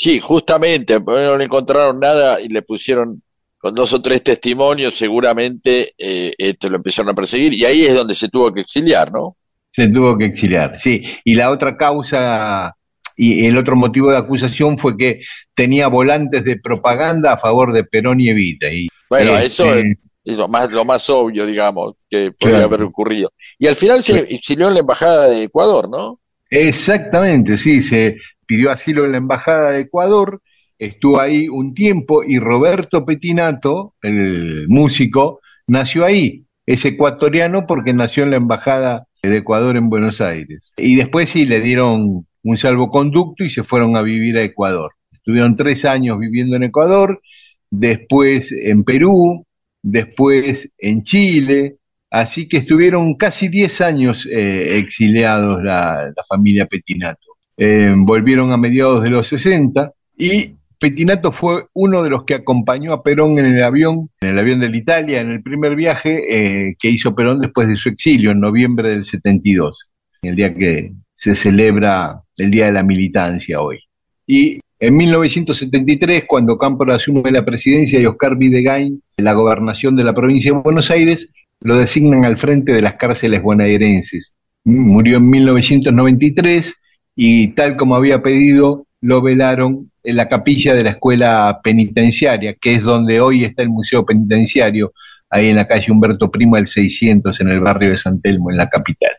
Sí, 0.00 0.18
justamente, 0.18 0.98
no 0.98 1.36
le 1.36 1.44
encontraron 1.44 2.00
nada 2.00 2.40
y 2.40 2.48
le 2.48 2.62
pusieron 2.62 3.22
con 3.58 3.74
dos 3.74 3.92
o 3.92 4.00
tres 4.00 4.22
testimonios, 4.22 4.94
seguramente 4.94 5.92
eh, 5.98 6.32
este, 6.38 6.70
lo 6.70 6.76
empezaron 6.76 7.10
a 7.10 7.14
perseguir 7.14 7.52
y 7.52 7.66
ahí 7.66 7.84
es 7.84 7.94
donde 7.94 8.14
se 8.14 8.30
tuvo 8.30 8.50
que 8.50 8.62
exiliar, 8.62 9.12
¿no? 9.12 9.36
Se 9.70 9.88
tuvo 9.88 10.16
que 10.16 10.24
exiliar, 10.24 10.78
sí. 10.78 11.02
Y 11.22 11.34
la 11.34 11.50
otra 11.50 11.76
causa 11.76 12.74
y 13.14 13.44
el 13.44 13.58
otro 13.58 13.76
motivo 13.76 14.10
de 14.10 14.16
acusación 14.16 14.78
fue 14.78 14.96
que 14.96 15.20
tenía 15.54 15.88
volantes 15.88 16.44
de 16.44 16.58
propaganda 16.58 17.34
a 17.34 17.38
favor 17.38 17.74
de 17.74 17.84
Perón 17.84 18.20
y 18.20 18.30
Evita. 18.30 18.72
Y, 18.72 18.88
Bueno, 19.10 19.32
este, 19.32 19.44
eso 19.48 19.74
es, 19.74 19.84
es 20.24 20.38
lo 20.38 20.48
más, 20.48 20.70
lo 20.72 20.86
más 20.86 21.10
obvio, 21.10 21.44
digamos, 21.44 21.96
que 22.08 22.32
podría 22.32 22.60
Claro. 22.60 22.68
haber 22.74 22.82
ocurrido. 22.84 23.34
Y 23.58 23.66
al 23.66 23.76
final 23.76 24.02
se 24.02 24.20
exilió 24.34 24.68
en 24.68 24.74
la 24.74 24.80
embajada 24.80 25.28
de 25.28 25.42
Ecuador, 25.42 25.90
¿no? 25.90 26.20
Exactamente, 26.48 27.58
sí, 27.58 27.82
se 27.82 28.16
pidió 28.50 28.72
asilo 28.72 29.04
en 29.04 29.12
la 29.12 29.18
Embajada 29.18 29.70
de 29.70 29.82
Ecuador, 29.82 30.42
estuvo 30.76 31.20
ahí 31.20 31.48
un 31.48 31.72
tiempo 31.72 32.24
y 32.24 32.40
Roberto 32.40 33.04
Petinato, 33.04 33.94
el 34.02 34.66
músico, 34.66 35.38
nació 35.68 36.04
ahí. 36.04 36.46
Es 36.66 36.84
ecuatoriano 36.84 37.64
porque 37.64 37.94
nació 37.94 38.24
en 38.24 38.30
la 38.32 38.38
Embajada 38.38 39.06
de 39.22 39.36
Ecuador 39.36 39.76
en 39.76 39.88
Buenos 39.88 40.20
Aires. 40.20 40.72
Y 40.76 40.96
después 40.96 41.28
sí 41.28 41.46
le 41.46 41.60
dieron 41.60 42.26
un 42.42 42.58
salvoconducto 42.58 43.44
y 43.44 43.50
se 43.50 43.62
fueron 43.62 43.96
a 43.96 44.02
vivir 44.02 44.36
a 44.36 44.42
Ecuador. 44.42 44.94
Estuvieron 45.12 45.54
tres 45.54 45.84
años 45.84 46.18
viviendo 46.18 46.56
en 46.56 46.64
Ecuador, 46.64 47.22
después 47.70 48.50
en 48.50 48.82
Perú, 48.82 49.46
después 49.80 50.68
en 50.76 51.04
Chile, 51.04 51.76
así 52.10 52.48
que 52.48 52.56
estuvieron 52.56 53.14
casi 53.14 53.46
diez 53.46 53.80
años 53.80 54.26
eh, 54.26 54.76
exiliados 54.78 55.62
la, 55.62 56.06
la 56.06 56.24
familia 56.28 56.66
Petinato. 56.66 57.29
Eh, 57.62 57.92
volvieron 57.94 58.52
a 58.52 58.56
mediados 58.56 59.02
de 59.02 59.10
los 59.10 59.26
60 59.26 59.92
y 60.16 60.54
Petinato 60.78 61.30
fue 61.30 61.66
uno 61.74 62.02
de 62.02 62.08
los 62.08 62.24
que 62.24 62.32
acompañó 62.32 62.94
a 62.94 63.02
Perón 63.02 63.38
en 63.38 63.44
el 63.44 63.62
avión, 63.62 64.08
en 64.22 64.30
el 64.30 64.38
avión 64.38 64.60
de 64.60 64.70
la 64.70 64.78
Italia, 64.78 65.20
en 65.20 65.30
el 65.30 65.42
primer 65.42 65.76
viaje 65.76 66.68
eh, 66.68 66.76
que 66.80 66.88
hizo 66.88 67.14
Perón 67.14 67.38
después 67.38 67.68
de 67.68 67.76
su 67.76 67.90
exilio, 67.90 68.30
en 68.30 68.40
noviembre 68.40 68.88
del 68.88 69.04
72, 69.04 69.90
el 70.22 70.36
día 70.36 70.54
que 70.54 70.92
se 71.12 71.36
celebra 71.36 72.22
el 72.38 72.50
Día 72.50 72.64
de 72.64 72.72
la 72.72 72.82
Militancia 72.82 73.60
hoy. 73.60 73.78
Y 74.26 74.58
en 74.78 74.96
1973, 74.96 76.24
cuando 76.26 76.56
Cámpora 76.56 76.94
asume 76.94 77.30
la 77.30 77.44
presidencia 77.44 78.00
y 78.00 78.06
Oscar 78.06 78.38
Videgain 78.38 79.02
la 79.18 79.34
gobernación 79.34 79.96
de 79.96 80.04
la 80.04 80.14
provincia 80.14 80.50
de 80.50 80.60
Buenos 80.60 80.90
Aires, 80.90 81.28
lo 81.60 81.76
designan 81.76 82.24
al 82.24 82.38
frente 82.38 82.72
de 82.72 82.80
las 82.80 82.94
cárceles 82.94 83.42
bonaerenses. 83.42 84.34
Murió 84.64 85.18
en 85.18 85.28
1993 85.28 86.74
y 87.22 87.48
tal 87.48 87.76
como 87.76 87.96
había 87.96 88.22
pedido, 88.22 88.86
lo 89.02 89.20
velaron 89.20 89.90
en 90.02 90.16
la 90.16 90.26
capilla 90.30 90.74
de 90.74 90.84
la 90.84 90.92
escuela 90.92 91.60
penitenciaria, 91.62 92.54
que 92.58 92.76
es 92.76 92.82
donde 92.82 93.20
hoy 93.20 93.44
está 93.44 93.62
el 93.62 93.68
Museo 93.68 94.06
Penitenciario, 94.06 94.94
ahí 95.28 95.48
en 95.48 95.56
la 95.56 95.68
calle 95.68 95.92
Humberto 95.92 96.30
Primo, 96.30 96.56
el 96.56 96.66
600, 96.66 97.38
en 97.42 97.50
el 97.50 97.60
barrio 97.60 97.90
de 97.90 97.98
San 97.98 98.22
Telmo, 98.22 98.50
en 98.50 98.56
la 98.56 98.70
capital. 98.70 99.10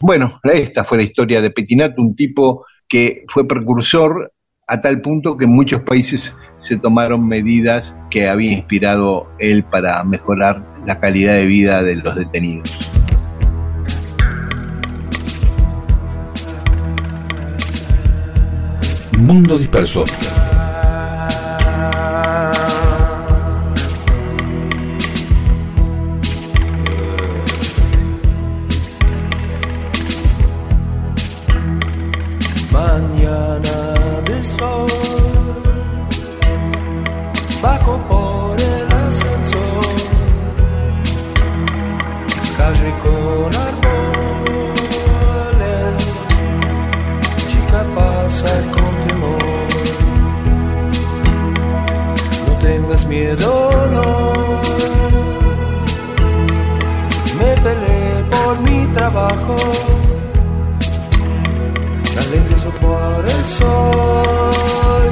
Bueno, 0.00 0.40
esta 0.42 0.82
fue 0.82 0.98
la 0.98 1.04
historia 1.04 1.40
de 1.40 1.52
Petinato, 1.52 2.02
un 2.02 2.16
tipo 2.16 2.66
que 2.88 3.22
fue 3.28 3.46
precursor 3.46 4.32
a 4.66 4.80
tal 4.80 5.00
punto 5.00 5.36
que 5.36 5.44
en 5.44 5.52
muchos 5.52 5.82
países 5.82 6.34
se 6.56 6.78
tomaron 6.78 7.28
medidas 7.28 7.94
que 8.10 8.28
había 8.28 8.50
inspirado 8.50 9.28
él 9.38 9.62
para 9.62 10.02
mejorar 10.02 10.66
la 10.84 10.98
calidad 10.98 11.34
de 11.34 11.46
vida 11.46 11.80
de 11.84 11.94
los 11.94 12.16
detenidos. 12.16 12.75
Mundo 19.16 19.56
Disperso. 19.58 20.04
Mañana 32.70 33.85
miedo, 53.36 53.86
no. 53.92 54.60
Me 57.38 57.50
peleé 57.62 58.24
por 58.30 58.60
mi 58.60 58.86
trabajo. 58.94 59.56
Regreso 62.30 62.70
por 62.80 63.24
el 63.24 63.48
sol 63.48 65.10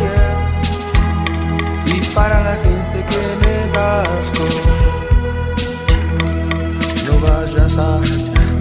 y 1.87 2.01
para 2.15 2.43
la 2.43 2.55
gente 2.57 3.05
que 3.11 3.23
me 3.43 3.55
rasco 3.73 4.45
no 7.07 7.15
vayas 7.21 7.79
a 7.79 8.01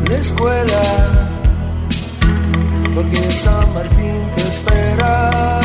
la 0.09 0.18
escuela 0.18 0.84
porque 2.93 3.32
San 3.32 3.74
Martín 3.74 4.22
te 4.36 4.41
espera. 4.49 5.59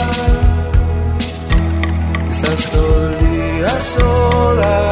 Estás 2.31 2.71
todo 2.71 3.18
día 3.59 3.81
sola. 3.97 4.91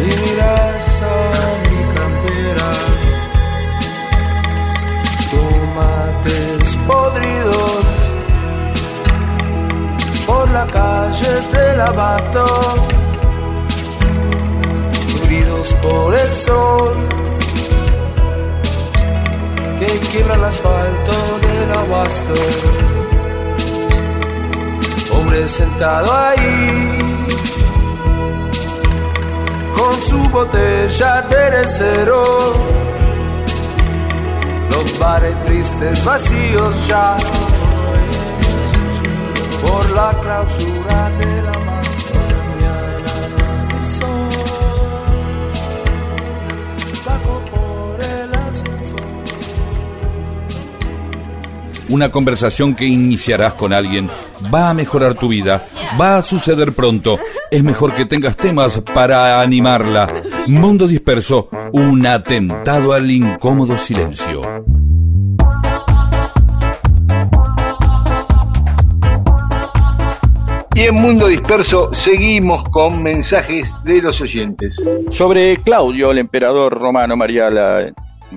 Y 0.00 0.08
miras 0.20 1.02
a 1.02 1.16
mi 1.64 1.80
campera. 1.96 2.70
Tomates 5.32 6.76
podridos 6.86 7.84
por 10.26 10.50
las 10.50 10.68
calles 10.70 11.52
del 11.52 11.80
abato, 11.80 12.46
ruidos 15.22 15.68
por 15.82 16.14
el 16.16 16.34
sol 16.34 16.94
que 19.78 19.86
quiebra 20.10 20.34
el 20.34 20.44
asfalto 20.44 21.12
del 21.42 21.70
abasto. 21.72 22.89
Hombre 25.20 25.46
sentado 25.48 26.12
ahí 26.14 26.98
con 29.76 30.00
su 30.00 30.28
botella 30.30 31.22
de 31.22 31.68
cero 31.68 32.54
los 34.70 34.98
bares 34.98 35.44
tristes 35.44 36.02
vacíos 36.04 36.86
ya 36.88 37.18
por 39.60 39.90
la 39.90 40.10
clausura 40.22 41.10
de 41.18 41.42
la 41.42 41.60
Una 51.90 52.10
conversación 52.12 52.74
que 52.76 52.84
iniciarás 52.84 53.54
con 53.54 53.72
alguien 53.72 54.08
va 54.52 54.70
a 54.70 54.74
mejorar 54.74 55.14
tu 55.14 55.28
vida, 55.28 55.64
va 56.00 56.16
a 56.18 56.22
suceder 56.22 56.72
pronto. 56.72 57.18
Es 57.50 57.62
mejor 57.62 57.92
que 57.94 58.04
tengas 58.06 58.36
temas 58.36 58.80
para 58.94 59.40
animarla. 59.40 60.06
Mundo 60.46 60.86
disperso, 60.86 61.48
un 61.72 62.06
atentado 62.06 62.92
al 62.92 63.10
incómodo 63.10 63.76
silencio. 63.76 64.40
Y 70.74 70.82
en 70.84 70.94
Mundo 70.94 71.26
Disperso 71.26 71.92
seguimos 71.92 72.62
con 72.70 73.02
mensajes 73.02 73.70
de 73.84 74.00
los 74.00 74.20
oyentes. 74.20 74.76
Sobre 75.10 75.56
Claudio, 75.58 76.10
el 76.12 76.18
emperador 76.18 76.78
romano, 76.78 77.16
María, 77.16 77.50
la- 77.50 77.92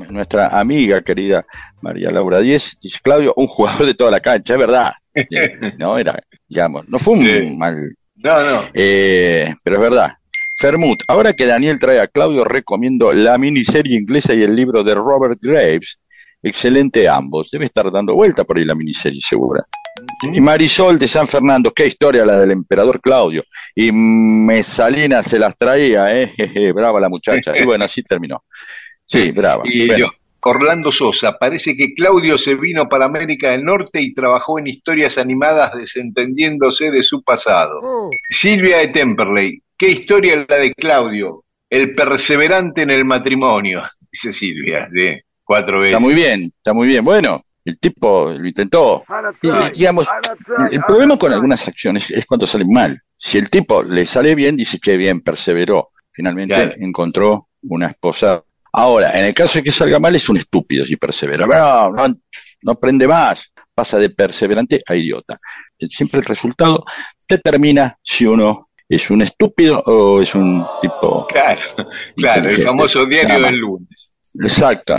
nuestra 0.09 0.47
amiga 0.59 1.01
querida 1.03 1.45
María 1.81 2.09
Laura 2.09 2.39
Díez, 2.39 2.75
dice 2.81 2.97
Claudio, 3.03 3.33
un 3.37 3.45
jugador 3.47 3.85
de 3.85 3.93
toda 3.93 4.09
la 4.09 4.19
cancha, 4.19 4.53
es 4.53 4.59
verdad. 4.59 4.93
No 5.79 5.97
era, 5.97 6.19
digamos, 6.47 6.87
no 6.89 6.99
fue 6.99 7.13
un 7.15 7.25
Sí. 7.25 7.55
mal, 7.57 7.95
No, 8.15 8.43
no. 8.43 8.69
eh, 8.73 9.53
pero 9.63 9.75
es 9.77 9.81
verdad. 9.81 10.09
Fermut, 10.59 11.01
ahora 11.07 11.33
que 11.33 11.45
Daniel 11.45 11.79
trae 11.79 11.99
a 11.99 12.07
Claudio, 12.07 12.43
recomiendo 12.45 13.11
la 13.11 13.37
miniserie 13.37 13.97
inglesa 13.97 14.33
y 14.33 14.43
el 14.43 14.55
libro 14.55 14.83
de 14.83 14.93
Robert 14.95 15.39
Graves. 15.41 15.97
Excelente 16.41 17.07
ambos. 17.07 17.49
Debe 17.51 17.65
estar 17.65 17.89
dando 17.91 18.15
vuelta 18.15 18.43
por 18.43 18.57
ahí 18.57 18.65
la 18.65 18.75
miniserie, 18.75 19.19
segura. 19.21 19.65
Y 20.31 20.39
Marisol 20.41 20.99
de 20.99 21.07
San 21.07 21.27
Fernando, 21.27 21.71
qué 21.71 21.87
historia 21.87 22.25
la 22.25 22.37
del 22.39 22.51
emperador 22.51 22.99
Claudio. 23.01 23.43
Y 23.75 23.91
Mesalina 23.91 25.23
se 25.23 25.39
las 25.39 25.57
traía, 25.57 26.11
¿eh? 26.21 26.33
Jeje, 26.35 26.71
brava 26.71 26.99
la 26.99 27.09
muchacha. 27.09 27.57
Y 27.57 27.63
bueno, 27.63 27.85
así 27.85 28.03
terminó. 28.03 28.43
Sí, 29.05 29.31
brava. 29.31 29.63
Y 29.65 29.87
Bueno, 29.87 30.05
yo, 30.07 30.11
Orlando 30.45 30.91
Sosa, 30.91 31.37
parece 31.37 31.75
que 31.75 31.93
Claudio 31.93 32.37
se 32.37 32.55
vino 32.55 32.87
para 32.89 33.05
América 33.05 33.51
del 33.51 33.63
Norte 33.63 34.01
y 34.01 34.13
trabajó 34.13 34.59
en 34.59 34.67
historias 34.67 35.17
animadas 35.17 35.71
desentendiéndose 35.73 36.91
de 36.91 37.03
su 37.03 37.23
pasado. 37.23 38.09
Silvia 38.29 38.77
de 38.79 38.89
Temperley, 38.89 39.61
qué 39.77 39.89
historia 39.89 40.45
la 40.47 40.57
de 40.57 40.73
Claudio, 40.73 41.43
el 41.69 41.93
perseverante 41.93 42.81
en 42.83 42.91
el 42.91 43.05
matrimonio, 43.05 43.83
dice 44.11 44.33
Silvia, 44.33 44.87
sí, 44.93 45.19
cuatro 45.43 45.79
veces. 45.79 45.93
está 45.95 46.05
muy 46.05 46.13
bien, 46.13 46.51
está 46.57 46.73
muy 46.73 46.87
bien. 46.87 47.03
Bueno, 47.03 47.43
el 47.65 47.79
tipo 47.79 48.31
lo 48.31 48.45
intentó. 48.47 49.03
Y, 49.41 49.49
digamos, 49.77 50.07
el, 50.69 50.73
el 50.75 50.83
problema 50.83 51.17
con 51.17 51.31
algunas 51.31 51.65
acciones 51.67 52.11
es 52.11 52.25
cuando 52.25 52.45
salen 52.45 52.69
mal. 52.69 52.99
Si 53.17 53.37
el 53.37 53.49
tipo 53.49 53.81
le 53.83 54.05
sale 54.05 54.35
bien, 54.35 54.57
dice 54.57 54.79
que 54.79 54.97
bien, 54.97 55.21
perseveró. 55.21 55.91
Finalmente 56.11 56.53
Claro. 56.53 56.73
encontró 56.77 57.47
una 57.63 57.87
esposa. 57.87 58.43
Ahora, 58.73 59.11
en 59.17 59.25
el 59.25 59.33
caso 59.33 59.59
de 59.59 59.63
que 59.63 59.71
salga 59.71 59.99
mal, 59.99 60.15
es 60.15 60.27
un 60.29 60.37
estúpido 60.37 60.85
si 60.85 60.95
persevera. 60.97 61.45
No, 61.45 61.91
no, 61.91 62.15
no 62.63 62.71
aprende 62.71 63.07
más. 63.07 63.51
Pasa 63.73 63.97
de 63.97 64.09
perseverante 64.09 64.81
a 64.85 64.95
idiota. 64.95 65.39
Siempre 65.89 66.19
el 66.19 66.25
resultado 66.25 66.83
determina 67.27 67.97
si 68.03 68.25
uno 68.25 68.69
es 68.87 69.09
un 69.09 69.21
estúpido 69.21 69.81
o 69.85 70.21
es 70.21 70.35
un 70.35 70.65
tipo 70.81 71.25
Claro, 71.27 71.61
claro, 72.15 72.49
el 72.49 72.63
famoso 72.63 73.05
diario 73.05 73.41
del 73.41 73.57
lunes. 73.57 74.11
Exacto. 74.39 74.95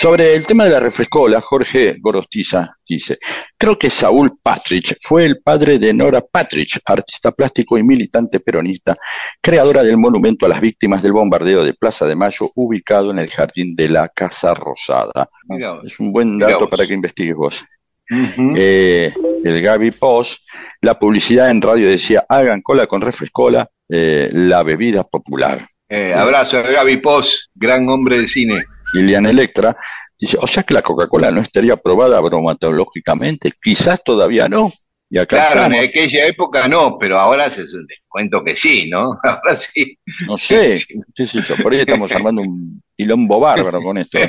Sobre 0.00 0.36
el 0.36 0.46
tema 0.46 0.62
de 0.62 0.70
la 0.70 0.78
refrescola, 0.78 1.40
Jorge 1.40 1.96
Gorostiza 1.98 2.76
dice, 2.88 3.18
creo 3.58 3.76
que 3.76 3.90
Saúl 3.90 4.38
Patrick 4.40 4.96
fue 5.02 5.24
el 5.24 5.40
padre 5.42 5.76
de 5.80 5.92
Nora 5.92 6.20
Patrick, 6.20 6.80
artista 6.84 7.32
plástico 7.32 7.76
y 7.76 7.82
militante 7.82 8.38
peronista, 8.38 8.96
creadora 9.40 9.82
del 9.82 9.96
monumento 9.96 10.46
a 10.46 10.50
las 10.50 10.60
víctimas 10.60 11.02
del 11.02 11.14
bombardeo 11.14 11.64
de 11.64 11.74
Plaza 11.74 12.06
de 12.06 12.14
Mayo, 12.14 12.48
ubicado 12.54 13.10
en 13.10 13.18
el 13.18 13.28
jardín 13.28 13.74
de 13.74 13.88
la 13.88 14.08
Casa 14.08 14.54
Rosada. 14.54 15.28
Mirá. 15.48 15.80
Es 15.84 15.98
un 15.98 16.12
buen 16.12 16.38
dato 16.38 16.70
para 16.70 16.86
que 16.86 16.94
investigues 16.94 17.34
vos. 17.34 17.64
Eh, 18.08 19.12
el 19.42 19.60
Gaby 19.60 19.90
Post, 19.90 20.46
la 20.80 20.96
publicidad 20.96 21.50
en 21.50 21.60
radio 21.60 21.88
decía, 21.88 22.24
hagan 22.28 22.62
cola 22.62 22.86
con 22.86 23.00
refrescola, 23.00 23.68
eh, 23.88 24.30
la 24.32 24.62
bebida 24.62 25.02
popular. 25.02 25.66
Eh, 25.88 26.14
abrazo 26.14 26.58
a 26.58 26.62
Gaby 26.62 26.98
Pos, 26.98 27.50
gran 27.56 27.88
hombre 27.88 28.20
de 28.20 28.28
cine. 28.28 28.62
Lilian 28.94 29.26
Electra, 29.26 29.76
dice, 30.18 30.36
o 30.40 30.46
sea 30.46 30.62
que 30.62 30.74
la 30.74 30.82
Coca-Cola 30.82 31.30
no 31.30 31.40
estaría 31.40 31.74
aprobada 31.74 32.20
bromatológicamente, 32.20 33.52
quizás 33.62 34.02
todavía 34.04 34.48
no. 34.48 34.72
Y 35.10 35.18
acá 35.18 35.52
Claro, 35.52 35.74
en 35.74 35.82
aquella 35.82 36.26
época 36.26 36.68
no, 36.68 36.98
pero 36.98 37.18
ahora 37.18 37.48
se 37.48 37.64
cuento 38.06 38.44
que 38.44 38.54
sí, 38.54 38.90
¿no? 38.90 39.18
Ahora 39.24 39.56
sí. 39.56 39.98
no 40.26 40.36
sé, 40.36 40.76
sé 41.16 41.42
yo, 41.42 41.56
por 41.62 41.72
ahí 41.72 41.80
estamos 41.80 42.12
armando 42.12 42.42
un 42.42 42.82
quilombo 42.98 43.38
bárbaro 43.38 43.80
con 43.80 43.96
esto. 43.96 44.18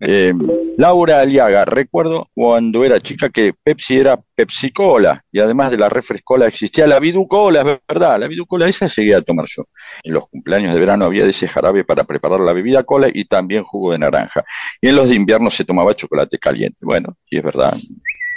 Eh, 0.00 0.32
Laura 0.76 1.20
Aliaga, 1.20 1.64
recuerdo 1.64 2.28
cuando 2.34 2.84
era 2.84 3.00
chica 3.00 3.30
que 3.30 3.52
Pepsi 3.62 3.98
era 3.98 4.18
Pepsi 4.34 4.72
Cola 4.72 5.22
y 5.30 5.38
además 5.38 5.70
de 5.70 5.78
la 5.78 5.88
refrescola 5.88 6.46
existía 6.46 6.86
la 6.88 6.98
Viducola, 6.98 7.60
es 7.60 7.78
verdad, 7.88 8.18
la 8.18 8.26
Viducola 8.26 8.68
esa 8.68 8.88
llegué 8.88 9.14
a 9.14 9.22
tomar 9.22 9.46
yo. 9.48 9.66
En 10.02 10.14
los 10.14 10.28
cumpleaños 10.28 10.74
de 10.74 10.80
verano 10.80 11.04
había 11.04 11.24
de 11.24 11.30
ese 11.30 11.46
jarabe 11.46 11.84
para 11.84 12.02
preparar 12.02 12.40
la 12.40 12.52
bebida 12.52 12.82
cola 12.82 13.08
y 13.12 13.24
también 13.26 13.62
jugo 13.62 13.92
de 13.92 14.00
naranja. 14.00 14.44
Y 14.80 14.88
en 14.88 14.96
los 14.96 15.10
de 15.10 15.14
invierno 15.14 15.48
se 15.50 15.64
tomaba 15.64 15.94
chocolate 15.94 16.38
caliente. 16.38 16.78
Bueno, 16.82 17.16
sí 17.30 17.36
es 17.36 17.42
verdad. 17.44 17.76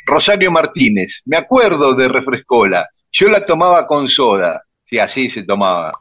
Rosario 0.05 0.51
Martínez, 0.51 1.21
me 1.25 1.37
acuerdo 1.37 1.95
de 1.95 2.07
refrescola. 2.07 2.87
Yo 3.11 3.29
la 3.29 3.45
tomaba 3.45 3.87
con 3.87 4.07
soda. 4.07 4.61
Sí, 4.85 4.99
así 4.99 5.29
se 5.29 5.43
tomaba. 5.43 5.91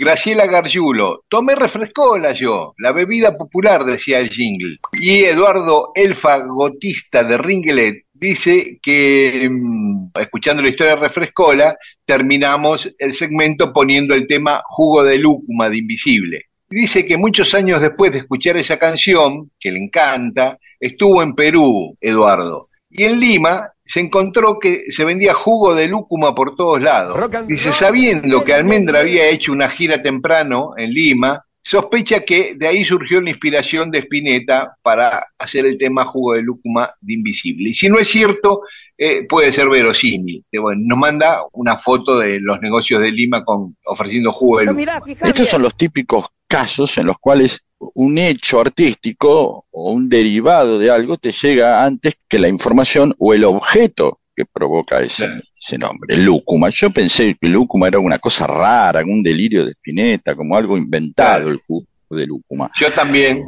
Graciela 0.00 0.46
Gargiulo, 0.46 1.24
tomé 1.28 1.54
refrescola 1.54 2.32
yo, 2.32 2.72
la 2.78 2.90
bebida 2.92 3.36
popular, 3.36 3.84
decía 3.84 4.18
el 4.18 4.30
jingle. 4.30 4.78
Y 4.98 5.24
Eduardo 5.24 5.92
Elfa 5.94 6.38
Gotista 6.38 7.22
de 7.22 7.36
Ringlet 7.36 8.06
dice 8.14 8.78
que, 8.80 9.46
mm, 9.50 10.12
escuchando 10.18 10.62
la 10.62 10.70
historia 10.70 10.94
de 10.94 11.02
refrescola, 11.02 11.76
terminamos 12.06 12.90
el 12.98 13.12
segmento 13.12 13.74
poniendo 13.74 14.14
el 14.14 14.26
tema 14.26 14.62
Jugo 14.64 15.02
de 15.02 15.18
Lúcuma 15.18 15.68
de 15.68 15.76
Invisible. 15.76 16.46
Dice 16.70 17.04
que 17.04 17.18
muchos 17.18 17.52
años 17.52 17.82
después 17.82 18.10
de 18.10 18.20
escuchar 18.20 18.56
esa 18.56 18.78
canción, 18.78 19.50
que 19.60 19.70
le 19.70 19.80
encanta, 19.80 20.58
estuvo 20.80 21.22
en 21.22 21.34
Perú, 21.34 21.94
Eduardo. 22.00 22.69
Y 22.90 23.04
en 23.04 23.20
Lima 23.20 23.72
se 23.84 24.00
encontró 24.00 24.58
que 24.58 24.84
se 24.90 25.04
vendía 25.04 25.32
jugo 25.32 25.74
de 25.74 25.88
lúcuma 25.88 26.34
por 26.34 26.56
todos 26.56 26.82
lados. 26.82 27.18
Dice, 27.46 27.72
sabiendo 27.72 28.44
que 28.44 28.54
Almendra 28.54 29.00
había 29.00 29.28
hecho 29.28 29.52
una 29.52 29.68
gira 29.68 30.02
temprano 30.02 30.72
en 30.76 30.90
Lima, 30.90 31.44
sospecha 31.62 32.20
que 32.20 32.54
de 32.56 32.66
ahí 32.66 32.84
surgió 32.84 33.20
la 33.20 33.30
inspiración 33.30 33.90
de 33.90 34.00
Spinetta 34.00 34.76
para 34.82 35.26
hacer 35.38 35.66
el 35.66 35.78
tema 35.78 36.04
jugo 36.04 36.34
de 36.34 36.42
lúcuma 36.42 36.92
de 37.00 37.14
Invisible. 37.14 37.70
Y 37.70 37.74
si 37.74 37.88
no 37.88 37.98
es 37.98 38.08
cierto, 38.08 38.62
eh, 38.98 39.26
puede 39.28 39.52
ser 39.52 39.68
verosímil. 39.68 40.44
Bueno, 40.60 40.82
nos 40.84 40.98
manda 40.98 41.42
una 41.52 41.78
foto 41.78 42.18
de 42.18 42.38
los 42.40 42.60
negocios 42.60 43.00
de 43.02 43.12
Lima 43.12 43.44
con 43.44 43.76
ofreciendo 43.84 44.32
jugo 44.32 44.58
de 44.58 44.64
lúcuma. 44.66 45.00
Estos 45.22 45.48
son 45.48 45.62
los 45.62 45.76
típicos 45.76 46.26
casos 46.50 46.98
en 46.98 47.06
los 47.06 47.16
cuales 47.18 47.60
un 47.78 48.18
hecho 48.18 48.60
artístico 48.60 49.66
o 49.70 49.92
un 49.92 50.08
derivado 50.08 50.80
de 50.80 50.90
algo 50.90 51.16
te 51.16 51.30
llega 51.30 51.84
antes 51.84 52.14
que 52.28 52.40
la 52.40 52.48
información 52.48 53.14
o 53.18 53.32
el 53.32 53.44
objeto 53.44 54.18
que 54.34 54.44
provoca 54.44 55.00
ese, 55.00 55.42
ese 55.58 55.78
nombre, 55.78 56.16
lúcuma. 56.16 56.70
Yo 56.70 56.90
pensé 56.90 57.36
que 57.40 57.48
lúcuma 57.48 57.86
era 57.86 58.00
una 58.00 58.18
cosa 58.18 58.48
rara, 58.48 59.00
un 59.04 59.22
delirio 59.22 59.64
de 59.64 59.72
Spinetta, 59.72 60.34
como 60.34 60.56
algo 60.56 60.76
inventado 60.76 61.50
el 61.50 61.58
jugo 61.58 61.86
de 62.10 62.26
lúcuma. 62.26 62.68
Yo 62.74 62.92
también. 62.92 63.44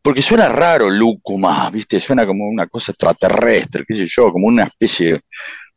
Porque 0.00 0.22
suena 0.22 0.48
raro 0.48 0.88
lúcuma, 0.88 1.68
¿viste? 1.70 1.98
Suena 1.98 2.24
como 2.24 2.46
una 2.48 2.68
cosa 2.68 2.92
extraterrestre, 2.92 3.84
qué 3.86 3.96
sé 3.96 4.06
yo, 4.06 4.30
como 4.30 4.46
una 4.46 4.64
especie, 4.64 5.22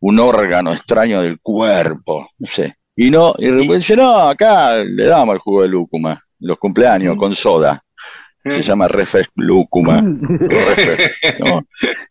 un 0.01 0.19
órgano 0.19 0.71
extraño 0.71 1.23
del 1.23 1.39
cuerpo, 1.39 2.29
no 2.37 2.47
sé. 2.47 2.75
Y 2.95 3.09
no, 3.09 3.33
y 3.39 3.49
repente 3.49 3.77
dice, 3.77 3.95
no, 3.95 4.29
acá 4.29 4.83
le 4.83 5.05
damos 5.05 5.35
el 5.35 5.39
jugo 5.39 5.63
de 5.63 5.69
lúcuma, 5.69 6.23
los 6.39 6.57
cumpleaños 6.57 7.17
con 7.17 7.35
soda. 7.35 7.81
Se 8.43 8.61
llama 8.61 8.87
refresco 8.87 9.33
lúcuma. 9.37 10.01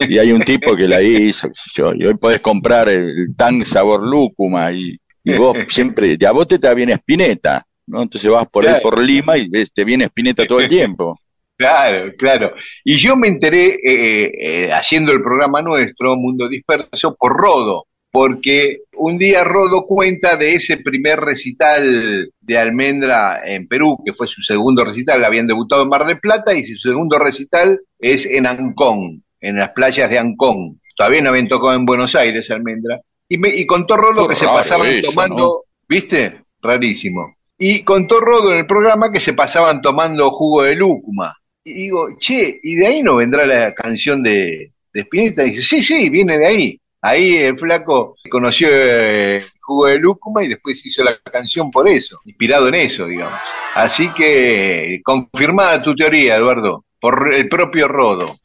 Y 0.01 0.18
hay 0.18 0.33
un 0.33 0.43
tipo 0.43 0.77
que 0.77 0.87
la 0.87 1.01
hizo, 1.03 1.49
y 1.95 2.05
hoy 2.05 2.14
podés 2.16 2.41
comprar 2.41 2.89
el 2.89 3.35
tan 3.37 3.64
sabor 3.64 4.03
lúcuma 4.03 4.70
y, 4.72 4.97
y 5.24 5.35
vos 5.35 5.57
siempre, 5.68 6.16
ya 6.18 6.33
vos 6.33 6.47
te, 6.47 6.59
te 6.59 6.74
viene 6.74 6.93
espineta, 6.93 7.64
¿no? 7.87 8.03
Entonces 8.03 8.31
vas 8.31 8.47
por 8.49 8.64
ahí 8.64 8.74
Claro. 8.74 8.83
por 8.83 9.01
Lima 9.03 9.37
y 9.39 9.49
ves, 9.49 9.72
te 9.72 9.85
viene 9.85 10.05
espineta 10.05 10.47
todo 10.47 10.61
el 10.61 10.68
tiempo. 10.68 11.18
Claro, 11.59 12.12
claro. 12.18 12.53
Y 12.85 12.99
yo 12.99 13.16
me 13.16 13.29
enteré 13.29 13.79
eh, 13.83 14.31
eh, 14.66 14.70
haciendo 14.74 15.11
el 15.12 15.22
programa 15.22 15.62
nuestro, 15.62 16.14
Mundo 16.14 16.51
Disperso, 16.51 17.16
por 17.18 17.33
Rodo, 17.35 17.87
porque 18.16 18.78
un 18.94 19.18
día 19.18 19.44
Rodo 19.44 19.84
cuenta 19.84 20.38
de 20.38 20.54
ese 20.54 20.78
primer 20.78 21.20
recital 21.20 22.32
de 22.40 22.56
Almendra 22.58 23.42
en 23.44 23.68
Perú, 23.68 23.98
que 24.02 24.14
fue 24.14 24.26
su 24.26 24.40
segundo 24.40 24.86
recital, 24.86 25.22
habían 25.22 25.46
debutado 25.46 25.82
en 25.82 25.90
Mar 25.90 26.06
del 26.06 26.18
Plata 26.18 26.54
y 26.54 26.64
su 26.64 26.78
segundo 26.88 27.18
recital 27.18 27.78
es 27.98 28.24
en 28.24 28.46
Ancón, 28.46 29.22
en 29.38 29.56
las 29.56 29.68
playas 29.72 30.08
de 30.08 30.18
Ancón. 30.18 30.80
Todavía 30.96 31.20
no 31.20 31.28
habían 31.28 31.46
tocado 31.46 31.74
en 31.74 31.84
Buenos 31.84 32.14
Aires, 32.14 32.50
Almendra. 32.50 32.98
Y, 33.28 33.36
me, 33.36 33.50
y 33.50 33.66
contó 33.66 33.98
Rodo 33.98 34.22
Qué 34.22 34.30
que 34.30 34.40
se 34.40 34.46
pasaban 34.46 34.94
eso, 34.94 35.10
tomando, 35.10 35.64
¿viste? 35.86 36.40
Rarísimo. 36.62 37.36
Y 37.58 37.82
contó 37.82 38.18
Rodo 38.20 38.50
en 38.50 38.60
el 38.60 38.66
programa 38.66 39.12
que 39.12 39.20
se 39.20 39.34
pasaban 39.34 39.82
tomando 39.82 40.30
jugo 40.30 40.62
de 40.62 40.74
lúcuma. 40.74 41.36
Y 41.62 41.74
digo, 41.74 42.16
che, 42.18 42.60
¿y 42.62 42.76
de 42.76 42.86
ahí 42.86 43.02
no 43.02 43.16
vendrá 43.16 43.44
la 43.44 43.74
canción 43.74 44.22
de, 44.22 44.72
de 44.94 45.00
Spinetta? 45.02 45.44
Y 45.44 45.50
dice, 45.50 45.62
sí, 45.62 45.82
sí, 45.82 46.08
viene 46.08 46.38
de 46.38 46.46
ahí. 46.46 46.80
Ahí 47.07 47.36
el 47.36 47.57
flaco 47.57 48.16
conoció 48.28 48.68
eh, 48.68 49.36
el 49.36 49.44
jugo 49.61 49.86
de 49.86 49.96
lúcuma 49.96 50.42
y 50.42 50.48
después 50.48 50.84
hizo 50.84 51.04
la 51.04 51.16
canción 51.18 51.70
por 51.70 51.88
eso, 51.88 52.18
inspirado 52.24 52.66
en 52.66 52.74
eso, 52.74 53.07
digamos. 53.07 53.38
Así 53.76 54.12
que, 54.12 55.00
confirmada 55.04 55.80
tu 55.80 55.94
teoría, 55.94 56.34
Eduardo, 56.34 56.84
por 57.00 57.32
el 57.32 57.48
propio 57.48 57.86
Rodo. 57.86 58.40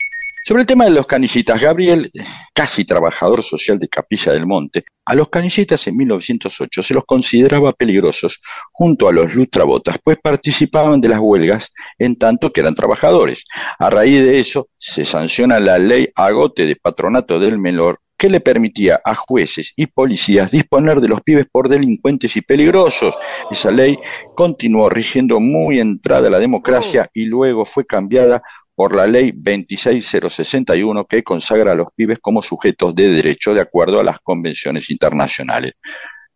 Sobre 0.46 0.62
el 0.62 0.68
tema 0.68 0.86
de 0.86 0.92
los 0.92 1.08
canillitas, 1.08 1.60
Gabriel, 1.60 2.12
casi 2.54 2.86
trabajador 2.86 3.44
social 3.44 3.80
de 3.80 3.88
Capilla 3.88 4.32
del 4.32 4.46
Monte, 4.46 4.84
a 5.06 5.16
los 5.16 5.30
canillitas 5.30 5.88
en 5.88 5.98
1908 5.98 6.84
se 6.84 6.94
los 6.94 7.06
consideraba 7.06 7.74
peligrosos 7.74 8.42
junto 8.72 9.10
a 9.10 9.12
los 9.12 9.34
lustrabotas, 9.34 9.98
pues 10.04 10.20
participaban 10.22 11.02
de 11.02 11.10
las 11.10 11.20
huelgas 11.20 11.72
en 11.98 12.16
tanto 12.16 12.54
que 12.54 12.62
eran 12.62 12.76
trabajadores. 12.76 13.44
A 13.80 13.90
raíz 13.90 14.24
de 14.24 14.40
eso 14.40 14.68
se 14.78 15.04
sanciona 15.04 15.60
la 15.60 15.80
ley 15.80 16.10
Agote 16.14 16.68
de 16.68 16.76
Patronato 16.76 17.40
del 17.40 17.58
Menor 17.58 18.00
que 18.22 18.30
le 18.30 18.40
permitía 18.40 19.02
a 19.04 19.16
jueces 19.16 19.74
y 19.76 19.88
policías 19.88 20.52
disponer 20.52 21.02
de 21.02 21.08
los 21.08 21.22
pibes 21.22 21.48
por 21.52 21.68
delincuentes 21.68 22.38
y 22.38 22.42
peligrosos. 22.42 23.16
Esa 23.50 23.72
ley 23.72 23.98
continuó 24.36 24.92
rigiendo 24.92 25.40
muy 25.40 25.80
entrada 25.80 26.30
la 26.30 26.38
democracia 26.38 27.10
y 27.16 27.26
luego 27.26 27.66
fue 27.66 27.84
cambiada 27.84 28.44
por 28.76 28.96
la 28.96 29.08
ley 29.08 29.34
26061 29.36 31.06
que 31.06 31.24
consagra 31.24 31.72
a 31.72 31.76
los 31.76 31.88
pibes 31.96 32.20
como 32.22 32.44
sujetos 32.44 32.94
de 32.94 33.08
derecho 33.08 33.56
de 33.56 33.62
acuerdo 33.62 34.00
a 34.00 34.04
las 34.04 34.20
convenciones 34.20 34.92
internacionales. 34.92 35.74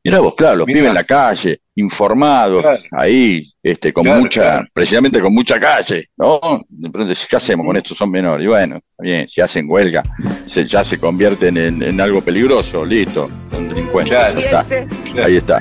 Mira 0.06 0.20
vos, 0.20 0.36
claro, 0.36 0.58
los 0.58 0.68
Mirá. 0.68 0.78
pibes 0.78 0.89
en 0.89 0.93
la 0.93 1.03
calle, 1.03 1.62
informados, 1.78 2.62
Claro. 2.62 2.80
ahí, 2.91 3.51
este, 3.64 3.91
con 3.91 4.03
Claro, 4.03 4.22
mucha, 4.22 4.41
claro. 4.41 4.68
precisamente 4.72 5.20
con 5.20 5.34
mucha 5.34 5.60
calle, 5.60 6.10
¿no? 6.16 6.39
De 6.70 6.89
pronto, 6.91 7.14
¿qué 7.28 7.36
hacemos 7.36 7.66
con 7.66 7.76
estos? 7.76 7.97
Son 7.97 8.12
menores. 8.12 8.45
Y 8.45 8.47
bueno, 8.47 8.76
está 8.78 9.01
bien, 9.03 9.28
si 9.28 9.41
hacen 9.41 9.66
huelga, 9.68 10.03
se, 10.45 10.64
ya 10.68 10.84
se 10.84 10.99
convierten 10.99 11.58
en, 11.58 11.82
en 11.82 11.99
algo 11.99 12.22
peligroso, 12.22 12.86
listo, 12.86 13.32
son 13.49 13.68
delincuentes, 13.68 14.16
Claro. 14.16 14.39
ya 14.39 14.45
está. 14.45 14.64
Claro. 15.12 15.28
Ahí 15.28 15.38
está. 15.38 15.60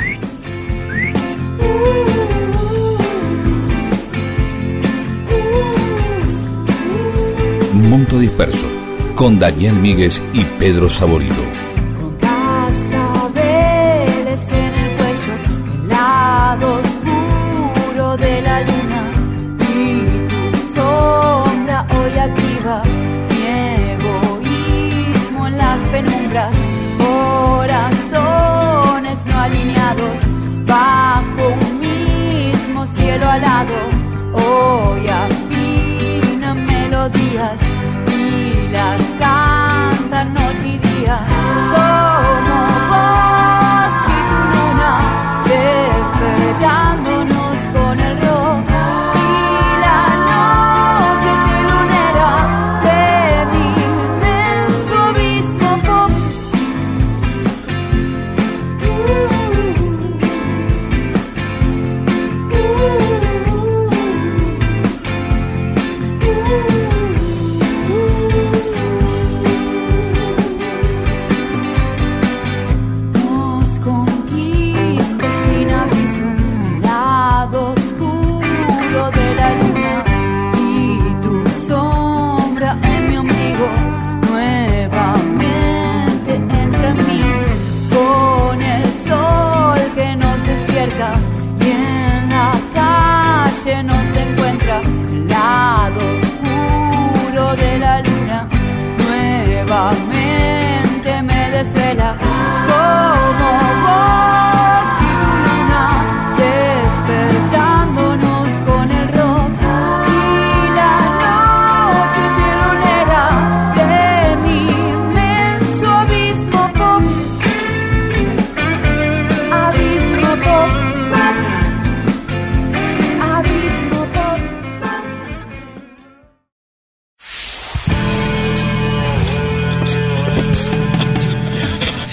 Monto 7.72 8.18
Disperso, 8.18 8.66
con 9.14 9.38
Daniel 9.38 9.74
Míguez 9.74 10.22
y 10.32 10.44
Pedro 10.58 10.88
Saborido. 10.88 11.43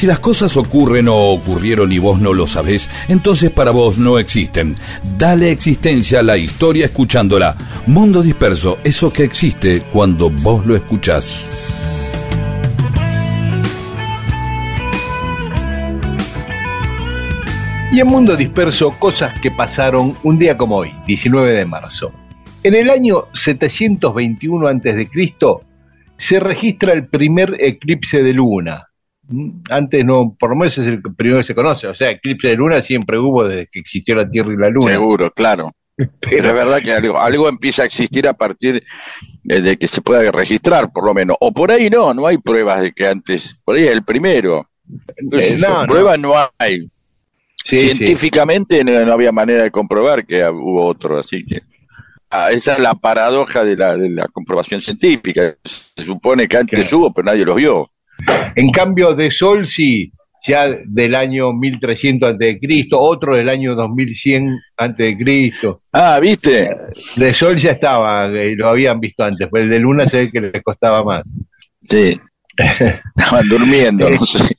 Si 0.01 0.07
las 0.07 0.17
cosas 0.17 0.57
ocurren 0.57 1.07
o 1.09 1.15
ocurrieron 1.15 1.91
y 1.91 1.99
vos 1.99 2.19
no 2.19 2.33
lo 2.33 2.47
sabés, 2.47 2.89
entonces 3.07 3.51
para 3.51 3.69
vos 3.69 3.99
no 3.99 4.17
existen. 4.17 4.75
Dale 5.15 5.51
existencia 5.51 6.21
a 6.21 6.23
la 6.23 6.37
historia 6.37 6.85
escuchándola. 6.85 7.55
Mundo 7.85 8.23
disperso, 8.23 8.79
eso 8.83 9.13
que 9.13 9.23
existe 9.23 9.83
cuando 9.93 10.31
vos 10.31 10.65
lo 10.65 10.75
escuchás. 10.75 11.45
Y 17.91 17.99
en 17.99 18.07
Mundo 18.07 18.35
Disperso, 18.35 18.97
cosas 18.97 19.39
que 19.39 19.51
pasaron 19.51 20.17
un 20.23 20.39
día 20.39 20.57
como 20.57 20.77
hoy, 20.77 20.91
19 21.05 21.51
de 21.51 21.65
marzo. 21.67 22.11
En 22.63 22.73
el 22.73 22.89
año 22.89 23.25
721 23.33 24.67
a.C. 24.67 25.09
se 26.17 26.39
registra 26.39 26.93
el 26.93 27.05
primer 27.05 27.55
eclipse 27.59 28.23
de 28.23 28.33
luna. 28.33 28.87
Antes 29.69 30.05
no, 30.05 30.35
por 30.39 30.49
lo 30.51 30.55
menos 30.55 30.77
es 30.77 30.87
el 30.87 31.01
primero 31.01 31.37
que 31.39 31.43
se 31.43 31.55
conoce, 31.55 31.87
o 31.87 31.95
sea, 31.95 32.11
eclipse 32.11 32.49
de 32.49 32.55
luna 32.55 32.81
siempre 32.81 33.17
hubo 33.17 33.43
desde 33.43 33.67
que 33.67 33.79
existió 33.79 34.15
la 34.15 34.29
Tierra 34.29 34.53
y 34.53 34.57
la 34.57 34.69
Luna. 34.69 34.91
Seguro, 34.93 35.31
claro. 35.31 35.71
Pero 36.21 36.47
es 36.47 36.53
verdad 36.53 36.81
que 36.81 36.93
algo, 36.93 37.19
algo 37.19 37.47
empieza 37.49 37.83
a 37.83 37.85
existir 37.85 38.27
a 38.27 38.33
partir 38.33 38.83
de 39.43 39.77
que 39.77 39.87
se 39.87 40.01
pueda 40.01 40.31
registrar, 40.31 40.91
por 40.91 41.05
lo 41.05 41.13
menos. 41.13 41.37
O 41.39 41.51
por 41.51 41.71
ahí 41.71 41.89
no, 41.89 42.13
no 42.13 42.25
hay 42.27 42.37
pruebas 42.37 42.81
de 42.81 42.91
que 42.91 43.07
antes, 43.07 43.55
por 43.63 43.75
ahí 43.75 43.83
es 43.83 43.91
el 43.91 44.03
primero. 44.03 44.67
Eh, 45.31 45.57
no, 45.59 45.85
pruebas 45.85 46.19
no 46.19 46.33
hay. 46.57 46.89
Sí, 47.63 47.89
sí. 47.89 47.93
Científicamente 47.93 48.83
no, 48.83 49.05
no 49.05 49.13
había 49.13 49.31
manera 49.31 49.63
de 49.63 49.71
comprobar 49.71 50.25
que 50.25 50.43
hubo 50.49 50.85
otro, 50.85 51.19
así 51.19 51.45
que 51.45 51.61
ah, 52.31 52.51
esa 52.51 52.73
es 52.73 52.79
la 52.79 52.95
paradoja 52.95 53.63
de 53.63 53.75
la, 53.75 53.95
de 53.95 54.09
la 54.09 54.27
comprobación 54.27 54.81
científica. 54.81 55.55
Se 55.95 56.03
supone 56.03 56.47
que 56.47 56.57
antes 56.57 56.79
Claro. 56.79 56.97
hubo, 56.97 57.13
pero 57.13 57.25
nadie 57.25 57.45
los 57.45 57.55
vio. 57.55 57.89
En 58.55 58.71
cambio, 58.71 59.13
de 59.13 59.31
Sol 59.31 59.67
sí, 59.67 60.11
ya 60.43 60.67
del 60.85 61.15
año 61.15 61.53
1300 61.53 62.33
a.C., 62.33 62.87
otro 62.91 63.35
del 63.35 63.49
año 63.49 63.75
2100 63.75 64.59
a.C. 64.77 65.53
Ah, 65.93 66.19
¿viste? 66.19 66.69
De 67.15 67.33
Sol 67.33 67.57
ya 67.57 67.71
estaba, 67.71 68.27
eh, 68.27 68.55
lo 68.55 68.69
habían 68.69 68.99
visto 68.99 69.23
antes, 69.23 69.47
pero 69.51 69.63
el 69.63 69.69
de 69.69 69.79
Luna 69.79 70.07
se 70.07 70.25
ve 70.25 70.31
que 70.31 70.41
les 70.41 70.63
costaba 70.63 71.03
más. 71.03 71.23
Sí. 71.87 72.19
Estaban 72.57 73.47
durmiendo, 73.47 74.09
no 74.09 74.25
sé. 74.25 74.39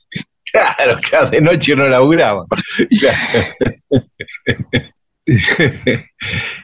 Claro, 0.53 0.99
claro, 1.01 1.29
de 1.31 1.41
noche 1.41 1.75
no 1.75 1.87
laburaban. 1.87 2.45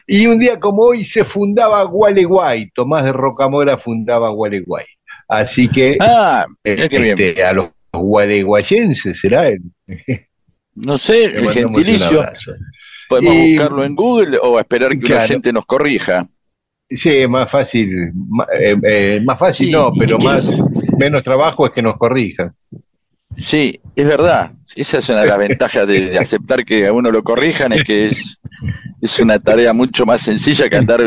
y 0.06 0.26
un 0.26 0.38
día 0.38 0.60
como 0.60 0.82
hoy 0.82 1.04
se 1.04 1.24
fundaba 1.24 1.82
Gualeguay, 1.82 2.70
Tomás 2.70 3.04
de 3.04 3.12
Rocamora 3.12 3.76
fundaba 3.78 4.28
Gualeguay. 4.28 4.84
Así 5.30 5.68
que 5.68 5.96
Ah, 6.00 6.44
bien. 6.64 6.88
este, 6.92 7.44
a 7.44 7.52
los 7.52 7.70
gualeguayenses 7.92 9.20
será 9.20 9.48
el, 9.48 9.60
No 10.74 10.98
sé, 10.98 11.24
el 11.26 11.48
gentilicio. 11.50 12.28
Podemos 13.08 13.34
Y- 13.34 13.54
buscarlo 13.56 13.84
en 13.84 13.94
Google 13.94 14.38
o 14.42 14.58
esperar 14.58 14.90
que 14.92 14.98
Claro. 15.00 15.24
oyente 15.24 15.52
nos 15.52 15.66
corrija. 15.66 16.26
Sí, 16.88 17.26
más 17.28 17.48
fácil, 17.50 17.92
eh, 18.60 18.76
eh, 18.82 19.20
más 19.24 19.38
fácil 19.38 19.66
Sí, 19.68 19.72
no, 19.72 19.92
pero 19.92 20.16
¿y 20.16 20.18
qué 20.18 20.24
más 20.24 20.62
menos 20.98 21.22
trabajo 21.22 21.66
es 21.66 21.72
que 21.72 21.82
nos 21.82 21.96
corrijan. 21.96 22.52
Sí, 23.38 23.78
es 23.94 24.04
verdad. 24.06 24.52
Esa 24.74 24.98
es 24.98 25.08
una 25.08 25.20
de 25.22 25.26
las 25.28 25.38
ventajas 25.38 25.86
de, 25.86 26.10
de 26.10 26.18
aceptar 26.18 26.64
que 26.64 26.86
a 26.88 26.92
uno 26.92 27.10
lo 27.12 27.22
corrijan, 27.22 27.72
es 27.72 27.84
que 27.84 28.06
es, 28.06 28.40
es 29.00 29.18
una 29.20 29.38
tarea 29.38 29.72
mucho 29.72 30.04
más 30.06 30.22
sencilla 30.22 30.68
que 30.68 30.76
andar 30.76 31.00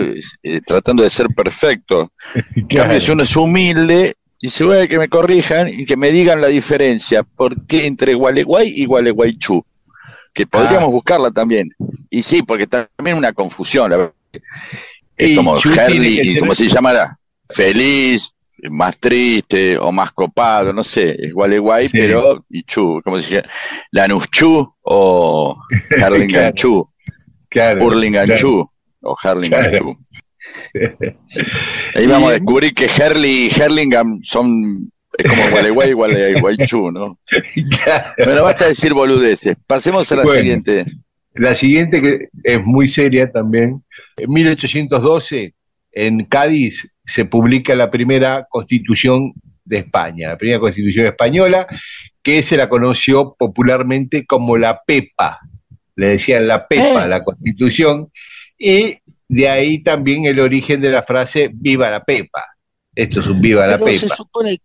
eh, 0.44 0.62
tratando 0.66 1.04
de 1.04 1.10
ser 1.10 1.28
perfecto. 1.36 2.12
Cambio, 2.70 3.00
si 3.00 3.12
uno 3.12 3.24
es 3.24 3.36
humilde, 3.36 4.16
dice, 4.42 4.64
bueno, 4.64 4.88
que 4.88 4.98
me 4.98 5.10
corrijan 5.10 5.68
y 5.70 5.86
que 5.86 5.96
me 5.98 6.12
digan 6.12 6.42
la 6.42 6.48
diferencia, 6.48 7.24
¿por 7.24 7.66
qué 7.66 7.86
entre 7.86 8.14
Gualeguay 8.14 8.74
y 8.76 8.86
Gualeguaychú? 8.86 9.64
Que 10.34 10.48
podríamos 10.48 10.86
Ah. 10.90 10.92
buscarla 10.92 11.32
también. 11.32 11.70
Y 12.10 12.24
sí, 12.24 12.42
porque 12.44 12.68
también 12.68 13.18
una 13.18 13.34
confusión. 13.34 13.92
la 13.92 13.98
verdad. 13.98 14.14
Es 15.16 15.30
Y 15.30 15.36
como 15.36 15.58
Herli, 15.58 16.40
como 16.40 16.56
se 16.56 16.68
llamará, 16.68 17.18
feliz, 17.50 18.32
más 18.72 18.98
triste 18.98 19.78
o 19.78 19.92
más 19.92 20.12
copado, 20.12 20.74
no 20.74 20.84
sé, 20.84 21.16
es 21.20 21.34
Gualeguay, 21.34 21.88
Sí. 21.88 21.98
pero 22.00 22.44
y 22.50 22.64
Chu, 22.64 23.00
como 23.04 23.20
se 23.20 23.30
llama, 23.36 23.48
Lanuschu 23.92 24.74
o 24.82 25.58
Harlingan 26.02 26.54
Chu, 26.54 26.90
Claro, 27.54 27.86
Hurlingan 27.86 28.26
claro. 28.26 28.42
Chu 28.42 28.70
o 29.02 29.16
Harlingan 29.24 29.70
Claro. 29.70 29.86
Chu. 29.86 29.98
Ahí 31.96 32.08
vamos 32.08 32.30
a 32.30 32.34
descubrir 32.34 32.74
que 32.74 32.86
Herli 32.86 33.48
y 33.48 33.62
Herlingham 33.62 34.20
son 34.24 34.92
es 35.18 35.30
como 35.30 35.44
Gualeguay 35.52 35.94
Gualeguaychú, 35.94 36.92
¿no? 36.92 37.20
Claro. 37.84 38.14
Bueno, 38.26 38.44
basta 38.44 38.68
decir 38.68 38.94
boludeces. 38.94 39.56
Pasemos 39.68 40.12
a 40.12 40.16
la 40.16 40.24
Bueno. 40.24 40.40
siguiente. 40.40 40.86
La 41.36 41.56
siguiente 41.56 42.02
que 42.02 42.28
es 42.44 42.64
muy 42.66 42.88
seria 42.88 43.32
también. 43.32 43.84
En 44.18 44.32
1812, 44.32 45.54
en 45.92 46.26
Cádiz, 46.26 46.92
se 47.06 47.26
publica 47.26 47.76
la 47.76 47.90
primera 47.92 48.46
constitución 48.50 49.34
de 49.66 49.78
España, 49.80 50.30
la 50.30 50.38
primera 50.38 50.60
constitución 50.60 51.06
española, 51.06 51.68
que 52.22 52.42
se 52.42 52.58
la 52.58 52.68
conoció 52.70 53.36
popularmente 53.38 54.26
como 54.26 54.58
la 54.58 54.82
PEPA. 54.86 55.40
Le 55.96 56.08
decían 56.08 56.48
la 56.48 56.68
PEPA, 56.68 57.06
Eh. 57.06 57.08
la 57.08 57.24
constitución, 57.24 58.10
y 58.58 58.98
de 59.28 59.50
ahí 59.50 59.84
también 59.84 60.26
el 60.26 60.40
origen 60.40 60.82
de 60.82 60.92
la 60.92 61.04
frase 61.04 61.50
Viva 61.54 61.90
la 61.90 62.04
PEPA. 62.04 62.44
Esto 62.96 63.20
es 63.20 63.28
un 63.28 63.42
Viva 63.42 63.66
la 63.68 63.78
Pero 63.78 63.92
se 63.98 64.02
PEPA. 64.06 64.16
supone, 64.16 64.62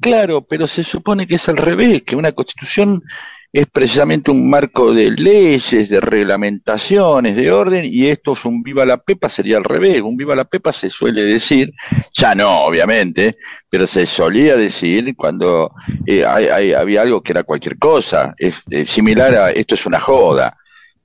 claro, 0.00 0.42
pero 0.42 0.66
se 0.66 0.82
supone 0.84 1.26
que 1.26 1.36
es 1.36 1.48
al 1.48 1.56
revés, 1.56 2.02
que 2.02 2.16
una 2.16 2.32
constitución 2.32 3.02
es 3.50 3.66
precisamente 3.72 4.30
un 4.30 4.50
marco 4.50 4.92
de 4.92 5.10
leyes, 5.10 5.88
de 5.88 6.00
reglamentaciones, 6.00 7.34
de 7.34 7.50
orden, 7.50 7.84
y 7.86 8.06
esto 8.06 8.32
es 8.34 8.44
un 8.44 8.62
viva 8.62 8.84
la 8.84 8.98
pepa, 8.98 9.28
sería 9.30 9.56
al 9.56 9.64
revés. 9.64 10.02
Un 10.02 10.16
viva 10.18 10.36
la 10.36 10.44
pepa 10.44 10.70
se 10.72 10.90
suele 10.90 11.22
decir, 11.22 11.72
ya 12.12 12.34
no, 12.34 12.64
obviamente, 12.64 13.38
pero 13.70 13.86
se 13.86 14.04
solía 14.04 14.54
decir 14.56 15.14
cuando 15.16 15.72
eh, 16.06 16.24
hay- 16.26 16.46
hay- 16.48 16.72
había 16.74 17.02
algo 17.02 17.22
que 17.22 17.32
era 17.32 17.42
cualquier 17.42 17.78
cosa, 17.78 18.34
es, 18.36 18.56
es 18.68 18.90
similar 18.90 19.34
a 19.34 19.50
esto 19.50 19.74
es 19.76 19.86
una 19.86 19.98
joda. 20.00 20.56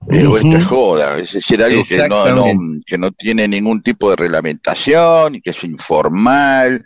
Eh, 0.10 0.26
o 0.28 0.38
esto 0.38 0.58
es 0.58 0.66
joda, 0.66 1.18
es 1.20 1.32
decir, 1.34 1.62
algo 1.64 1.82
que 1.88 2.08
no, 2.08 2.46
que 2.86 2.98
no 2.98 3.12
tiene 3.12 3.48
ningún 3.48 3.82
tipo 3.82 4.10
de 4.10 4.16
reglamentación 4.16 5.36
y 5.36 5.42
que 5.42 5.52
es 5.52 5.64
informal. 5.64 6.86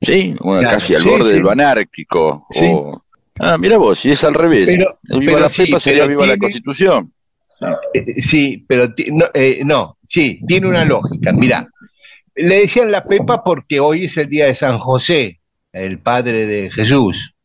Sí, 0.00 0.34
bueno, 0.40 0.60
Claro, 0.62 0.78
casi 0.78 0.94
al 0.94 1.02
sí, 1.02 1.08
borde 1.08 1.30
sí. 1.30 1.36
de 1.36 1.40
lo 1.40 1.50
anárquico. 1.50 2.46
Sí. 2.50 2.66
o- 2.70 3.02
Ah, 3.40 3.56
mira 3.56 3.76
vos, 3.78 4.00
si 4.00 4.10
es 4.10 4.24
al 4.24 4.34
revés. 4.34 4.66
Pero- 4.66 4.96
viva 5.20 5.32
pero 5.34 5.40
la 5.40 5.48
Pepa 5.48 5.78
sería 5.80 6.02
pero 6.04 6.08
viva 6.08 6.26
la 6.26 6.36
Constitución. 6.38 7.12
Eh, 7.94 8.20
Sí, 8.22 8.64
pero 8.68 8.88
no, 9.12 9.26
eh, 9.34 9.60
no, 9.64 9.96
sí, 10.04 10.40
tiene 10.46 10.66
una 10.68 10.84
lógica. 10.84 11.32
Mira, 11.32 11.68
le 12.34 12.60
decían 12.62 12.90
la 12.90 13.04
Pepa 13.04 13.42
porque 13.44 13.78
hoy 13.80 14.04
es 14.06 14.16
el 14.16 14.28
día 14.28 14.46
de 14.46 14.54
San 14.56 14.78
José, 14.78 15.40
el 15.72 15.98
padre 16.00 16.46
de 16.46 16.70
Jesús. 16.70 17.36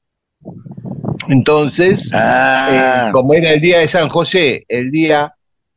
Entonces, 1.29 2.11
Ah, 2.13 3.07
eh, 3.07 3.11
como 3.11 3.33
era 3.33 3.53
el 3.53 3.61
día 3.61 3.79
de 3.79 3.87
San 3.87 4.09
José, 4.09 4.65
el 4.67 4.91
día 4.91 5.33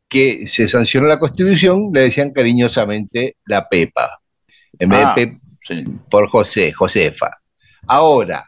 que 0.09 0.47
se 0.47 0.69
sancionó 0.69 1.07
la 1.07 1.19
Constitución, 1.19 1.91
le 1.93 2.03
decían 2.03 2.31
cariñosamente 2.33 3.37
la 3.47 3.69
Pepa, 3.69 4.21
en 4.79 4.89
vez 4.89 5.01
Ah. 5.05 5.15
de 5.17 5.27
Pep 5.27 5.39
sí. 5.67 5.85
por 6.11 6.29
José, 6.29 6.73
Josefa. 6.73 7.31
Ahora, 7.87 8.45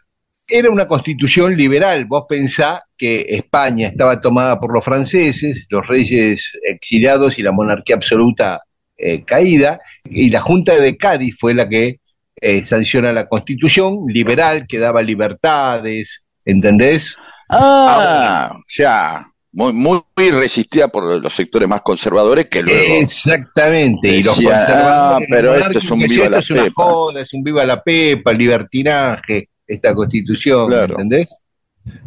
era 0.49 0.71
una 0.71 0.89
constitución 0.89 1.57
liberal. 1.57 2.07
Vos 2.07 2.25
pensá 2.29 2.83
que 2.97 3.27
España 3.29 3.89
estaba 3.89 4.21
tomada 4.21 4.59
por 4.59 4.73
los 4.73 4.85
franceses, 4.85 5.67
los 5.69 5.87
reyes 5.87 6.53
exiliados 6.63 7.39
y 7.39 7.43
la 7.43 7.53
monarquía 7.53 7.97
absoluta 7.97 8.63
eh, 8.97 9.23
caída, 9.25 9.79
y 10.05 10.31
la 10.31 10.41
Junta 10.41 10.75
de 10.75 10.97
Cádiz 10.97 11.37
fue 11.39 11.55
la 11.55 11.69
que 11.69 12.01
eh, 12.41 12.65
sanciona 12.65 13.13
la 13.13 13.29
constitución 13.29 14.07
liberal 14.09 14.67
que 14.67 14.79
daba 14.79 15.03
libertades, 15.03 16.25
¿entendés? 16.49 17.17
Ah, 17.51 18.55
o 18.59 18.65
sea, 18.67 19.27
muy, 19.53 19.73
muy 19.73 20.03
resistida 20.31 20.89
por 20.89 21.05
los 21.23 21.33
sectores 21.33 21.69
más 21.69 21.83
conservadores 21.83 22.47
que 22.49 22.63
luego. 22.63 22.81
Exactamente, 23.01 24.09
y 24.09 24.23
los 24.23 24.37
Decía, 24.37 24.51
conservadores, 24.67 24.89
ah, 24.93 25.19
pero 25.31 25.55
esto 25.55 25.79
es 25.79 25.91
un 25.91 25.99
viva 26.01 26.25
esto 26.25 26.31
la 26.31 26.39
es 26.39 26.51
una 26.51 26.65
pepa. 26.65 26.83
joda, 26.85 27.21
es 27.23 27.33
un 27.35 27.43
viva 27.43 27.65
la 27.65 27.83
pepa, 27.83 28.33
libertinaje, 28.33 29.49
esta 29.67 29.95
constitución, 29.95 30.69
Claro. 30.69 30.95
¿entendés? 30.95 31.37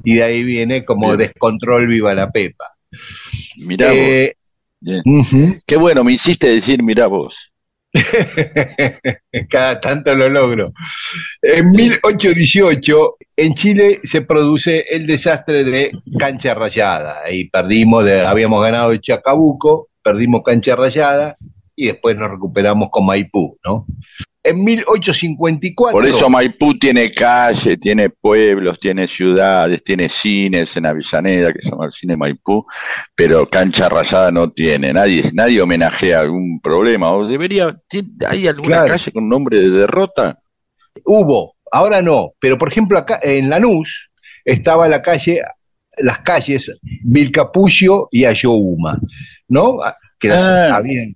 Y 0.04 0.16
de 0.16 0.24
ahí 0.24 0.44
viene 0.44 0.86
como 0.86 1.16
descontrol 1.18 1.88
viva 1.88 2.14
la 2.14 2.30
pepa. 2.32 2.66
Mirá 3.58 3.88
vos. 3.88 3.96
Eh, 3.98 4.36
ujú. 5.06 5.58
Qué 5.66 5.78
bueno, 5.78 6.04
me 6.04 6.12
hiciste 6.14 6.50
decir, 6.50 6.84
mirá 6.84 7.08
vos. 7.08 7.51
Cada 9.50 9.80
tanto 9.82 10.16
lo 10.16 10.30
logro. 10.30 10.72
En 11.42 11.72
1818, 11.72 13.18
en 13.38 13.54
Chile 13.56 14.00
se 14.04 14.22
produce 14.22 14.86
el 14.90 15.08
desastre 15.08 15.64
de 15.64 15.92
Cancha 16.18 16.54
Rayada. 16.54 17.22
Ahí 17.26 17.50
perdimos, 17.50 18.06
de- 18.06 18.26
habíamos 18.26 18.64
ganado 18.64 18.96
Chacabuco, 18.98 19.90
perdimos 20.04 20.42
Cancha 20.44 20.76
Rayada 20.76 21.38
y 21.76 21.88
después 21.88 22.16
nos 22.16 22.30
recuperamos 22.32 22.90
con 22.92 23.06
Maipú, 23.06 23.58
¿no? 23.66 23.86
En 24.44 24.64
1854. 24.64 25.92
Por 25.96 26.08
eso 26.08 26.28
Maipú 26.30 26.78
tiene 26.80 27.10
calle, 27.10 27.78
tiene 27.78 28.10
pueblos, 28.10 28.80
tiene 28.80 29.08
ciudades, 29.08 29.84
tiene 29.84 30.10
cines 30.10 30.76
en 30.76 30.88
Avellaneda, 30.88 31.54
que 31.54 31.62
se 31.62 31.70
llama 31.70 31.86
el 31.86 31.92
cine 31.92 32.18
Maipú, 32.18 32.66
pero 33.16 33.48
cancha 33.48 33.88
rayada 33.88 34.32
no 34.32 34.50
tiene. 34.52 34.94
Nadie, 34.94 35.30
nadie 35.34 35.62
homenajea 35.62 36.22
algún 36.22 36.60
problema. 36.60 37.12
¿O 37.12 37.28
debería, 37.28 37.78
¿Hay 38.28 38.48
alguna 38.48 38.78
Claro. 38.78 38.92
calle 38.94 39.12
con 39.12 39.30
nombre 39.30 39.58
de 39.60 39.70
derrota? 39.70 40.40
Hubo, 41.06 41.56
ahora 41.72 42.02
no, 42.02 42.32
pero 42.40 42.58
por 42.58 42.70
ejemplo 42.72 42.98
acá 42.98 43.20
en 43.22 43.48
Lanús 43.50 44.10
estaba 44.44 44.88
la 44.90 45.04
calle, 45.04 45.40
las 45.98 46.20
calles 46.20 46.80
Vilcapullo 47.04 48.08
y 48.12 48.26
Ayohuma, 48.26 49.00
¿no? 49.48 49.78
Que 50.20 50.30
las 50.30 50.42
Ah. 50.42 50.76
habían 50.78 51.16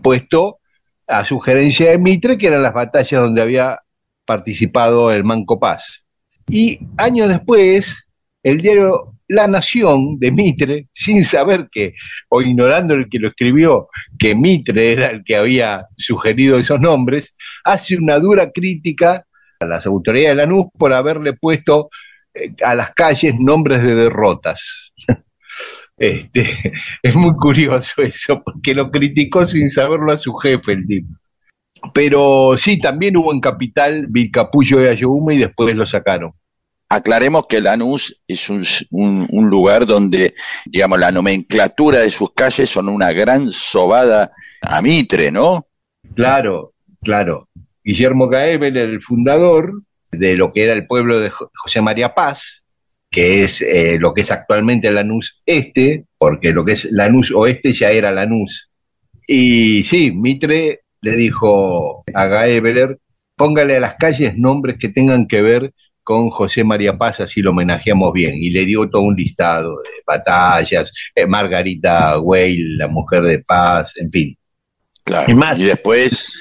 puesto 0.00 0.58
a 1.06 1.24
sugerencia 1.24 1.90
de 1.90 1.98
Mitre, 1.98 2.36
que 2.38 2.48
eran 2.48 2.62
las 2.62 2.72
batallas 2.74 3.20
donde 3.20 3.42
había 3.42 3.78
participado 4.24 5.10
el 5.12 5.24
Manco 5.24 5.58
Paz. 5.58 6.04
Y 6.48 6.78
años 6.98 7.28
después, 7.28 8.06
el 8.42 8.60
diario 8.60 9.14
La 9.28 9.46
Nación 9.46 10.18
de 10.18 10.30
Mitre, 10.30 10.88
sin 10.92 11.24
saber 11.24 11.68
que, 11.70 11.94
o 12.28 12.42
ignorando 12.42 12.94
el 12.94 13.08
que 13.08 13.18
lo 13.18 13.28
escribió, 13.28 13.88
que 14.18 14.34
Mitre 14.34 14.92
era 14.92 15.08
el 15.08 15.24
que 15.24 15.36
había 15.36 15.86
sugerido 15.96 16.58
esos 16.58 16.80
nombres, 16.80 17.34
hace 17.64 17.96
una 17.96 18.18
dura 18.18 18.50
crítica 18.50 19.24
a 19.60 19.64
las 19.64 19.86
autoridades 19.86 20.36
de 20.36 20.42
Lanús 20.42 20.66
por 20.78 20.92
haberle 20.92 21.32
puesto 21.32 21.88
eh, 22.34 22.52
a 22.62 22.74
las 22.74 22.92
calles 22.92 23.34
nombres 23.38 23.82
de 23.82 23.94
derrotas. 23.94 24.92
Este, 25.98 26.44
es 27.02 27.14
muy 27.16 27.34
curioso 27.34 28.02
eso, 28.02 28.42
porque 28.42 28.74
lo 28.74 28.90
criticó 28.90 29.46
sin 29.46 29.70
saberlo 29.70 30.12
a 30.12 30.18
su 30.18 30.34
jefe 30.34 30.72
el 30.72 30.86
tipo. 30.86 31.14
Pero 31.94 32.56
sí, 32.58 32.78
también 32.78 33.16
hubo 33.16 33.32
en 33.32 33.40
Capital 33.40 34.06
Vilcapullo 34.08 34.78
de 34.78 34.90
Ayohuma 34.90 35.34
y 35.34 35.38
después 35.38 35.74
lo 35.74 35.86
sacaron. 35.86 36.32
Aclaremos 36.88 37.46
que 37.48 37.60
Lanús 37.60 38.22
es 38.28 38.48
un, 38.48 38.64
un- 38.90 39.26
un 39.30 39.50
lugar 39.50 39.86
donde, 39.86 40.34
digamos, 40.64 40.98
la 41.00 41.10
nomenclatura 41.10 42.00
de 42.00 42.10
sus 42.10 42.32
calles 42.32 42.70
son 42.70 42.88
una 42.88 43.12
gran 43.12 43.50
sobada 43.50 44.30
a 44.62 44.80
Mitre, 44.82 45.30
¿no? 45.32 45.66
Claro, 46.14 46.72
claro. 47.02 47.48
Guillermo 47.84 48.28
Gaebel, 48.28 48.76
el 48.76 49.00
fundador 49.00 49.82
de 50.12 50.34
lo 50.36 50.52
que 50.52 50.62
era 50.64 50.72
el 50.74 50.86
pueblo 50.86 51.18
de 51.20 51.30
Jo- 51.30 51.50
José 51.54 51.82
María 51.82 52.14
Paz, 52.14 52.62
que 53.10 53.44
es 53.44 53.62
eh, 53.62 53.98
lo 53.98 54.12
que 54.12 54.22
es 54.22 54.30
actualmente 54.30 54.90
Lanús 54.90 55.42
Este, 55.46 56.04
porque 56.18 56.52
lo 56.52 56.64
que 56.64 56.72
es 56.72 56.90
Lanús 56.90 57.30
Oeste 57.32 57.72
ya 57.72 57.90
era 57.90 58.10
Lanús. 58.10 58.70
Y 59.26 59.84
sí, 59.84 60.12
Mitre 60.12 60.80
le 61.00 61.12
dijo 61.12 62.04
a 62.14 62.26
Gaebeler, 62.26 62.98
póngale 63.36 63.76
a 63.76 63.80
las 63.80 63.94
calles 63.96 64.36
nombres 64.36 64.76
que 64.78 64.88
tengan 64.88 65.26
que 65.26 65.42
ver 65.42 65.72
con 66.02 66.30
José 66.30 66.62
María 66.62 66.96
Paz, 66.96 67.18
así 67.18 67.42
lo 67.42 67.50
homenajeamos 67.50 68.12
bien. 68.12 68.36
Y 68.36 68.50
le 68.50 68.64
dio 68.64 68.88
todo 68.88 69.02
un 69.02 69.16
listado 69.16 69.78
de 69.82 69.90
batallas, 70.06 70.92
eh, 71.14 71.26
Margarita 71.26 72.20
Weil, 72.20 72.78
la 72.78 72.86
mujer 72.86 73.22
de 73.24 73.40
paz, 73.40 73.92
en 73.96 74.10
fin. 74.12 74.38
Claro. 75.02 75.26
Es 75.26 75.34
más, 75.34 75.58
y 75.58 75.64
después, 75.64 76.32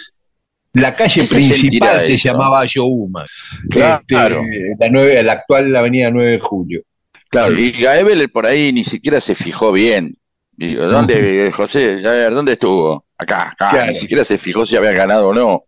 La 0.76 0.96
calle 0.96 1.22
¿Qué 1.22 1.28
se 1.28 1.42
sentirá 1.42 1.94
principal 1.94 2.06
se 2.06 2.18
llamaba 2.18 2.66
Yohuma. 2.66 3.26
Claro. 3.70 4.42
Este, 4.50 4.92
la, 4.92 5.24
la 5.24 5.34
actual 5.34 5.76
Avenida 5.76 6.10
9 6.12 6.32
de 6.32 6.40
Julio. 6.40 6.82
claro, 7.30 7.54
y 7.58 7.72
Gaebel 7.72 8.30
por 8.30 8.46
ahí 8.46 8.72
ni 8.72 8.84
siquiera 8.84 9.20
se 9.20 9.36
fijó 9.36 9.72
bien. 9.72 10.16
Digo, 10.52 10.86
¿dónde, 10.86 11.52
José? 11.52 12.02
A 12.06 12.12
ver, 12.12 12.34
¿dónde 12.34 12.54
estuvo? 12.54 13.06
Acá, 13.18 13.50
acá. 13.50 13.70
Claro. 13.72 13.92
Ni 13.92 13.98
siquiera 13.98 14.24
se 14.24 14.38
fijó 14.38 14.66
si 14.66 14.76
había 14.78 14.94
ganado 14.94 15.30
o 15.30 15.34
no. 15.34 15.64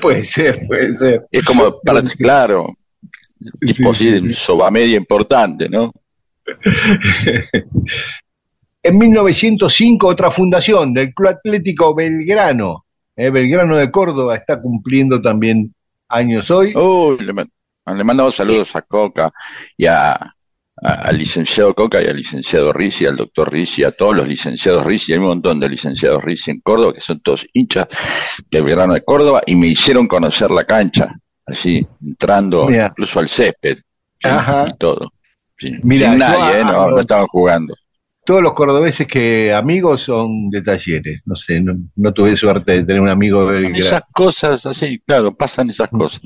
Puede 0.00 0.24
ser, 0.24 0.66
puede 0.66 0.94
ser. 0.94 1.24
Es 1.30 1.42
como, 1.44 1.80
para, 1.80 2.04
Sí. 2.04 2.22
claro, 2.22 2.74
Sí, 3.62 3.84
así, 3.88 3.94
sí, 3.94 4.20
sí. 4.20 4.32
sobamedia 4.32 4.96
importante, 4.96 5.68
¿no? 5.68 5.92
En 8.82 8.96
1905, 8.96 10.06
otra 10.06 10.30
fundación 10.30 10.94
del 10.94 11.12
Club 11.12 11.28
Atlético 11.30 11.94
Belgrano. 11.94 12.84
Eh, 13.20 13.30
Belgrano 13.30 13.76
de 13.76 13.90
Córdoba 13.90 14.36
está 14.36 14.60
cumpliendo 14.60 15.20
también 15.20 15.74
años 16.08 16.50
hoy. 16.52 16.72
Uy, 16.76 17.18
le, 17.18 17.32
le 17.34 18.04
mandamos 18.04 18.36
saludos 18.36 18.76
a 18.76 18.82
Coca 18.82 19.32
y 19.76 19.86
a, 19.86 20.12
a- 20.12 20.32
al 20.80 21.18
licenciado 21.18 21.74
Coca 21.74 22.00
y 22.00 22.06
al 22.06 22.16
licenciado 22.16 22.72
Rizzi, 22.72 23.06
al 23.06 23.16
doctor 23.16 23.52
Rizzi, 23.52 23.82
a 23.82 23.90
todos 23.90 24.14
los 24.16 24.28
licenciados 24.28 24.86
Rizzi, 24.86 25.12
hay 25.14 25.18
un 25.18 25.24
montón 25.26 25.58
de 25.58 25.68
licenciados 25.68 26.22
Rizzi 26.22 26.52
en 26.52 26.60
Córdoba 26.60 26.94
que 26.94 27.00
son 27.00 27.18
todos 27.20 27.44
hinchas 27.52 27.88
del 28.48 28.62
verano 28.62 28.94
de 28.94 29.02
Córdoba 29.02 29.42
y 29.44 29.56
me 29.56 29.66
hicieron 29.66 30.06
conocer 30.06 30.52
la 30.52 30.62
cancha, 30.64 31.08
así, 31.44 31.84
entrando 32.00 32.66
Mira. 32.68 32.86
incluso 32.86 33.18
al 33.18 33.28
césped 33.28 33.78
¿sí? 33.78 34.28
Ajá. 34.28 34.66
y 34.68 34.76
todo. 34.78 35.12
Sí. 35.58 35.74
Mira, 35.82 36.10
Sin 36.10 36.18
nadie, 36.20 36.54
a- 36.54 36.60
¿eh? 36.60 36.64
no, 36.64 36.72
no 36.72 36.90
los- 36.90 37.00
estaban 37.00 37.26
jugando. 37.26 37.74
Todos 38.28 38.42
los 38.42 38.52
cordobeses 38.52 39.06
que 39.06 39.54
amigos 39.54 40.02
son 40.02 40.50
de 40.50 40.60
talleres. 40.60 41.22
No 41.24 41.34
sé, 41.34 41.62
no, 41.62 41.78
no 41.96 42.12
tuve 42.12 42.36
suerte 42.36 42.72
de 42.72 42.84
tener 42.84 43.00
un 43.00 43.08
amigo 43.08 43.50
de. 43.50 43.68
Esas 43.68 44.02
cosas 44.12 44.66
así, 44.66 44.98
claro, 44.98 45.34
pasan 45.34 45.70
esas 45.70 45.88
cosas. 45.88 46.20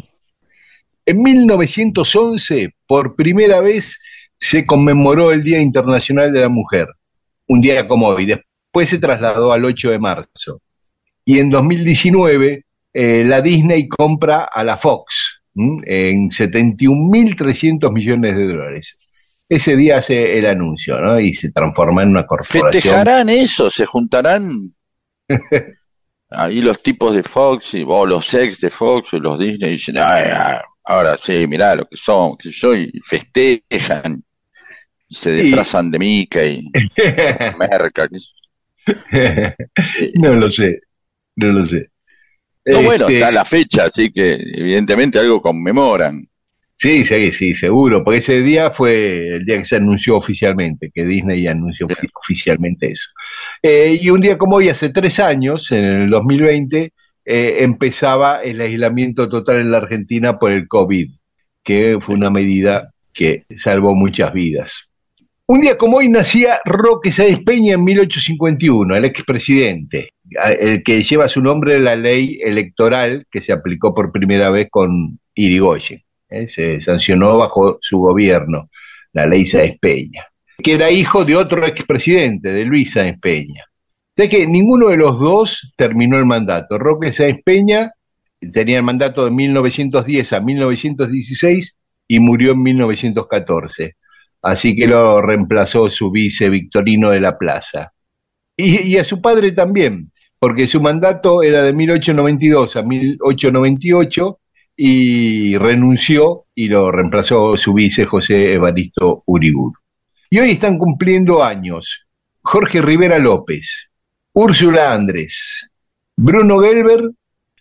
En 1.07 1.23
1911, 1.23 2.75
por 2.89 3.15
primera 3.15 3.61
vez, 3.61 4.01
se 4.37 4.67
conmemoró 4.67 5.31
el 5.31 5.45
Día 5.45 5.61
Internacional 5.61 6.33
de 6.33 6.41
la 6.41 6.49
Mujer, 6.49 6.89
un 7.47 7.61
día 7.61 7.87
como 7.87 8.09
hoy. 8.09 8.27
Después 8.27 8.89
se 8.89 8.99
trasladó 8.99 9.53
al 9.53 9.65
8 9.65 9.93
de 9.93 9.99
marzo. 10.01 10.61
Y 11.25 11.39
en 11.39 11.51
2019, 11.51 12.65
eh, 12.95 13.25
la 13.25 13.41
Disney 13.41 13.87
compra 13.87 14.43
a 14.53 14.65
la 14.65 14.77
Fox 14.77 15.41
¿m? 15.55 15.81
en 15.87 16.31
71.300 16.31 17.93
millones 17.93 18.37
de 18.37 18.49
dólares. 18.49 19.12
Ese 19.55 19.77
día 19.77 19.99
hace 19.99 20.39
el 20.39 20.47
anuncio, 20.47 20.99
¿no? 20.99 21.21
Y 21.21 21.35
se 21.35 21.53
transforma 21.53 22.03
en 22.03 22.09
una 22.09 22.25
corporación. 22.27 22.71
¿Festejarán 22.73 23.29
eso? 23.29 23.69
¿Se 23.71 23.85
juntarán? 23.85 24.75
Ahí 26.31 26.63
los 26.63 26.83
tipos 26.83 27.15
de 27.15 27.23
Fox 27.23 27.75
y, 27.75 27.85
o 27.87 28.07
los 28.07 28.33
ex 28.33 28.61
de 28.61 28.71
Fox 28.71 29.13
o 29.13 29.19
los 29.19 29.39
Disney 29.39 29.73
dicen, 29.73 29.97
"Ay, 29.99 30.25
ay, 30.35 30.57
ahora 30.85 31.19
sí, 31.23 31.47
mirá 31.47 31.75
lo 31.75 31.85
que 31.87 31.99
son, 31.99 32.37
que 32.39 32.51
yo, 32.51 32.75
y 32.75 32.91
festejan, 33.05 34.25
y 35.09 35.15
se 35.15 35.31
Y- 35.37 35.43
disfrazan 35.43 35.91
de 35.91 35.99
Mickey, 35.99 36.71
merca, 37.59 38.09
que- 38.09 38.19
no 40.15 40.33
lo 40.35 40.51
sé, 40.51 40.81
no 41.37 41.49
lo 41.49 41.67
sé. 41.67 41.91
No, 42.65 42.81
bueno, 42.83 43.05
Este, 43.09 43.19
está 43.19 43.31
la 43.33 43.45
fecha, 43.45 43.85
así 43.85 44.11
que 44.11 44.33
evidentemente 44.35 45.19
algo 45.19 45.43
conmemoran. 45.43 46.27
Sí, 46.77 47.05
sí, 47.05 47.31
sí, 47.31 47.55
seguro, 47.55 48.03
porque 48.03 48.19
ese 48.19 48.43
día 48.43 48.71
fue 48.71 49.37
el 49.37 49.45
día 49.45 49.59
que 49.59 49.65
se 49.65 49.77
anunció 49.77 50.17
oficialmente, 50.17 50.91
que 50.93 51.05
Disney 51.05 51.47
anunció 51.47 51.87
oficialmente 52.21 52.91
eso. 52.91 53.09
Eh, 53.63 53.99
y 54.01 54.11
un 54.11 54.21
día 54.21 54.37
como 54.37 54.57
hoy, 54.57 54.69
hace 54.69 54.89
tres 54.89 55.21
años, 55.21 55.71
en 55.71 55.85
el 55.85 56.11
2020, 56.11 56.93
eh, 57.25 57.55
empezaba 57.59 58.43
el 58.43 58.61
aislamiento 58.61 59.29
total 59.29 59.61
en 59.61 59.71
la 59.71 59.79
Argentina 59.79 60.39
por 60.39 60.51
el 60.51 60.67
COVID, 60.67 61.13
que 61.63 61.99
fue 62.01 62.17
una 62.17 62.31
medida 62.31 62.93
que 63.15 63.45
salvó 63.57 63.95
muchas 63.95 64.33
vidas. 64.33 64.91
Un 65.47 65.61
día 65.61 65.77
como 65.77 65.99
hoy 65.99 66.09
nacía 66.09 66.61
Roque 66.65 67.13
Sáenz 67.13 67.41
Peña 67.45 67.75
en 67.75 67.85
1851, 67.85 68.97
el 68.97 69.05
expresidente, 69.05 70.15
el 70.59 70.83
que 70.83 71.03
lleva 71.03 71.29
su 71.29 71.43
nombre 71.43 71.79
la 71.79 71.95
ley 71.95 72.39
electoral 72.43 73.27
que 73.31 73.43
se 73.43 73.53
aplicó 73.53 73.95
por 73.95 74.13
primera 74.13 74.51
vez 74.51 74.69
con 74.71 75.19
Irigoyen. 75.35 76.03
¿Eh? 76.33 76.49
Se 76.49 76.81
sancionó 76.81 77.37
bajo 77.37 77.79
su 77.81 77.99
gobierno 77.99 78.69
la 79.13 79.27
ley 79.27 79.47
Sáenz 79.47 79.79
Peña, 79.81 80.27
que 80.63 80.75
era 80.75 80.91
hijo 80.91 81.25
de 81.25 81.37
otro 81.37 81.67
expresidente, 81.67 82.53
de 82.53 82.65
Luis 82.65 82.93
Sáenz 82.93 83.19
Peña. 83.21 83.65
Sea 84.17 84.29
que 84.29 84.47
ninguno 84.47 84.89
de 84.89 84.97
los 84.97 85.19
dos 85.19 85.73
terminó 85.77 86.19
el 86.19 86.27
mandato. 86.27 86.79
Roque 86.79 87.13
Sáenz 87.13 87.43
Peña 87.45 87.93
tenía 88.53 88.79
el 88.79 88.83
mandato 88.83 89.25
de 89.25 89.31
1910 89.31 90.33
a 90.33 90.41
1916 90.41 91.77
y 92.09 92.21
murió 92.21 92.53
en 92.53 92.63
1914. 92.63 93.97
Así 94.43 94.75
que 94.75 94.87
lo 94.87 95.23
reemplazó 95.23 95.89
su 95.89 96.11
vice 96.11 96.51
Victorino 96.51 97.11
de 97.11 97.21
la 97.21 97.39
Plaza. 97.39 97.93
Y, 98.57 98.83
y 98.83 98.99
a 98.99 99.05
su 99.05 99.21
padre 99.21 99.53
también, 99.53 100.11
porque 100.39 100.67
su 100.67 100.81
mandato 100.81 101.43
era 101.43 101.63
de 101.63 101.73
1892 101.73 102.77
a 102.77 102.83
1898 102.83 104.39
y 104.77 105.57
renunció 105.59 106.47
y 106.55 106.69
lo 106.69 106.91
reemplazó 106.91 107.57
su 107.57 107.75
vice 107.75 108.05
José 108.05 108.55
Evaristo 108.55 109.23
Uriburu. 109.27 109.75
Y 110.31 110.39
hoy 110.39 110.51
están 110.53 110.79
cumpliendo 110.79 111.45
años 111.45 112.07
Jorge 112.41 112.81
Rivera 112.83 113.19
López, 113.19 113.91
Úrsula 114.33 114.93
Andrés, 114.93 115.71
Bruno 116.17 116.59
Gelber, 116.61 117.03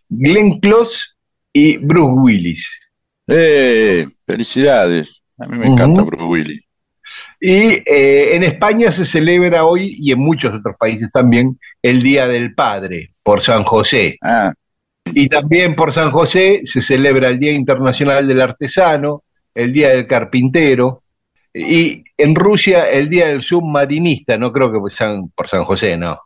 Glenn 0.09 0.59
Close 0.59 1.09
y 1.53 1.77
Bruce 1.77 2.19
Willis. 2.19 2.69
¡Eh! 3.27 4.07
¡Felicidades! 4.25 5.21
A 5.37 5.47
mí 5.47 5.57
me 5.57 5.67
encanta 5.67 6.01
Bruce 6.03 6.23
Willis. 6.23 6.61
Y 7.39 7.53
eh, 7.85 8.35
en 8.35 8.43
España 8.43 8.91
se 8.91 9.05
celebra 9.05 9.65
hoy, 9.65 9.97
y 9.99 10.11
en 10.11 10.19
muchos 10.19 10.53
otros 10.53 10.75
países 10.79 11.11
también, 11.11 11.59
el 11.81 12.01
Día 12.01 12.27
del 12.27 12.53
Padre, 12.53 13.09
por 13.23 13.41
San 13.41 13.63
José. 13.63 14.17
Ah, 14.21 14.53
Y 15.05 15.27
también 15.27 15.75
por 15.75 15.91
San 15.91 16.11
José 16.11 16.61
se 16.63 16.81
celebra 16.81 17.29
el 17.29 17.39
Día 17.39 17.51
Internacional 17.51 18.27
del 18.27 18.41
Artesano, 18.41 19.23
el 19.53 19.73
Día 19.73 19.89
del 19.89 20.07
Carpintero, 20.07 21.03
y 21.53 22.03
en 22.17 22.35
Rusia 22.35 22.89
el 22.89 23.09
Día 23.09 23.27
del 23.27 23.41
Submarinista, 23.41 24.37
no 24.37 24.51
creo 24.51 24.71
que 24.71 24.79
por 24.79 24.91
San, 24.91 25.29
por 25.35 25.49
San 25.49 25.65
José, 25.65 25.97
no. 25.97 26.17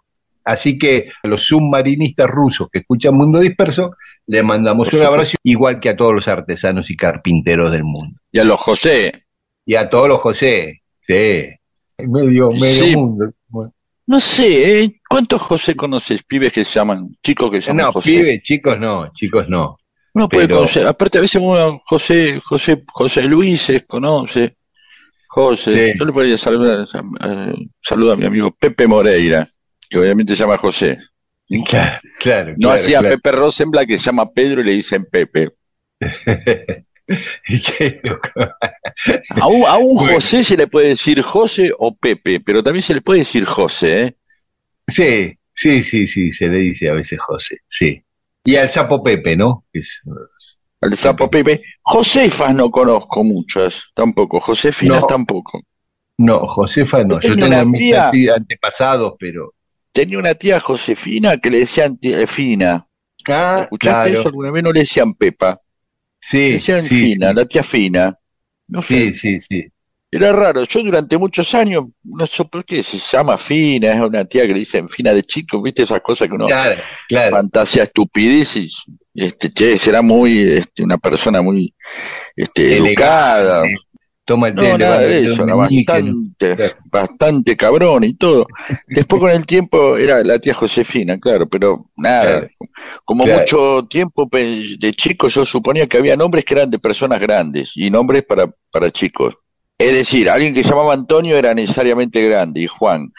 Así 0.43 0.77
que 0.77 1.09
a 1.23 1.27
los 1.27 1.43
submarinistas 1.47 2.29
rusos 2.29 2.67
que 2.71 2.79
escuchan 2.79 3.15
Mundo 3.15 3.39
Disperso, 3.39 3.95
le 4.27 4.43
mandamos 4.43 4.93
un 4.93 5.03
abrazo, 5.03 5.37
igual 5.41 5.79
que 5.79 5.89
a 5.89 5.95
todos 5.95 6.13
los 6.13 6.27
artesanos 6.27 6.91
y 6.91 6.95
carpinteros 6.95 7.71
del 7.71 7.83
mundo. 7.83 8.19
y 8.31 8.39
a 8.39 8.43
los 8.43 8.59
José. 8.59 9.23
Y 9.65 9.73
a 9.73 9.89
todos 9.89 10.07
los 10.07 10.21
José, 10.21 10.83
sí. 11.01 11.47
Medio, 11.97 12.51
medio 12.51 12.85
Sí. 12.85 12.95
mundo. 12.95 13.31
Bueno. 13.47 13.73
No 14.07 14.19
sé, 14.19 14.83
¿eh? 14.83 15.01
¿cuántos 15.09 15.41
José 15.41 15.75
conoces? 15.75 16.23
Pibes 16.23 16.53
que 16.53 16.63
se 16.63 16.73
llaman, 16.79 17.15
chicos 17.23 17.49
que 17.51 17.61
se 17.61 17.67
llaman 17.69 17.85
No, 17.87 17.91
José. 17.93 18.09
pibes, 18.11 18.41
chicos 18.43 18.79
no, 18.79 19.11
chicos 19.13 19.49
no. 19.49 19.77
Uno 20.13 20.29
puede 20.29 20.45
pero- 20.47 20.57
conocer, 20.59 20.85
aparte 20.87 21.17
a 21.17 21.21
veces 21.21 21.41
uno, 21.41 21.81
José, 21.85 22.39
José, 22.45 22.83
José 22.93 23.23
Luises 23.23 23.83
conoce, 23.87 24.57
José, 25.27 25.91
Sí. 25.93 25.99
yo 25.99 26.05
le 26.05 26.13
podría 26.13 26.37
saludar, 26.37 26.87
eh, 26.93 27.53
saludo 27.81 28.13
a 28.13 28.15
mi 28.15 28.25
amigo 28.25 28.51
Pepe 28.57 28.87
Moreira, 28.87 29.49
que 29.89 29.97
obviamente 29.97 30.35
se 30.35 30.43
llama 30.43 30.57
José. 30.57 30.99
Claro, 31.67 31.99
claro. 32.19 32.51
No 32.51 32.69
claro, 32.69 32.75
hacía 32.75 32.99
claro. 32.99 33.15
Pepe 33.15 33.31
Rosenblatt 33.33 33.87
que 33.87 33.97
se 33.97 34.05
llama 34.05 34.31
Pedro 34.31 34.61
y 34.61 34.63
le 34.65 34.71
dicen 34.71 35.05
Pepe. 35.11 35.51
A 39.41 39.47
un, 39.47 39.65
a 39.65 39.77
un 39.77 39.95
Bueno. 39.95 40.13
José 40.15 40.43
se 40.43 40.57
le 40.57 40.67
puede 40.67 40.89
decir 40.89 41.21
José 41.21 41.71
o 41.77 41.95
Pepe, 41.95 42.39
pero 42.39 42.63
también 42.63 42.81
se 42.83 42.93
le 42.93 43.01
puede 43.01 43.19
decir 43.19 43.45
José, 43.45 44.01
¿eh? 44.03 44.15
Sí, 44.87 45.37
sí, 45.53 45.83
sí, 45.83 46.07
sí, 46.07 46.31
se 46.31 46.47
le 46.47 46.57
dice 46.59 46.89
a 46.89 46.93
veces 46.93 47.19
José, 47.19 47.57
sí. 47.67 48.01
Y 48.43 48.55
al 48.55 48.69
sapo 48.69 49.03
Pepe, 49.03 49.35
¿no? 49.35 49.65
Es- 49.73 50.01
Al 50.81 50.95
sapo 50.95 51.29
Pepe. 51.29 51.63
Josefas 51.81 52.53
no 52.53 52.69
conozco 52.69 53.23
muchas, 53.23 53.83
tampoco. 53.95 54.39
Josefinas 54.39 55.01
No. 55.01 55.07
tampoco. 55.07 55.61
no, 56.17 56.47
Josefa 56.47 57.03
no. 57.03 57.19
Yo 57.19 57.33
tengo 57.35 57.47
una 57.47 57.65
mis 57.65 57.79
tía- 57.81 58.11
antepasados, 58.35 59.13
pero. 59.19 59.53
Tenía 59.91 60.17
una 60.19 60.33
tía 60.35 60.59
Josefina 60.59 61.37
que 61.37 61.49
le 61.49 61.59
decían 61.59 61.97
tía- 61.97 62.25
Fina. 62.27 62.87
Ah, 63.27 63.59
¿Escuchaste 63.63 64.09
claro. 64.09 64.19
eso 64.19 64.27
alguna 64.29 64.51
vez? 64.51 64.63
No 64.63 64.71
le 64.71 64.81
decían 64.81 65.13
Pepa, 65.15 65.59
Sí, 66.27 66.59
sí, 66.59 66.81
Fina, 66.81 67.29
sí, 67.29 67.35
la 67.35 67.45
tía 67.45 67.61
Fina. 67.61 68.17
No 68.67 68.81
sé, 68.81 69.13
sí, 69.13 69.39
sí, 69.39 69.41
sí. 69.41 69.65
era 70.09 70.33
raro. 70.33 70.63
Yo 70.63 70.81
durante 70.81 71.19
muchos 71.19 71.53
años, 71.53 71.85
no 72.03 72.25
sé 72.25 72.45
por 72.45 72.65
qué 72.65 72.81
se 72.81 72.97
llama 72.97 73.37
Fina, 73.37 73.93
es 73.93 74.01
una 74.01 74.25
tía 74.25 74.47
que 74.47 74.53
le 74.53 74.59
dicen 74.59 74.89
Fina 74.89 75.13
de 75.13 75.21
chico, 75.21 75.61
¿viste? 75.61 75.83
Esas 75.83 76.01
cosas 76.01 76.27
que 76.27 76.33
uno 76.33 76.47
Claro, 76.47 76.81
claro. 77.07 77.35
fantasía 77.35 77.83
estupideces. 77.83 78.85
Este, 79.13 79.51
che, 79.51 79.77
será 79.77 80.01
muy, 80.01 80.39
este, 80.39 80.81
una 80.83 80.97
persona 80.97 81.43
muy, 81.43 81.75
este, 82.35 82.73
educada. 82.73 83.63
Toma 84.25 84.47
el 84.47 84.55
No, 84.55 84.75
nada 84.77 84.99
de 85.01 85.23
eso, 85.23 85.45
bastante, 85.45 86.55
Claro. 86.55 86.73
bastante 86.85 87.55
cabrón 87.55 88.03
y 88.03 88.15
todo. 88.15 88.47
Después 88.87 89.19
con 89.19 89.29
el 89.29 89.45
tiempo 89.45 89.97
era 89.97 90.23
la 90.23 90.39
tía 90.39 90.55
Josefina, 90.55 91.19
claro, 91.19 91.47
pero 91.47 91.91
nada, 91.95 92.23
Claro. 92.39 92.47
como 93.05 93.23
Claro. 93.25 93.41
mucho 93.41 93.87
tiempo 93.87 94.27
pe- 94.27 94.77
de 94.79 94.93
chico 94.93 95.27
yo 95.27 95.45
suponía 95.45 95.85
que 95.87 95.97
había 95.97 96.17
nombres 96.17 96.43
que 96.43 96.55
eran 96.55 96.71
de 96.71 96.79
personas 96.79 97.19
grandes 97.19 97.73
y 97.75 97.91
nombres 97.91 98.23
para, 98.23 98.51
para 98.71 98.89
chicos. 98.89 99.35
Es 99.77 99.91
decir, 99.93 100.27
alguien 100.29 100.55
que 100.55 100.63
se 100.63 100.69
llamaba 100.69 100.93
Antonio 100.93 101.37
era 101.37 101.53
necesariamente 101.53 102.21
grande 102.21 102.61
y 102.61 102.67
Juan. 102.67 103.01
En 103.01 103.11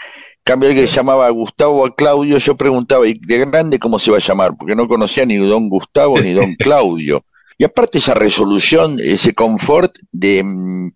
cambio, 0.42 0.68
alguien 0.70 0.86
que 0.86 0.90
se 0.90 0.96
llamaba 0.96 1.28
Gustavo 1.30 1.84
o 1.84 1.94
Claudio, 1.94 2.38
yo 2.38 2.56
preguntaba, 2.56 3.06
¿y 3.06 3.14
de 3.14 3.38
grande 3.38 3.78
cómo 3.78 3.98
se 4.00 4.10
va 4.10 4.16
a 4.16 4.20
llamar? 4.20 4.52
Porque 4.58 4.74
no 4.74 4.88
conocía 4.88 5.24
ni 5.26 5.36
don 5.36 5.68
Gustavo 5.68 6.18
ni 6.20 6.32
don 6.32 6.54
Claudio. 6.58 7.24
Y 7.58 7.64
aparte 7.64 7.98
esa 7.98 8.14
resolución, 8.14 8.98
ese 9.00 9.34
confort 9.34 9.96
de, 10.12 10.42
mm, 10.44 10.90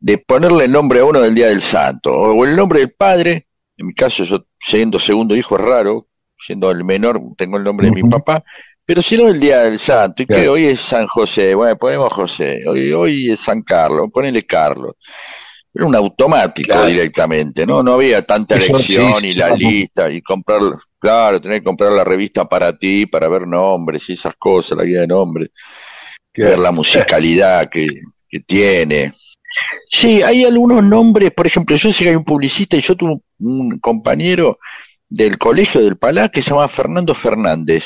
de 0.00 0.18
ponerle 0.18 0.66
el 0.66 0.72
nombre 0.72 1.00
a 1.00 1.04
uno 1.04 1.20
del 1.20 1.34
Día 1.34 1.48
del 1.48 1.60
Santo, 1.62 2.12
o 2.12 2.44
el 2.44 2.54
nombre 2.54 2.80
del 2.80 2.92
padre, 2.92 3.46
en 3.76 3.86
mi 3.86 3.94
caso 3.94 4.24
yo 4.24 4.44
siendo 4.60 4.98
segundo 4.98 5.34
hijo 5.34 5.56
es 5.56 5.62
raro, 5.62 6.08
siendo 6.38 6.70
el 6.70 6.84
menor 6.84 7.20
tengo 7.36 7.56
el 7.56 7.64
nombre 7.64 7.86
de 7.88 7.92
mi 7.94 8.02
papá, 8.02 8.44
pero 8.84 9.00
si 9.00 9.16
no 9.16 9.28
el 9.28 9.40
Día 9.40 9.60
del 9.62 9.78
Santo, 9.78 10.22
y 10.22 10.26
que 10.26 10.34
Claro. 10.34 10.52
hoy 10.52 10.66
es 10.66 10.80
San 10.80 11.06
José, 11.06 11.54
bueno, 11.54 11.76
ponemos 11.78 12.12
José, 12.12 12.60
hoy, 12.68 12.92
hoy 12.92 13.30
es 13.30 13.40
San 13.40 13.62
Carlos, 13.62 14.08
ponele 14.12 14.44
Carlos. 14.44 14.94
Era 15.74 15.86
un 15.86 15.94
automático 15.96 16.66
Claro. 16.66 16.88
directamente, 16.88 17.64
¿no? 17.64 17.82
No 17.82 17.94
había 17.94 18.20
tanta 18.26 18.56
elección 18.56 19.14
sí, 19.20 19.28
y 19.28 19.32
la 19.34 19.54
lista 19.56 20.10
y 20.10 20.20
comprar, 20.20 20.60
claro, 20.98 21.40
tener 21.40 21.60
que 21.60 21.64
comprar 21.64 21.92
la 21.92 22.04
revista 22.04 22.46
para 22.46 22.76
ti, 22.76 23.06
para 23.06 23.28
ver 23.28 23.46
nombres 23.46 24.06
y 24.10 24.12
esas 24.12 24.34
cosas, 24.36 24.76
la 24.76 24.84
guía 24.84 25.00
de 25.00 25.06
nombres 25.06 25.48
ver 26.34 26.58
la 26.58 26.72
musicalidad 26.72 27.68
que, 27.70 27.86
que 28.28 28.40
tiene. 28.40 29.12
Sí, 29.88 30.22
hay 30.22 30.44
algunos 30.44 30.82
nombres, 30.82 31.30
por 31.32 31.46
ejemplo, 31.46 31.76
yo 31.76 31.92
sé 31.92 32.04
que 32.04 32.10
hay 32.10 32.16
un 32.16 32.24
publicista 32.24 32.76
y 32.76 32.80
yo 32.80 32.96
tuve 32.96 33.18
un, 33.40 33.78
compañero 33.80 34.58
del 35.08 35.36
colegio 35.36 35.82
del 35.82 35.96
Palá 35.96 36.30
que 36.30 36.40
se 36.40 36.50
llama 36.50 36.68
Fernando 36.68 37.14
Fernández. 37.14 37.84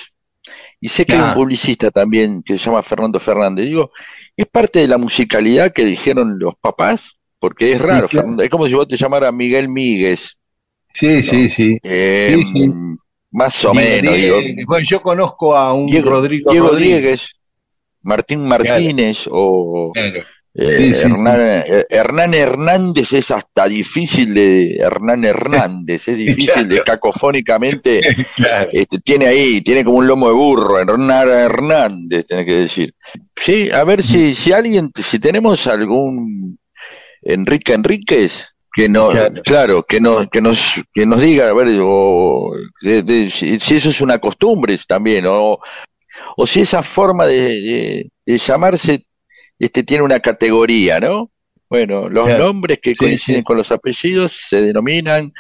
Y 0.81 0.89
sé 0.89 1.05
que 1.05 1.15
hay 1.15 1.21
Ah. 1.21 1.29
un 1.29 1.35
publicista 1.35 1.91
también 1.91 2.43
que 2.43 2.57
se 2.59 2.67
llama 2.67 2.83
Fernando 2.83 3.19
Fernández. 3.19 3.67
Digo, 3.67 3.91
es 4.37 4.47
parte 4.47 4.79
de 4.79 4.87
la 4.89 4.99
musicalidad 4.99 5.73
que 5.73 5.85
dijeron 5.85 6.39
los 6.39 6.55
papás, 6.57 7.17
porque 7.41 7.73
es 7.73 7.81
raro. 7.81 8.07
Sí, 8.07 8.13
claro. 8.13 8.27
Fernando- 8.29 8.43
es 8.45 8.51
como 8.51 8.69
si 8.69 8.75
vos 8.75 8.87
te 8.87 8.97
llamaras 8.97 9.33
Miguel 9.33 9.69
Míguez. 9.69 10.37
Sí, 10.93 11.23
sí, 11.23 11.49
sí. 11.51 11.79
Eh, 11.83 12.37
Sí, 12.39 12.47
sí. 12.47 12.71
Más 13.33 13.65
o 13.65 13.73
Diego 13.73 14.03
menos, 14.03 14.15
digo. 14.15 14.67
Bueno, 14.67 14.87
yo 14.89 15.03
conozco 15.03 15.57
a 15.57 15.73
un 15.75 15.87
Diego, 15.87 16.11
Rodrigo 16.11 16.53
Diego 16.53 16.69
Rodríguez. 16.69 17.33
Martín 18.07 18.47
Martínez 18.47 19.29
o 19.31 19.91
Claro. 19.93 20.23
eh, 20.55 20.77
Sí, 20.79 20.95
sí, 20.95 21.07
Hernán, 21.07 21.41
eh, 21.67 21.85
Hernán 21.91 22.33
Hernández 22.35 23.13
es 23.13 23.31
hasta 23.31 23.69
difícil 23.69 24.33
de 24.33 24.77
Hernán 24.77 25.25
Hernández, 25.25 26.09
es 26.09 26.17
difícil 26.57 26.67
de 26.69 26.83
cacofónicamente, 26.83 28.01
Claro. 28.37 28.69
este, 28.73 28.99
tiene 29.01 29.27
ahí, 29.27 29.61
tiene 29.61 29.85
como 29.85 29.99
un 29.99 30.07
lomo 30.07 30.29
de 30.29 30.35
burro, 30.35 30.79
Hernán 30.79 31.29
Hernández, 31.29 32.25
tiene 32.27 32.47
que 32.47 32.55
decir. 32.55 32.95
Sí, 33.37 33.71
a 33.71 33.85
ver 33.85 34.03
si, 34.03 34.35
si 34.35 34.53
alguien, 34.53 34.91
si 34.95 35.19
tenemos 35.19 35.67
algún 35.67 36.59
Enrique 37.23 37.73
Enríquez, 37.75 38.47
que 38.73 38.89
no, 38.89 39.09
Claro. 39.11 39.43
claro, 39.43 39.83
que 39.89 40.01
nos, 40.01 40.29
que 40.29 40.41
nos, 40.43 40.61
que 40.95 41.07
nos 41.07 41.21
diga, 41.21 41.49
a 41.49 41.55
ver, 41.55 41.69
o, 41.83 42.51
de- 42.83 43.03
de- 43.03 43.31
si, 43.31 43.59
si 43.59 43.75
eso 43.77 43.89
es 43.89 44.01
una 44.01 44.19
costumbre 44.19 44.79
también, 44.87 45.25
o, 45.29 45.59
o 46.37 46.47
si 46.47 46.61
esa 46.61 46.83
forma 46.83 47.27
de, 47.27 47.41
de- 47.41 48.11
de 48.27 48.39
llamarse 48.39 49.05
este, 49.59 49.83
tiene 49.83 50.05
una 50.05 50.21
categoría, 50.21 51.01
¿no? 51.01 51.31
Bueno, 51.69 52.09
los 52.09 52.27
Claro. 52.27 52.45
nombres 52.45 52.79
que 52.83 52.95
Sí, 52.95 53.05
coinciden 53.05 53.41
sí. 53.41 53.45
con 53.45 53.57
los 53.57 53.73
apellidos 53.73 54.33
se 54.49 54.63
denominan 54.63 55.33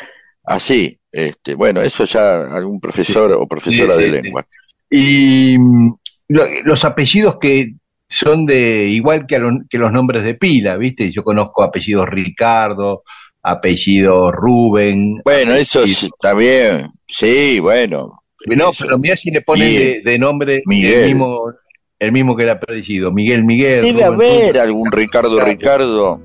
así. 0.44 0.98
Este, 1.12 1.54
bueno, 1.54 1.80
eso 1.82 2.04
ya 2.04 2.42
algún 2.46 2.80
profesor 2.80 3.30
o 3.32 3.46
profesora 3.46 3.96
de 3.96 4.08
lengua. 4.08 4.46
Y 4.90 5.56
mm, 5.58 5.94
lo- 6.28 6.46
los 6.64 6.84
apellidos 6.84 7.38
que 7.38 7.74
son 8.08 8.46
de 8.46 8.86
igual 8.88 9.26
que, 9.26 9.36
a 9.36 9.38
lo- 9.38 9.60
que 9.68 9.78
los 9.78 9.92
nombres 9.92 10.22
de 10.24 10.34
pila, 10.34 10.76
¿viste? 10.76 11.10
Yo 11.12 11.22
conozco 11.24 11.62
apellidos 11.62 12.08
Ricardo, 12.08 13.02
apellido 13.42 14.32
Rubén. 14.32 15.20
Bueno, 15.24 15.54
eso 15.54 15.80
apellido- 15.80 16.10
está 16.14 16.34
bien. 16.34 16.90
Sí, 17.08 17.60
bueno. 17.60 18.22
No, 18.46 18.70
pero 18.78 18.98
mira 18.98 19.16
si 19.16 19.30
le 19.30 19.40
ponen 19.42 19.68
de, 19.68 20.02
de 20.04 20.18
nombre 20.18 20.62
Miguel. 20.66 20.94
el 21.00 21.06
mismo, 21.08 21.52
el 21.98 22.12
mismo 22.12 22.36
que 22.36 22.44
el 22.44 22.50
apellido, 22.50 23.10
Miguel 23.12 23.44
Miguel. 23.44 23.82
Debe 23.82 24.06
Rubén, 24.06 24.14
haber 24.14 24.40
Rubén. 24.52 24.56
algún 24.60 24.92
Ricardo. 24.92 25.40
Ricardo. 25.44 26.20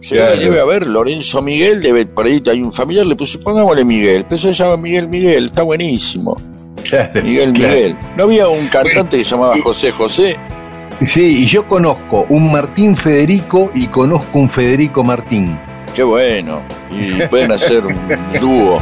Sí, 0.00 0.14
Claro. 0.16 0.38
debe 0.38 0.60
haber 0.60 0.86
Lorenzo 0.86 1.40
Miguel, 1.40 1.80
debe, 1.80 2.04
por 2.04 2.26
ahí 2.26 2.42
hay 2.50 2.60
un 2.62 2.72
familiar, 2.72 3.06
le 3.06 3.16
puso, 3.16 3.40
pongámosle 3.40 3.84
Miguel, 3.86 4.24
pero 4.24 4.36
eso 4.36 4.48
se 4.52 4.62
llama 4.62 4.76
Miguel 4.76 5.08
Miguel, 5.08 5.46
está 5.46 5.62
buenísimo. 5.62 6.36
Claro, 6.86 7.22
Miguel 7.22 7.52
claro. 7.54 7.74
Miguel. 7.74 7.96
¿No 8.16 8.24
había 8.24 8.48
un 8.48 8.66
cantante 8.68 9.16
que 9.16 9.24
se 9.24 9.30
llamaba 9.30 9.56
y- 9.56 9.62
José 9.62 9.90
José? 9.92 10.36
Sí, 11.06 11.38
y 11.42 11.46
yo 11.46 11.66
conozco 11.66 12.26
un 12.28 12.52
Martín 12.52 12.96
Federico 12.96 13.70
y 13.74 13.86
conozco 13.86 14.38
un 14.38 14.50
Federico 14.50 15.02
Martín. 15.02 15.58
Qué 15.96 16.02
bueno. 16.02 16.62
Y 16.90 17.22
pueden 17.28 17.50
hacer 17.52 17.84
un 17.86 17.94
dúo. 18.40 18.78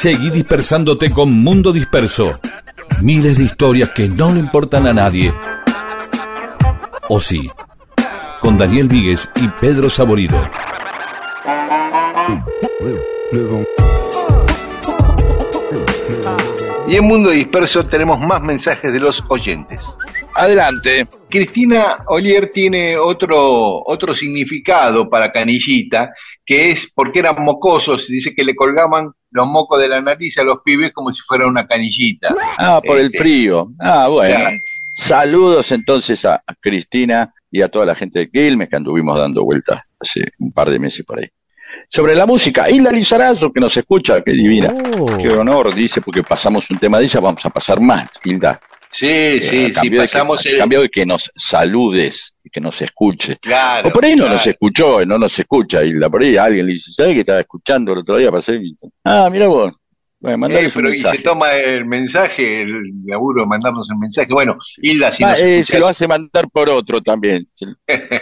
Seguí 0.00 0.30
dispersándote 0.30 1.10
con 1.10 1.30
Mundo 1.30 1.74
Disperso. 1.74 2.30
Miles 3.02 3.36
de 3.36 3.44
historias 3.44 3.90
que 3.90 4.08
no 4.08 4.32
le 4.32 4.40
importan 4.40 4.86
a 4.86 4.94
nadie. 4.94 5.30
O 7.10 7.20
sí. 7.20 7.50
Con 8.40 8.56
Daniel 8.56 8.88
Víguez 8.88 9.28
y 9.36 9.46
Pedro 9.60 9.90
Saborido. 9.90 10.40
Y 16.88 16.96
en 16.96 17.04
Mundo 17.04 17.28
Disperso 17.28 17.84
tenemos 17.84 18.18
más 18.20 18.40
mensajes 18.40 18.90
de 18.94 19.00
los 19.00 19.22
oyentes. 19.28 19.80
Adelante. 20.34 21.08
Cristina 21.28 22.04
Olier 22.06 22.48
tiene 22.50 22.96
otro, 22.96 23.82
otro 23.84 24.14
significado 24.14 25.10
para 25.10 25.30
canillita, 25.30 26.14
que 26.42 26.70
es 26.70 26.90
porque 26.94 27.18
eran 27.18 27.44
mocosos, 27.44 28.06
dice 28.06 28.34
que 28.34 28.44
le 28.44 28.56
colgaban 28.56 29.12
los 29.30 29.46
mocos 29.46 29.80
de 29.80 29.88
la 29.88 30.00
nariz 30.00 30.36
a 30.38 30.44
los 30.44 30.58
pibes 30.64 30.92
como 30.92 31.12
si 31.12 31.22
fuera 31.22 31.46
una 31.46 31.66
canillita. 31.66 32.34
Ah, 32.58 32.80
por 32.84 32.98
el 32.98 33.06
Este, 33.06 33.18
frío. 33.18 33.68
Ah, 33.78 34.08
bueno. 34.08 34.34
Claro. 34.36 34.56
Saludos 34.92 35.70
entonces 35.72 36.24
a 36.24 36.42
Cristina 36.60 37.32
y 37.50 37.62
a 37.62 37.68
toda 37.68 37.86
la 37.86 37.94
gente 37.94 38.18
de 38.18 38.30
Quilmes 38.30 38.68
que 38.68 38.76
anduvimos 38.76 39.16
dando 39.18 39.44
vueltas 39.44 39.82
hace 40.00 40.32
un 40.38 40.52
par 40.52 40.68
de 40.68 40.78
meses 40.78 41.04
por 41.04 41.20
ahí. 41.20 41.28
Sobre 41.88 42.14
la 42.16 42.26
música, 42.26 42.68
Hilda 42.68 42.90
Lizarazo 42.90 43.52
que 43.52 43.60
nos 43.60 43.76
escucha, 43.76 44.20
qué 44.22 44.32
divina. 44.32 44.74
Qué 45.20 45.28
honor, 45.30 45.72
dice, 45.74 46.00
porque 46.00 46.22
pasamos 46.24 46.68
un 46.70 46.78
tema 46.78 46.98
de 46.98 47.04
ella, 47.04 47.20
vamos 47.20 47.44
a 47.46 47.50
pasar 47.50 47.80
más, 47.80 48.08
Hilda. 48.24 48.60
Sí, 48.90 49.06
Eh, 49.08 49.40
sí, 49.40 49.72
a 49.76 49.80
sí, 49.80 49.88
de 49.88 49.96
que- 49.96 50.02
pasamos 50.02 50.44
el... 50.46 50.58
cambio 50.58 50.80
de 50.82 50.88
que 50.88 51.06
nos 51.06 51.30
saludes 51.36 52.34
que 52.50 52.60
nos 52.60 52.80
escuche. 52.82 53.36
Claro, 53.40 53.88
o 53.88 53.92
por 53.92 54.04
ahí 54.04 54.12
no 54.12 54.24
claro. 54.24 54.34
nos 54.34 54.46
escuchó, 54.46 55.04
no 55.06 55.18
nos 55.18 55.38
escucha 55.38 55.82
Hilda. 55.84 56.08
Por 56.10 56.22
ahí 56.22 56.36
alguien 56.36 56.66
le 56.66 56.72
dice, 56.74 56.92
¿sabes 56.92 57.14
que 57.14 57.20
estaba 57.20 57.40
escuchando 57.40 57.92
el 57.92 57.98
otro 58.00 58.16
día? 58.16 58.30
Pasé 58.30 58.56
y- 58.56 58.76
Ah, 59.04 59.28
mira 59.30 59.46
vos. 59.48 59.72
Bueno, 60.22 60.48
Eh, 60.50 60.70
pero 60.74 60.92
y 60.92 60.98
se 60.98 61.16
toma 61.22 61.54
el 61.54 61.86
mensaje, 61.86 62.60
el 62.60 62.74
laburo 63.06 63.40
de 63.40 63.46
mandarnos 63.48 63.88
el 63.90 63.96
mensaje. 63.96 64.28
Bueno, 64.30 64.58
Hilda, 64.82 65.10
si 65.10 65.24
Ah, 65.24 65.30
nos 65.30 65.40
eh, 65.40 65.60
escuchás, 65.60 65.72
se 65.74 65.78
lo 65.80 65.86
hace 65.88 66.06
mandar 66.08 66.46
por 66.52 66.68
otro 66.68 67.00
también. 67.00 67.48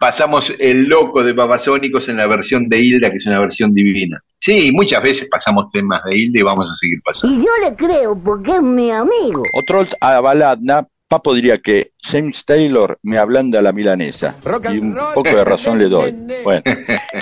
pasamos 0.00 0.58
el 0.60 0.84
loco 0.84 1.24
de 1.24 1.32
Babasónicos 1.32 2.08
en 2.08 2.18
la 2.18 2.26
versión 2.26 2.68
de 2.68 2.78
Hilda, 2.80 3.10
que 3.10 3.16
es 3.16 3.26
una 3.26 3.40
versión 3.40 3.72
divina. 3.74 4.20
Sí, 4.38 4.70
muchas 4.72 5.02
veces 5.02 5.28
pasamos 5.30 5.66
temas 5.72 6.02
de 6.04 6.16
Hilda 6.16 6.38
y 6.40 6.42
vamos 6.42 6.70
a 6.70 6.76
seguir 6.76 7.00
pasando. 7.04 7.34
Y 7.36 7.44
yo 7.44 7.50
le 7.68 7.74
creo 7.74 8.16
porque 8.22 8.52
es 8.56 8.62
mi 8.62 8.90
amigo. 8.92 9.42
Otro 9.54 9.84
a 10.00 10.20
baladna, 10.20 10.86
Papo 11.08 11.34
diría 11.34 11.58
que 11.58 11.92
James 12.02 12.44
Taylor 12.44 12.98
me 13.02 13.18
ablanda 13.18 13.62
la 13.62 13.72
milanesa. 13.72 14.36
Y 14.72 14.78
un 14.78 14.94
poco 15.14 15.30
de 15.36 15.44
razón 15.44 15.78
le 15.78 15.88
doy. 15.88 16.14
Bueno. 16.46 16.62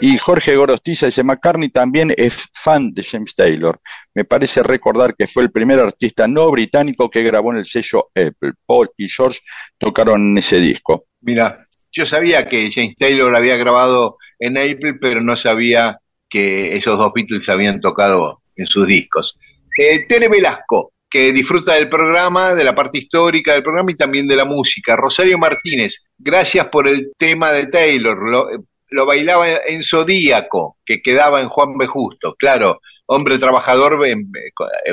Y 0.03 0.19
Jorge 0.19 0.55
Gorostiza 0.55 1.07
dice, 1.07 1.23
McCartney 1.23 1.71
también 1.71 2.13
es 2.15 2.47
fan 2.53 2.93
de 2.93 3.03
James 3.03 3.35
Taylor. 3.35 3.81
Me 4.15 4.25
parece 4.25 4.63
recordar 4.63 5.15
que 5.17 5.27
fue 5.27 5.43
el 5.45 5.51
primer 5.51 5.81
artista 5.81 6.29
no 6.29 6.51
británico 6.51 7.11
que 7.11 7.23
grabó 7.23 7.53
en 7.53 7.59
el 7.59 7.65
sello 7.65 8.11
Apple. 8.15 8.53
Paul 8.67 8.91
y 8.99 9.09
George 9.09 9.41
tocaron 9.79 10.31
en 10.31 10.39
ese 10.39 10.59
disco. 10.59 11.07
Mira, 11.23 11.67
yo 11.91 12.05
sabía 12.05 12.47
que 12.49 12.71
James 12.71 12.97
Taylor 12.97 13.35
había 13.35 13.57
grabado 13.57 14.19
en 14.39 14.59
April, 14.59 14.99
pero 15.01 15.23
no 15.23 15.37
sabía 15.37 15.99
que 16.29 16.77
esos 16.77 16.99
dos 16.99 17.13
Beatles 17.15 17.49
habían 17.49 17.81
tocado 17.81 18.43
en 18.57 18.67
sus 18.67 18.87
discos. 18.87 19.39
Eh, 19.79 20.05
Tere 20.07 20.29
Velasco, 20.29 20.94
que 21.15 21.33
disfruta 21.33 21.75
del 21.75 21.89
programa, 21.89 22.57
de 22.57 22.65
la 22.65 22.75
parte 22.75 22.99
histórica 22.99 23.53
del 23.53 23.63
programa 23.63 23.93
y 23.93 23.95
también 23.95 24.27
de 24.27 24.35
la 24.35 24.45
música. 24.45 24.97
Rosario 24.97 25.39
Martínez, 25.39 26.09
gracias 26.19 26.67
por 26.71 26.89
el 26.89 27.13
tema 27.17 27.53
de 27.53 27.69
Taylor. 27.69 28.19
Lo, 28.29 28.49
lo 28.89 29.07
bailaba 29.07 29.47
en 29.65 29.85
Zodíaco, 29.85 30.77
que 30.85 31.01
quedaba 31.01 31.41
en 31.41 31.49
Juan 31.51 31.79
B. 31.79 31.87
Justo. 31.87 32.35
Claro, 32.37 32.81
hombre 33.07 33.39
trabajador 33.39 33.97
ven- 34.01 34.29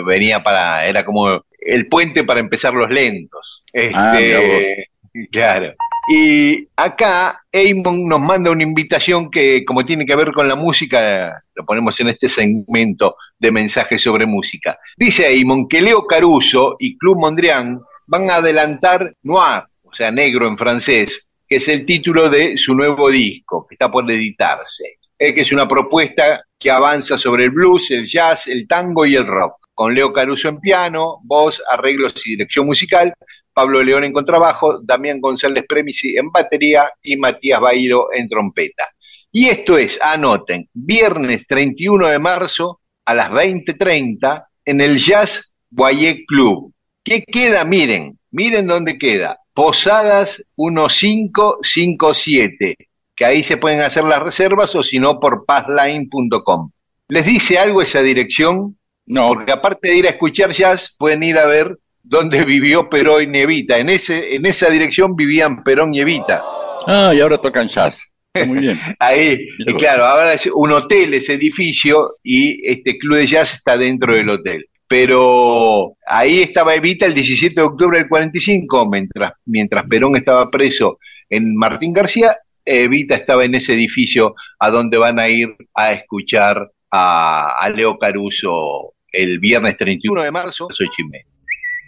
venía 0.06 0.43
para, 0.43 0.85
era 0.85 1.03
como 1.03 1.43
el 1.57 1.88
puente 1.88 2.23
para 2.23 2.39
empezar 2.39 2.76
los 2.76 2.91
lentos. 2.91 3.64
Ah, 3.95 4.14
Este, 4.19 4.89
claro. 5.31 5.73
Y 6.10 6.68
acá 6.76 7.44
Eamon 7.52 8.07
nos 8.07 8.19
manda 8.19 8.49
una 8.49 8.64
invitación 8.64 9.30
que, 9.30 9.64
como 9.64 9.86
tiene 9.86 10.06
que 10.06 10.15
ver 10.15 10.32
con 10.32 10.48
la 10.48 10.56
música, 10.56 11.44
lo 11.53 11.65
ponemos 11.65 11.99
en 11.99 12.10
este 12.10 12.28
segmento 12.28 13.15
de 13.38 13.52
mensajes 13.52 14.02
sobre 14.02 14.26
música. 14.26 14.80
Dice 14.98 15.32
Eamon 15.32 15.68
que 15.68 15.82
Leo 15.82 16.07
Caruso 16.07 16.76
y 16.80 16.98
Club 16.98 17.19
Mondrian 17.19 17.80
van 18.07 18.30
a 18.30 18.36
adelantar 18.36 19.15
Noir, 19.23 19.64
o 19.84 19.94
sea, 19.94 20.11
negro 20.11 20.48
en 20.48 20.57
francés, 20.57 21.30
que 21.48 21.57
es 21.57 21.68
el 21.68 21.86
título 21.86 22.30
de 22.30 22.57
su 22.57 22.73
nuevo 22.73 23.10
disco, 23.10 23.68
que 23.68 23.76
está 23.76 23.91
por 23.91 24.10
editarse. 24.10 24.98
Eh, 25.23 25.36
que 25.36 25.41
es 25.41 25.52
una 25.52 25.68
propuesta 25.68 26.44
que 26.57 26.72
avanza 26.72 27.15
sobre 27.15 27.44
el 27.44 27.52
blues, 27.52 27.91
el 27.91 28.07
jazz, 28.07 28.48
el 28.48 28.68
tango 28.68 29.06
y 29.06 29.15
el 29.15 29.28
rock, 29.28 29.53
con 29.72 29.94
Leo 29.94 30.11
Caruso 30.11 30.49
en 30.49 30.60
piano, 30.60 31.19
voz, 31.23 31.61
arreglos 31.69 32.26
y 32.26 32.32
dirección 32.32 32.65
musical, 32.65 33.14
Pablo 33.53 33.84
León 33.84 34.03
en 34.03 34.14
contrabajo, 34.14 34.80
Damián 34.82 35.19
González 35.19 35.65
Premisi 35.68 36.15
en 36.18 36.32
batería 36.32 36.91
y 37.03 37.18
Matías 37.18 37.60
Bairo 37.60 38.07
en 38.14 38.28
trompeta. 38.28 38.86
Y 39.32 39.48
esto 39.48 39.78
es, 39.78 39.99
anoten, 40.02 40.68
viernes 40.73 41.45
31 41.48 42.07
de 42.07 42.19
marzo 42.19 42.82
a 43.06 43.14
las 43.14 43.32
20.30 43.32 44.45
en 44.65 44.82
el 44.82 44.98
Jazz 44.98 45.56
Boyer 45.69 46.18
Club. 46.28 46.73
¿Qué 47.03 47.23
queda? 47.23 47.65
Miren, 47.65 48.18
miren 48.32 48.68
dónde 48.68 48.98
queda. 48.98 49.38
Posadas 49.53 50.44
1557, 50.57 52.76
que 53.15 53.26
ahí 53.26 53.44
se 53.44 53.57
pueden 53.57 53.82
hacer 53.82 54.03
las 54.03 54.22
reservas 54.22 54.73
o 54.76 54.84
si 54.84 54.99
no 54.99 55.19
por 55.19 55.45
passline.com. 55.45 56.72
¿Les 57.07 57.26
dice 57.26 57.57
algo 57.57 57.82
esa 57.82 58.02
dirección? 58.02 58.78
No, 59.06 59.30
Porque 59.30 59.52
aparte 59.52 59.90
de 59.90 59.98
ir 59.98 60.07
a 60.07 60.11
escuchar 60.11 60.52
jazz, 60.52 60.95
pueden 60.98 61.23
ir 61.23 61.38
a 61.38 61.45
ver 61.45 61.78
donde 62.03 62.44
vivió 62.44 62.90
Perón 62.90 63.34
y 63.36 63.40
Evita. 63.40 63.78
En, 63.78 63.90
ese, 63.90 64.36
en 64.36 64.45
esa 64.45 64.69
dirección 64.69 65.15
vivían 65.15 65.64
Perón 65.64 65.94
y 65.94 66.02
Evita. 66.02 66.44
Ah, 66.88 67.14
y 67.15 67.22
ahora 67.22 67.38
tocan 67.38 67.68
jazz. 67.68 68.02
Muy 68.48 68.60
bien. 68.60 68.80
Ahí, 68.99 69.48
y 69.60 69.73
claro, 69.73 70.06
ahora 70.06 70.34
es 70.34 70.49
un 70.53 70.72
hotel 70.72 71.14
ese 71.14 71.34
edificio 71.34 72.18
y 72.23 72.68
este 72.68 72.98
club 72.98 73.18
de 73.18 73.28
jazz 73.28 73.53
está 73.53 73.78
dentro 73.78 74.15
del 74.15 74.30
hotel. 74.30 74.68
Pero 74.88 75.95
ahí 76.06 76.41
estaba 76.41 76.76
Evita 76.76 77.06
el 77.06 77.14
17 77.14 77.56
de 77.56 77.61
octubre 77.61 77.98
del 77.98 78.10
45, 78.10 78.90
mientras, 78.90 79.34
mientras 79.45 79.86
Perón 79.86 80.18
estaba 80.18 80.49
preso 80.49 80.99
en 81.30 81.56
Martín 81.56 81.94
García, 81.94 82.36
Evita 82.65 83.15
estaba 83.15 83.45
en 83.45 83.56
ese 83.56 83.73
edificio 83.73 84.36
a 84.60 84.69
donde 84.69 84.98
van 84.98 85.18
a 85.19 85.30
ir 85.30 85.56
a 85.73 85.94
escuchar 85.94 86.69
a, 86.91 87.56
a 87.57 87.69
Leo 87.69 87.98
Caruso 87.98 88.94
el 89.11 89.40
viernes 89.40 89.78
31 89.78 90.22
de 90.22 90.32
marzo 90.32 90.65
a 90.65 90.69
las 90.69 90.82
ocho 90.82 90.91
y 90.99 91.03
media. 91.06 91.30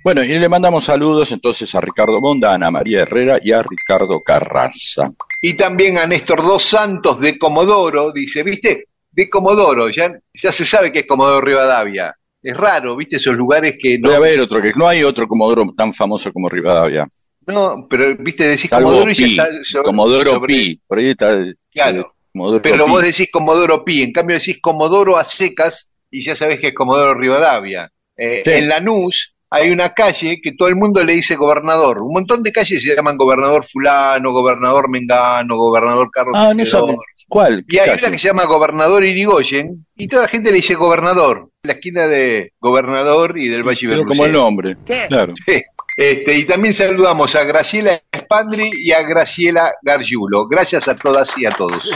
Bueno, 0.04 0.22
y 0.24 0.28
le 0.38 0.50
mandamos 0.50 0.84
saludos 0.84 1.32
entonces 1.32 1.74
a 1.76 1.82
Ricardo 1.82 2.20
Monda, 2.20 2.52
a 2.52 2.56
Ana 2.56 2.70
María 2.72 3.02
Herrera 3.04 3.40
y 3.42 3.52
a 3.54 3.64
Ricardo 3.64 4.22
Carranza. 4.22 5.12
Y 5.42 5.54
también 5.56 5.98
a 5.98 6.06
Néstor 6.06 6.42
Dos 6.42 6.64
Santos 6.64 7.20
de 7.22 7.38
Comodoro, 7.38 8.12
dice, 8.12 8.44
¿viste? 8.44 8.88
De 9.12 9.30
Comodoro, 9.30 9.90
ya, 9.90 10.12
ya 10.34 10.52
se 10.52 10.66
sabe 10.66 10.92
que 10.92 11.00
es 11.00 11.06
Comodoro 11.08 11.40
Rivadavia. 11.40 12.14
Es 12.42 12.58
raro, 12.58 12.98
¿viste? 12.98 13.16
Esos 13.16 13.36
lugares 13.36 13.76
que 13.80 13.98
no... 13.98 14.08
Puede 14.10 14.18
haber 14.18 14.42
otro, 14.42 14.62
que 14.62 14.74
no 14.76 14.88
hay 14.88 15.04
otro 15.04 15.26
Comodoro 15.28 15.74
tan 15.78 15.94
famoso 15.94 16.34
como 16.34 16.50
Rivadavia. 16.50 17.08
No, 17.48 17.88
pero, 17.90 18.16
¿viste? 18.18 18.46
Decís 18.48 18.70
Salvo 18.70 18.90
Comodoro 18.90 19.12
y 19.12 19.16
ya 19.16 19.26
Pi, 19.26 19.40
está... 19.62 19.84
Comodoro 19.84 20.32
sobre- 20.34 20.54
Pi, 20.54 20.82
por 20.86 20.98
ahí 20.98 21.10
está... 21.10 21.34
eh, 21.34 21.54
Claro. 21.72 22.14
Pero 22.62 22.86
Pi. 22.86 22.92
vos 22.92 23.04
decís 23.04 23.30
Comodoro 23.32 23.86
Pi, 23.86 24.02
en 24.02 24.12
cambio 24.12 24.38
decís 24.38 24.58
Comodoro 24.60 25.18
a 25.18 25.24
secas 25.24 25.92
y 26.12 26.22
ya 26.24 26.36
sabés 26.36 26.60
que 26.60 26.70
es 26.70 26.74
Comodoro 26.74 27.14
Rivadavia. 27.14 27.90
Eh, 28.18 28.42
Sí. 28.44 28.52
En 28.52 28.68
Lanús 28.70 29.33
hay 29.56 29.70
una 29.70 29.94
calle 29.94 30.40
que 30.42 30.54
todo 30.54 30.68
el 30.68 30.76
mundo 30.76 31.04
le 31.04 31.14
dice 31.14 31.36
gobernador. 31.36 32.02
Un 32.02 32.14
montón 32.14 32.42
de 32.42 32.52
calles 32.52 32.82
se 32.82 32.96
llaman 32.96 33.18
gobernador 33.18 33.64
fulano, 33.72 34.32
gobernador 34.32 34.90
Mengano, 34.90 35.56
gobernador 35.56 36.10
Carlos 36.12 36.34
Ah, 36.36 36.54
no. 36.56 36.96
¿Cuál? 37.30 37.64
Y 37.68 37.78
hay 37.78 37.90
calle? 37.90 38.02
una 38.02 38.12
que 38.14 38.20
se 38.20 38.28
llama 38.30 38.46
Gobernador 38.46 39.04
Irigoyen 39.04 39.86
y 39.96 40.08
toda 40.08 40.24
la 40.24 40.28
gente 40.28 40.50
le 40.50 40.56
dice 40.58 40.74
gobernador. 40.74 41.50
La 41.62 41.74
esquina 41.74 42.08
de 42.08 42.52
Gobernador 42.60 43.38
y 43.38 43.48
del 43.48 43.64
Valle 43.64 43.88
Pero 43.90 44.06
como 44.06 44.26
el 44.26 44.32
nombre. 44.32 44.76
Claro. 44.86 45.34
Sí. 45.46 45.62
Este, 45.98 46.36
y 46.36 46.46
también 46.46 46.74
saludamos 46.74 47.36
a 47.36 47.44
Graciela 47.44 48.02
Spandri 48.16 48.72
y 48.74 48.92
a 48.92 49.04
Graciela 49.04 49.72
Gargiulo. 49.84 50.48
Gracias 50.48 50.88
a 50.88 50.96
todas 50.96 51.30
y 51.38 51.46
a 51.46 51.52
todos. 51.52 51.88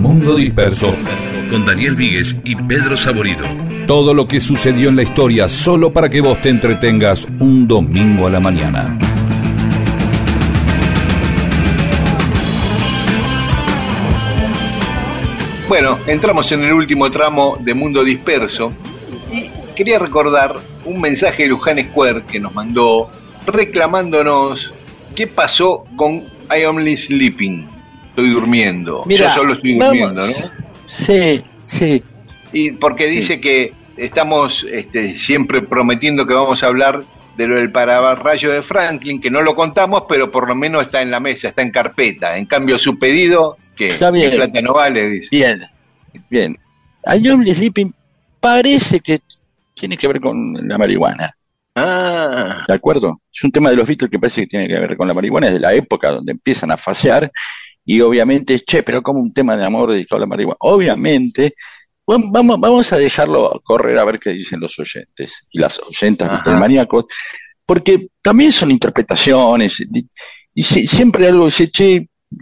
Mundo 0.00 0.36
Disperso, 0.36 0.94
con 1.50 1.64
Daniel 1.64 1.94
Víguez 1.94 2.36
y 2.44 2.54
Pedro 2.54 2.96
Saborido. 2.96 3.44
Todo 3.86 4.12
lo 4.12 4.26
que 4.26 4.40
sucedió 4.40 4.90
en 4.90 4.96
la 4.96 5.02
historia 5.02 5.48
solo 5.48 5.92
para 5.92 6.10
que 6.10 6.20
vos 6.20 6.40
te 6.42 6.50
entretengas 6.50 7.26
un 7.38 7.66
domingo 7.66 8.26
a 8.26 8.30
la 8.30 8.40
mañana. 8.40 8.98
Bueno, 15.68 15.98
entramos 16.06 16.50
en 16.52 16.64
el 16.64 16.72
último 16.72 17.10
tramo 17.10 17.56
de 17.60 17.74
Mundo 17.74 18.04
Disperso 18.04 18.72
y 19.32 19.50
quería 19.74 19.98
recordar 19.98 20.56
un 20.84 21.00
mensaje 21.00 21.44
de 21.44 21.48
Luján 21.48 21.78
Square 21.90 22.22
que 22.30 22.38
nos 22.38 22.54
mandó 22.54 23.10
reclamándonos 23.46 24.72
qué 25.14 25.26
pasó 25.26 25.84
con 25.96 26.24
I 26.56 26.64
Only 26.66 26.96
Sleeping. 26.96 27.75
Estoy 28.16 28.30
durmiendo. 28.30 29.04
Yo 29.06 29.30
solo 29.30 29.52
estoy 29.52 29.76
vamos- 29.76 29.98
durmiendo, 29.98 30.26
¿no? 30.26 30.32
Sí, 30.88 31.42
sí. 31.64 32.02
Y 32.50 32.70
porque 32.72 33.06
dice 33.08 33.40
que 33.42 33.74
estamos 33.98 34.64
este, 34.70 35.14
siempre 35.18 35.60
prometiendo 35.60 36.26
que 36.26 36.32
vamos 36.32 36.62
a 36.62 36.68
hablar 36.68 37.02
de 37.36 37.46
lo 37.46 37.58
del 37.58 37.70
pararrayo 37.70 38.50
de 38.50 38.62
Franklin, 38.62 39.20
que 39.20 39.30
no 39.30 39.42
lo 39.42 39.54
contamos, 39.54 40.04
pero 40.08 40.30
por 40.32 40.48
lo 40.48 40.54
menos 40.54 40.80
está 40.82 41.02
en 41.02 41.10
la 41.10 41.20
mesa, 41.20 41.48
está 41.48 41.60
en 41.60 41.70
carpeta. 41.70 42.38
En 42.38 42.46
cambio, 42.46 42.78
su 42.78 42.98
pedido, 42.98 43.58
que 43.76 43.92
plata 43.92 44.62
no 44.62 44.72
vale, 44.72 45.10
dice. 45.10 45.28
Bien, 45.30 45.60
bien. 46.30 46.56
I 47.04 47.28
Only 47.28 47.54
Sleeping 47.54 47.92
parece 48.40 49.00
que 49.00 49.20
tiene 49.74 49.98
que 49.98 50.08
ver 50.08 50.22
con 50.22 50.54
la 50.66 50.78
marihuana. 50.78 51.36
Ah, 51.74 52.64
¿De 52.66 52.72
acuerdo? 52.72 53.20
Es 53.30 53.44
un 53.44 53.52
tema 53.52 53.68
de 53.68 53.76
los 53.76 53.86
Beatles 53.86 54.10
que 54.10 54.18
parece 54.18 54.40
que 54.42 54.46
tiene 54.46 54.66
que 54.66 54.78
ver 54.78 54.96
con 54.96 55.06
la 55.06 55.12
marihuana, 55.12 55.48
es 55.48 55.52
de 55.52 55.60
la 55.60 55.74
época 55.74 56.10
donde 56.12 56.32
empiezan 56.32 56.70
a 56.70 56.78
fasear 56.78 57.30
y 57.86 58.00
obviamente, 58.02 58.58
che, 58.60 58.82
pero 58.82 59.00
como 59.02 59.20
un 59.20 59.32
tema 59.32 59.56
de 59.56 59.64
amor 59.64 59.92
dedicado 59.92 60.16
a 60.18 60.20
la 60.20 60.26
marihuana. 60.26 60.56
Obviamente, 60.60 61.54
vam- 62.06 62.30
vamos, 62.30 62.60
vamos 62.60 62.92
a 62.92 62.98
dejarlo 62.98 63.60
correr 63.64 63.96
a 63.98 64.04
ver 64.04 64.18
qué 64.18 64.30
dicen 64.30 64.60
los 64.60 64.78
oyentes 64.78 65.46
y 65.52 65.58
las 65.60 65.78
oyentas 65.80 66.28
beatlemaníacos, 66.30 67.06
porque 67.64 68.08
también 68.22 68.52
son 68.52 68.70
interpretaciones 68.72 69.80
y, 69.80 70.06
y 70.54 70.62
si- 70.62 70.86
siempre 70.86 71.26
algo 71.26 71.46
dice, 71.46 71.68
che, 71.68 71.94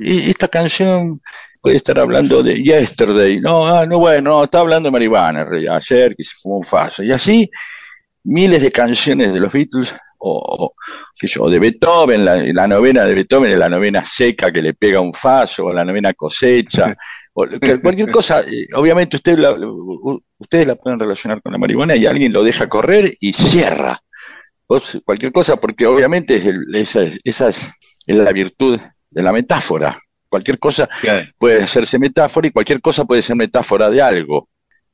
e- 0.03 0.31
esta 0.31 0.49
canción 0.49 1.21
puede 1.61 1.77
estar 1.77 1.99
hablando 1.99 2.43
de 2.43 2.63
Yesterday, 2.63 3.41
no, 3.41 3.67
ah, 3.67 3.87
no, 3.87 3.99
bueno, 3.99 4.31
no, 4.39 4.45
está 4.45 4.59
hablando 4.61 4.89
de 4.89 4.93
marihuana, 4.93 5.47
ayer 5.71 6.15
que 6.17 6.25
se 6.25 6.33
fumó 6.43 6.59
un 6.59 6.65
faso, 6.65 7.03
y 7.03 7.11
así 7.13 7.51
miles 8.25 8.63
de 8.63 8.73
canciones 8.73 9.33
de 9.33 9.41
los 9.41 9.53
Beatles 9.53 9.95
o, 10.27 10.65
o, 10.67 10.75
qué 11.19 11.29
sé 11.29 11.35
yo, 11.35 11.51
de 11.51 11.59
Beethoven, 11.59 12.25
la, 12.25 12.37
la 12.37 12.67
novena 12.67 13.05
de 13.05 13.15
Beethoven 13.15 13.53
es 13.53 13.59
la 13.59 13.69
novena 13.69 14.05
seca 14.05 14.51
que 14.51 14.63
le 14.63 14.73
pega 14.75 15.01
un 15.01 15.13
faso, 15.13 15.67
o 15.67 15.73
la 15.73 15.85
novena 15.85 16.15
cosecha, 16.15 16.97
o 17.35 17.47
cualquier 17.83 18.11
cosa, 18.11 18.41
eh, 18.41 18.69
obviamente 18.75 19.17
usted 19.17 19.39
la- 19.39 19.57
ustedes 20.39 20.67
la 20.67 20.77
pueden 20.77 20.99
relacionar 20.99 21.43
con 21.43 21.53
la 21.53 21.59
marihuana 21.59 21.95
y 21.97 22.07
alguien 22.07 22.33
lo 22.33 22.43
deja 22.43 22.69
correr 22.69 23.15
y 23.21 23.33
cierra. 23.33 24.01
Cualquier 25.05 25.31
cosa, 25.33 25.57
porque 25.57 25.87
obviamente 25.87 26.37
es 26.37 26.47
el- 26.47 26.75
esa, 26.75 27.03
es- 27.03 27.19
esa 27.23 27.49
es, 27.51 27.59
es 28.07 28.17
la 28.17 28.33
virtud 28.33 28.81
de 29.11 29.23
la 29.23 29.33
metáfora. 29.33 29.99
Cualquier 30.29 30.59
cosa 30.59 30.89
claro. 31.01 31.27
puede 31.39 31.63
hacerse 31.63 31.99
metáfora 31.99 32.47
y 32.49 32.51
cualquier 32.51 32.81
cosa 32.81 33.05
puede 33.05 33.23
ser 33.23 33.37
metáfora 33.37 33.89
de 33.91 34.01
algo. 34.03 34.49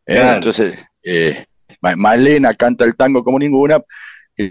¿eh? 0.07 0.15
Claro. 0.16 0.35
Entonces, 0.35 0.78
eh, 1.02 1.44
Ma- 1.81 1.97
Malena 1.97 2.52
canta 2.55 2.85
el 2.85 2.94
tango 2.97 3.23
como 3.24 3.39
ninguna, 3.39 3.81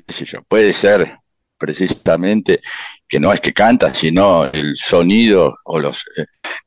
yo, 0.07 0.43
puede 0.47 0.73
ser 0.73 1.17
precisamente 1.57 2.61
que 3.07 3.19
no 3.19 3.33
es 3.33 3.41
que 3.41 3.53
canta, 3.53 3.93
sino 3.93 4.45
el 4.45 4.75
sonido 4.77 5.57
o 5.63 5.79
las 5.79 6.03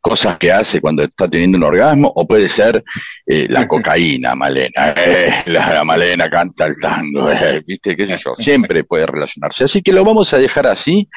cosas 0.01 0.39
que 0.39 0.51
hace 0.51 0.81
cuando 0.81 1.05
está 1.05 1.29
teniendo 1.29 1.57
un 1.57 1.65
orgasmo, 1.65 2.13
o 2.15 2.27
puede 2.27 2.49
ser 2.49 2.83
eh, 3.25 3.47
la 3.49 3.69
cocaína, 3.69 4.35
Malena. 4.37 4.93
Eh, 4.97 5.45
la, 5.47 5.85
Malena 5.85 6.29
canta 6.29 6.67
el 6.67 6.75
tango, 6.81 7.31
eh, 7.31 7.63
¿viste? 7.65 7.97
¿Qué 7.97 8.07
sé 8.07 8.19
yo? 8.23 8.35
Siempre 8.37 8.83
puede 8.85 9.07
relacionarse. 9.07 9.65
Así 9.65 9.83
que 9.83 9.93
lo 9.93 10.05
vamos 10.05 10.35
a 10.35 10.39
dejar 10.39 10.67
así 10.67 11.09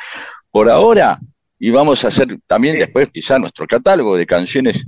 por 0.52 0.69
ahora 0.69 1.19
y 1.60 1.72
vamos 1.72 2.06
a 2.06 2.10
hacer 2.10 2.38
también 2.45 2.77
después 2.77 3.10
quizá 3.11 3.40
nuestro 3.40 3.65
catálogo 3.65 4.15
de 4.15 4.27
canciones, 4.27 4.86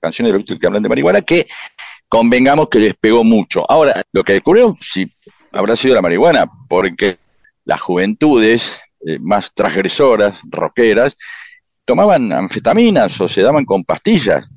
canciones 0.00 0.32
de 0.32 0.38
los 0.38 0.58
que 0.58 0.66
hablan 0.66 0.82
de 0.82 0.88
marihuana, 0.88 1.20
que 1.20 1.46
convengamos 2.08 2.68
que 2.70 2.78
les 2.78 2.94
pegó 2.94 3.24
mucho. 3.24 3.70
Ahora, 3.70 4.02
lo 4.12 4.24
que 4.24 4.34
descubrieron, 4.34 4.78
si 4.80 5.10
habrá 5.56 5.76
sido 5.76 5.94
la 5.94 6.02
marihuana, 6.02 6.46
porque 6.68 7.18
las 7.64 7.80
juventudes 7.80 8.78
eh, 9.06 9.18
más 9.18 9.52
transgresoras, 9.54 10.38
rockeras, 10.50 11.16
tomaban 11.84 12.32
anfetaminas 12.32 13.20
o 13.20 13.28
se 13.28 13.42
daban 13.42 13.64
con 13.64 13.84
pastillas. 13.84 14.48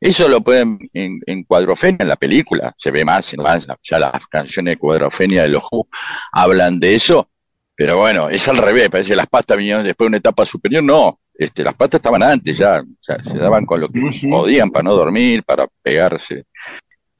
Eso 0.00 0.28
lo 0.28 0.42
pueden 0.42 0.78
en, 0.92 1.20
en 1.24 1.44
Cuadrofenia, 1.44 1.98
en 2.00 2.08
la 2.08 2.16
película, 2.16 2.74
se 2.76 2.90
ve 2.90 3.04
más 3.04 3.34
más, 3.38 3.66
ya 3.82 3.98
las 3.98 4.26
canciones 4.26 4.72
de 4.72 4.78
Cuadrofenia 4.78 5.42
de 5.42 5.48
los 5.48 5.64
Who 5.70 5.88
hablan 6.32 6.78
de 6.78 6.94
eso, 6.94 7.30
pero 7.74 7.98
bueno, 7.98 8.28
es 8.28 8.46
al 8.48 8.58
revés, 8.58 8.90
parece 8.90 9.10
que 9.10 9.16
las 9.16 9.26
pastas 9.26 9.56
vinieron 9.56 9.82
después 9.82 10.04
de 10.04 10.08
una 10.08 10.16
etapa 10.18 10.44
superior, 10.44 10.82
no, 10.82 11.20
este, 11.32 11.64
las 11.64 11.74
pastas 11.74 11.98
estaban 11.98 12.22
antes 12.22 12.56
ya, 12.56 12.80
o 12.80 13.02
sea, 13.02 13.18
se 13.24 13.36
daban 13.36 13.64
con 13.66 13.80
lo 13.80 13.88
que 13.88 14.00
podían 14.28 14.70
para 14.70 14.84
no 14.84 14.94
dormir, 14.94 15.42
para 15.42 15.66
pegarse. 15.82 16.44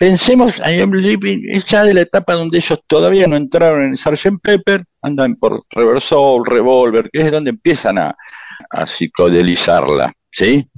Pensemos, 0.05 0.59
I 0.59 0.83
Am 0.83 0.93
Living 0.93 1.47
es 1.49 1.65
ya 1.65 1.83
de 1.83 1.95
la 1.95 2.03
etapa 2.03 2.35
donde 2.35 2.59
ellos 2.59 2.79
todavía 2.87 3.27
no 3.27 3.37
entraron 3.37 3.85
en 3.85 3.97
Sgt. 3.97 4.39
Pepper, 4.43 4.85
andan 5.01 5.37
por 5.37 5.65
Reversal, 5.71 6.45
Revolver, 6.45 7.09
que 7.11 7.23
es 7.23 7.33
donde 7.33 7.49
empiezan 7.49 7.97
a, 7.97 8.15
a 8.69 8.87
psicodelizarla, 8.87 10.13
¿sí? 10.31 10.69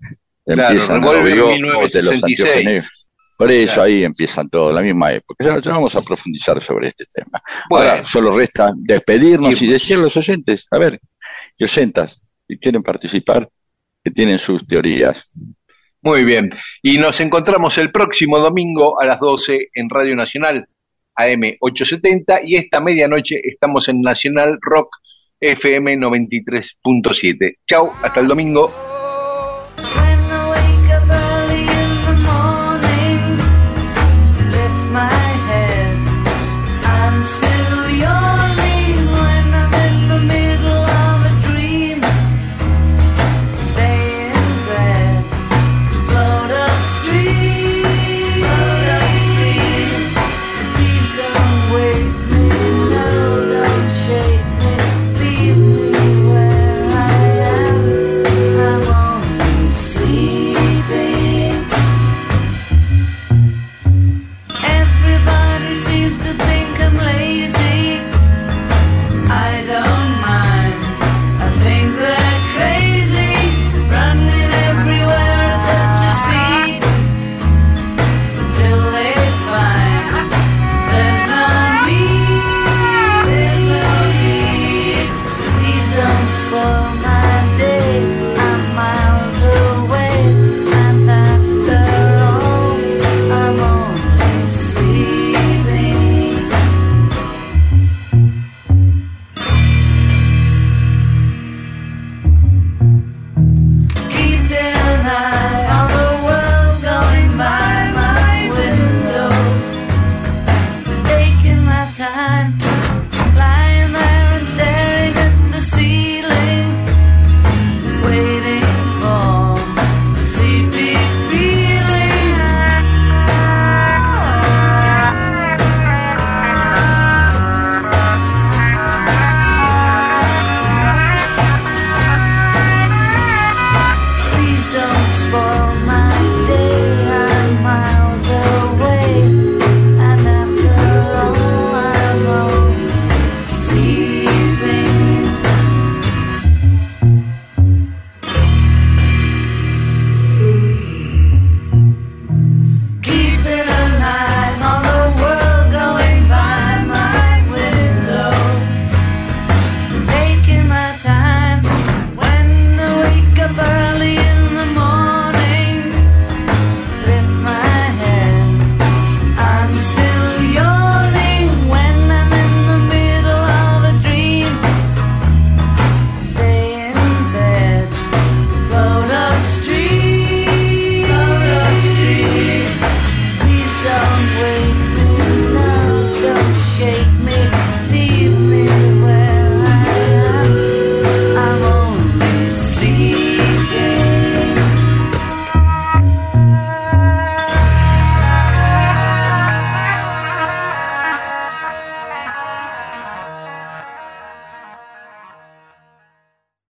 Claro, 0.44 0.74
Empiezan 0.74 1.03
Revolver 1.03 1.36
los 1.39 1.51
1966. 1.51 2.40
anteojos 2.40 2.65
negros. 2.65 3.09
Por 3.36 3.51
eso 3.51 3.74
Claro. 3.74 3.89
ahí 3.89 4.05
empiezan 4.05 4.48
todo, 4.48 4.73
la 4.73 4.81
misma 4.81 5.12
época. 5.12 5.44
Ya, 5.44 5.61
ya 5.61 5.73
vamos 5.73 5.97
a 5.97 6.03
profundizar 6.03 6.62
sobre 6.62 6.86
este 6.86 7.07
tema. 7.12 7.43
Bueno. 7.69 7.90
Ahora 7.90 8.05
solo 8.05 8.31
resta 8.31 8.73
despedirnos 8.77 9.61
y 9.61 9.66
decir 9.66 9.97
a 9.97 10.03
los 10.03 10.16
oyentes, 10.16 10.69
a 10.70 10.78
ver, 10.78 11.01
y 11.59 11.65
oyentas, 11.65 12.23
si 12.47 12.59
quieren 12.59 12.85
participar, 12.85 13.48
que 14.05 14.12
tienen 14.12 14.39
sus 14.39 14.65
teorías. 14.65 15.28
Muy 16.07 16.23
bien. 16.23 16.51
Y 16.83 16.99
nos 16.99 17.19
encontramos 17.19 17.78
el 17.78 17.91
próximo 17.91 18.39
domingo 18.39 19.01
a 19.01 19.05
las 19.05 19.19
12 19.19 19.70
en 19.74 19.91
Radio 19.91 20.15
Nacional 20.15 20.69
AM 21.16 21.57
870 21.59 22.43
y 22.45 22.55
esta 22.55 22.81
medianoche 22.81 23.41
estamos 23.43 23.89
en 23.89 24.03
Nacional 24.03 24.57
Rock 24.61 24.99
FM 25.41 25.99
93.7. 25.99 27.57
Chau, 27.66 27.91
hasta 28.05 28.20
el 28.20 28.28
domingo. 28.28 28.95